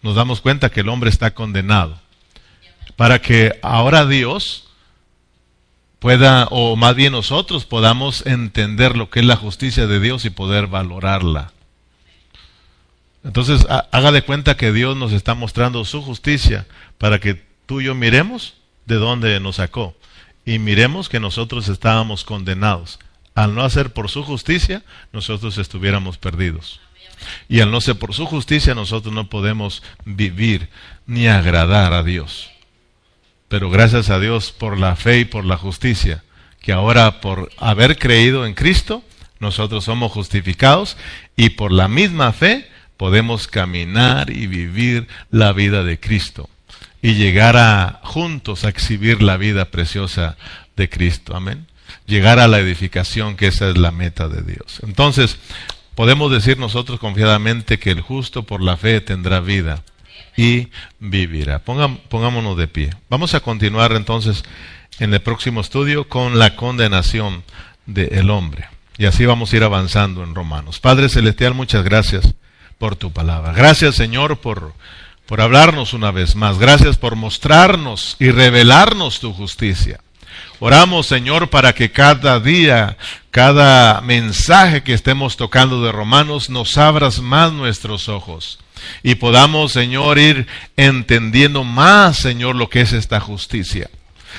nos 0.00 0.14
damos 0.14 0.40
cuenta 0.40 0.70
que 0.70 0.82
el 0.82 0.88
hombre 0.88 1.10
está 1.10 1.34
condenado. 1.34 1.98
Para 2.94 3.20
que 3.20 3.58
ahora 3.62 4.06
Dios 4.06 4.68
pueda, 5.98 6.46
o 6.52 6.76
más 6.76 6.94
bien 6.94 7.10
nosotros 7.10 7.64
podamos 7.64 8.24
entender 8.28 8.96
lo 8.96 9.10
que 9.10 9.18
es 9.18 9.26
la 9.26 9.34
justicia 9.34 9.88
de 9.88 9.98
Dios 9.98 10.24
y 10.24 10.30
poder 10.30 10.68
valorarla. 10.68 11.50
Entonces, 13.24 13.66
haga 13.68 14.12
de 14.12 14.22
cuenta 14.22 14.56
que 14.56 14.70
Dios 14.70 14.96
nos 14.96 15.10
está 15.10 15.34
mostrando 15.34 15.84
su 15.84 16.00
justicia 16.00 16.64
para 16.96 17.18
que 17.18 17.42
tú 17.66 17.80
y 17.80 17.86
yo 17.86 17.96
miremos 17.96 18.54
de 18.86 18.94
dónde 18.94 19.40
nos 19.40 19.56
sacó. 19.56 19.96
Y 20.44 20.60
miremos 20.60 21.08
que 21.08 21.18
nosotros 21.18 21.66
estábamos 21.66 22.22
condenados. 22.22 23.00
Al 23.38 23.54
no 23.54 23.62
hacer 23.62 23.92
por 23.92 24.10
su 24.10 24.24
justicia, 24.24 24.82
nosotros 25.12 25.58
estuviéramos 25.58 26.18
perdidos. 26.18 26.80
Y 27.48 27.60
al 27.60 27.70
no 27.70 27.80
ser 27.80 27.96
por 27.96 28.12
su 28.12 28.26
justicia, 28.26 28.74
nosotros 28.74 29.14
no 29.14 29.30
podemos 29.30 29.84
vivir 30.04 30.70
ni 31.06 31.28
agradar 31.28 31.92
a 31.92 32.02
Dios. 32.02 32.50
Pero 33.46 33.70
gracias 33.70 34.10
a 34.10 34.18
Dios 34.18 34.50
por 34.50 34.76
la 34.76 34.96
fe 34.96 35.20
y 35.20 35.24
por 35.24 35.44
la 35.44 35.56
justicia, 35.56 36.24
que 36.60 36.72
ahora 36.72 37.20
por 37.20 37.52
haber 37.58 37.96
creído 37.96 38.44
en 38.44 38.54
Cristo, 38.54 39.04
nosotros 39.38 39.84
somos 39.84 40.10
justificados 40.10 40.96
y 41.36 41.50
por 41.50 41.70
la 41.70 41.86
misma 41.86 42.32
fe 42.32 42.68
podemos 42.96 43.46
caminar 43.46 44.30
y 44.30 44.48
vivir 44.48 45.06
la 45.30 45.52
vida 45.52 45.84
de 45.84 46.00
Cristo 46.00 46.50
y 47.02 47.14
llegar 47.14 47.56
a 47.56 48.00
juntos 48.02 48.64
a 48.64 48.68
exhibir 48.68 49.22
la 49.22 49.36
vida 49.36 49.66
preciosa 49.66 50.36
de 50.74 50.88
Cristo. 50.88 51.36
Amén. 51.36 51.67
Llegar 52.08 52.40
a 52.40 52.48
la 52.48 52.58
edificación, 52.58 53.36
que 53.36 53.46
esa 53.46 53.68
es 53.68 53.78
la 53.78 53.92
meta 53.92 54.28
de 54.28 54.42
Dios. 54.42 54.80
Entonces, 54.82 55.38
podemos 55.94 56.32
decir 56.32 56.58
nosotros 56.58 56.98
confiadamente 56.98 57.78
que 57.78 57.92
el 57.92 58.00
justo 58.00 58.42
por 58.42 58.62
la 58.62 58.76
fe 58.76 59.00
tendrá 59.00 59.38
vida 59.38 59.84
y 60.36 60.68
vivirá. 61.00 61.60
pongámonos 61.60 62.56
de 62.56 62.68
pie. 62.68 62.90
Vamos 63.10 63.34
a 63.34 63.40
continuar 63.40 63.92
entonces 63.92 64.42
en 65.00 65.12
el 65.12 65.20
próximo 65.20 65.60
estudio 65.60 66.08
con 66.08 66.38
la 66.38 66.56
condenación 66.56 67.42
del 67.86 68.30
hombre. 68.30 68.68
Y 68.98 69.06
así 69.06 69.26
vamos 69.26 69.52
a 69.52 69.56
ir 69.56 69.64
avanzando 69.64 70.24
en 70.24 70.34
Romanos. 70.34 70.80
Padre 70.80 71.08
Celestial, 71.08 71.54
muchas 71.54 71.84
gracias 71.84 72.34
por 72.78 72.96
tu 72.96 73.12
palabra. 73.12 73.52
Gracias 73.52 73.96
Señor 73.96 74.38
por, 74.38 74.72
por 75.26 75.40
hablarnos 75.40 75.92
una 75.92 76.10
vez 76.10 76.36
más. 76.36 76.58
Gracias 76.58 76.96
por 76.96 77.16
mostrarnos 77.16 78.16
y 78.18 78.30
revelarnos 78.30 79.20
tu 79.20 79.32
justicia. 79.32 80.00
Oramos, 80.60 81.06
Señor, 81.06 81.50
para 81.50 81.72
que 81.72 81.92
cada 81.92 82.40
día, 82.40 82.96
cada 83.30 84.00
mensaje 84.00 84.82
que 84.82 84.94
estemos 84.94 85.36
tocando 85.36 85.82
de 85.82 85.92
Romanos, 85.92 86.50
nos 86.50 86.76
abras 86.76 87.20
más 87.20 87.52
nuestros 87.52 88.08
ojos 88.08 88.58
y 89.02 89.16
podamos, 89.16 89.72
Señor, 89.72 90.18
ir 90.18 90.46
entendiendo 90.76 91.64
más, 91.64 92.16
Señor, 92.16 92.56
lo 92.56 92.68
que 92.68 92.80
es 92.80 92.92
esta 92.92 93.20
justicia. 93.20 93.90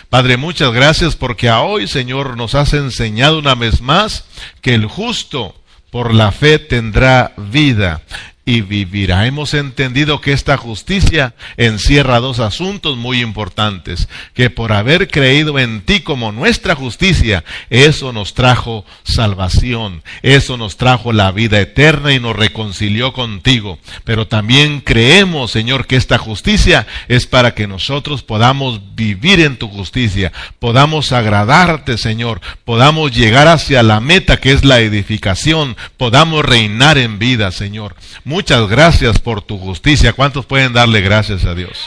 Padre, 0.09 0.37
muchas 0.37 0.71
gracias 0.71 1.15
porque 1.15 1.49
a 1.49 1.61
hoy, 1.61 1.87
Señor, 1.87 2.37
nos 2.37 2.55
has 2.55 2.73
enseñado 2.73 3.39
una 3.39 3.55
vez 3.55 3.81
más 3.81 4.25
que 4.61 4.73
el 4.73 4.85
justo 4.85 5.55
por 5.91 6.13
la 6.13 6.31
fe 6.31 6.59
tendrá 6.59 7.33
vida 7.37 8.01
y 8.49 8.61
vivirá. 8.61 9.27
Hemos 9.27 9.53
entendido 9.53 10.21
que 10.21 10.33
esta 10.33 10.57
justicia 10.57 11.35
encierra 11.55 12.19
dos 12.19 12.39
asuntos 12.39 12.97
muy 12.97 13.21
importantes, 13.21 14.09
que 14.33 14.49
por 14.49 14.73
haber 14.73 15.07
creído 15.07 15.59
en 15.59 15.81
ti 15.81 15.99
como 15.99 16.31
nuestra 16.31 16.73
justicia, 16.73 17.43
eso 17.69 18.11
nos 18.11 18.33
trajo 18.33 18.85
salvación, 19.03 20.01
eso 20.23 20.57
nos 20.57 20.77
trajo 20.77 21.13
la 21.13 21.31
vida 21.31 21.59
eterna 21.59 22.11
y 22.11 22.19
nos 22.19 22.35
reconcilió 22.35 23.13
contigo. 23.13 23.77
Pero 24.03 24.25
también 24.25 24.81
creemos, 24.81 25.51
Señor, 25.51 25.85
que 25.85 25.95
esta 25.95 26.17
justicia 26.17 26.87
es 27.07 27.27
para 27.27 27.53
que 27.53 27.67
nosotros 27.67 28.23
podamos 28.23 28.81
vivir 28.95 29.41
en 29.41 29.57
tu 29.57 29.67
justicia, 29.67 30.33
podamos 30.57 31.11
agradarte, 31.11 31.99
Señor, 31.99 32.41
podamos 32.65 33.11
llegar 33.15 33.47
hacia 33.47 33.83
la 33.83 33.99
meta 33.99 34.37
que 34.37 34.53
es 34.53 34.65
la 34.65 34.79
edificación, 34.79 35.77
podamos 35.97 36.43
reinar 36.43 36.97
en 36.97 37.19
vida, 37.19 37.51
Señor. 37.51 37.95
Muchas 38.39 38.69
gracias 38.69 39.19
por 39.19 39.41
tu 39.41 39.57
justicia. 39.57 40.13
¿Cuántos 40.13 40.45
pueden 40.45 40.71
darle 40.71 41.01
gracias 41.01 41.43
a 41.43 41.53
Dios? 41.53 41.77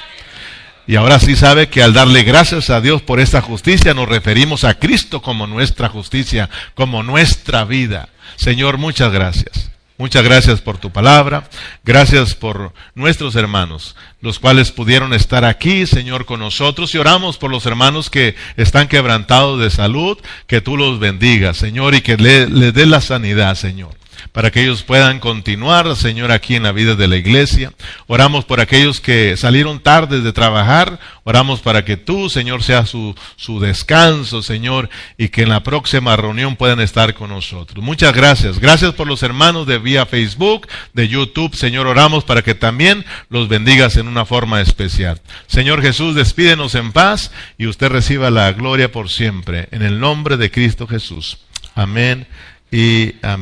Y 0.86 0.96
ahora 0.96 1.18
sí 1.18 1.34
sabe 1.34 1.70
que 1.70 1.82
al 1.82 1.94
darle 1.94 2.24
gracias 2.24 2.68
a 2.68 2.82
Dios 2.82 3.00
por 3.00 3.20
esta 3.20 3.40
justicia 3.40 3.94
nos 3.94 4.06
referimos 4.06 4.62
a 4.64 4.78
Cristo 4.78 5.22
como 5.22 5.46
nuestra 5.46 5.88
justicia, 5.88 6.50
como 6.74 7.02
nuestra 7.02 7.64
vida. 7.64 8.10
Señor, 8.36 8.76
muchas 8.76 9.14
gracias. 9.14 9.70
Muchas 9.96 10.24
gracias 10.24 10.60
por 10.60 10.76
tu 10.76 10.90
palabra. 10.90 11.48
Gracias 11.84 12.34
por 12.34 12.74
nuestros 12.94 13.34
hermanos, 13.34 13.96
los 14.20 14.38
cuales 14.38 14.72
pudieron 14.72 15.14
estar 15.14 15.46
aquí, 15.46 15.86
Señor, 15.86 16.26
con 16.26 16.40
nosotros. 16.40 16.94
Y 16.94 16.98
oramos 16.98 17.38
por 17.38 17.50
los 17.50 17.64
hermanos 17.64 18.10
que 18.10 18.36
están 18.58 18.88
quebrantados 18.88 19.58
de 19.58 19.70
salud, 19.70 20.18
que 20.46 20.60
tú 20.60 20.76
los 20.76 20.98
bendigas, 20.98 21.56
Señor, 21.56 21.94
y 21.94 22.02
que 22.02 22.18
les 22.18 22.50
le 22.50 22.72
dé 22.72 22.84
la 22.84 23.00
sanidad, 23.00 23.54
Señor 23.54 24.01
para 24.32 24.50
que 24.50 24.62
ellos 24.62 24.82
puedan 24.82 25.20
continuar, 25.20 25.94
Señor, 25.94 26.32
aquí 26.32 26.56
en 26.56 26.62
la 26.62 26.72
vida 26.72 26.96
de 26.96 27.06
la 27.06 27.16
iglesia. 27.16 27.72
Oramos 28.06 28.46
por 28.46 28.60
aquellos 28.60 29.00
que 29.00 29.36
salieron 29.36 29.78
tarde 29.78 30.22
de 30.22 30.32
trabajar. 30.32 30.98
Oramos 31.24 31.60
para 31.60 31.84
que 31.84 31.98
tú, 31.98 32.30
Señor, 32.30 32.62
sea 32.62 32.86
su, 32.86 33.14
su 33.36 33.60
descanso, 33.60 34.42
Señor, 34.42 34.88
y 35.18 35.28
que 35.28 35.42
en 35.42 35.50
la 35.50 35.62
próxima 35.62 36.16
reunión 36.16 36.56
puedan 36.56 36.80
estar 36.80 37.12
con 37.12 37.28
nosotros. 37.28 37.84
Muchas 37.84 38.14
gracias. 38.14 38.58
Gracias 38.58 38.94
por 38.94 39.06
los 39.06 39.22
hermanos 39.22 39.66
de 39.66 39.78
vía 39.78 40.06
Facebook, 40.06 40.66
de 40.94 41.08
YouTube. 41.08 41.54
Señor, 41.54 41.86
oramos 41.86 42.24
para 42.24 42.40
que 42.42 42.54
también 42.54 43.04
los 43.28 43.48
bendigas 43.48 43.96
en 43.96 44.08
una 44.08 44.24
forma 44.24 44.62
especial. 44.62 45.20
Señor 45.46 45.82
Jesús, 45.82 46.14
despídenos 46.14 46.74
en 46.74 46.92
paz 46.92 47.32
y 47.58 47.66
usted 47.66 47.88
reciba 47.88 48.30
la 48.30 48.50
gloria 48.52 48.90
por 48.90 49.10
siempre. 49.10 49.68
En 49.72 49.82
el 49.82 50.00
nombre 50.00 50.38
de 50.38 50.50
Cristo 50.50 50.86
Jesús. 50.86 51.38
Amén 51.74 52.26
y 52.70 53.14
amén. 53.22 53.30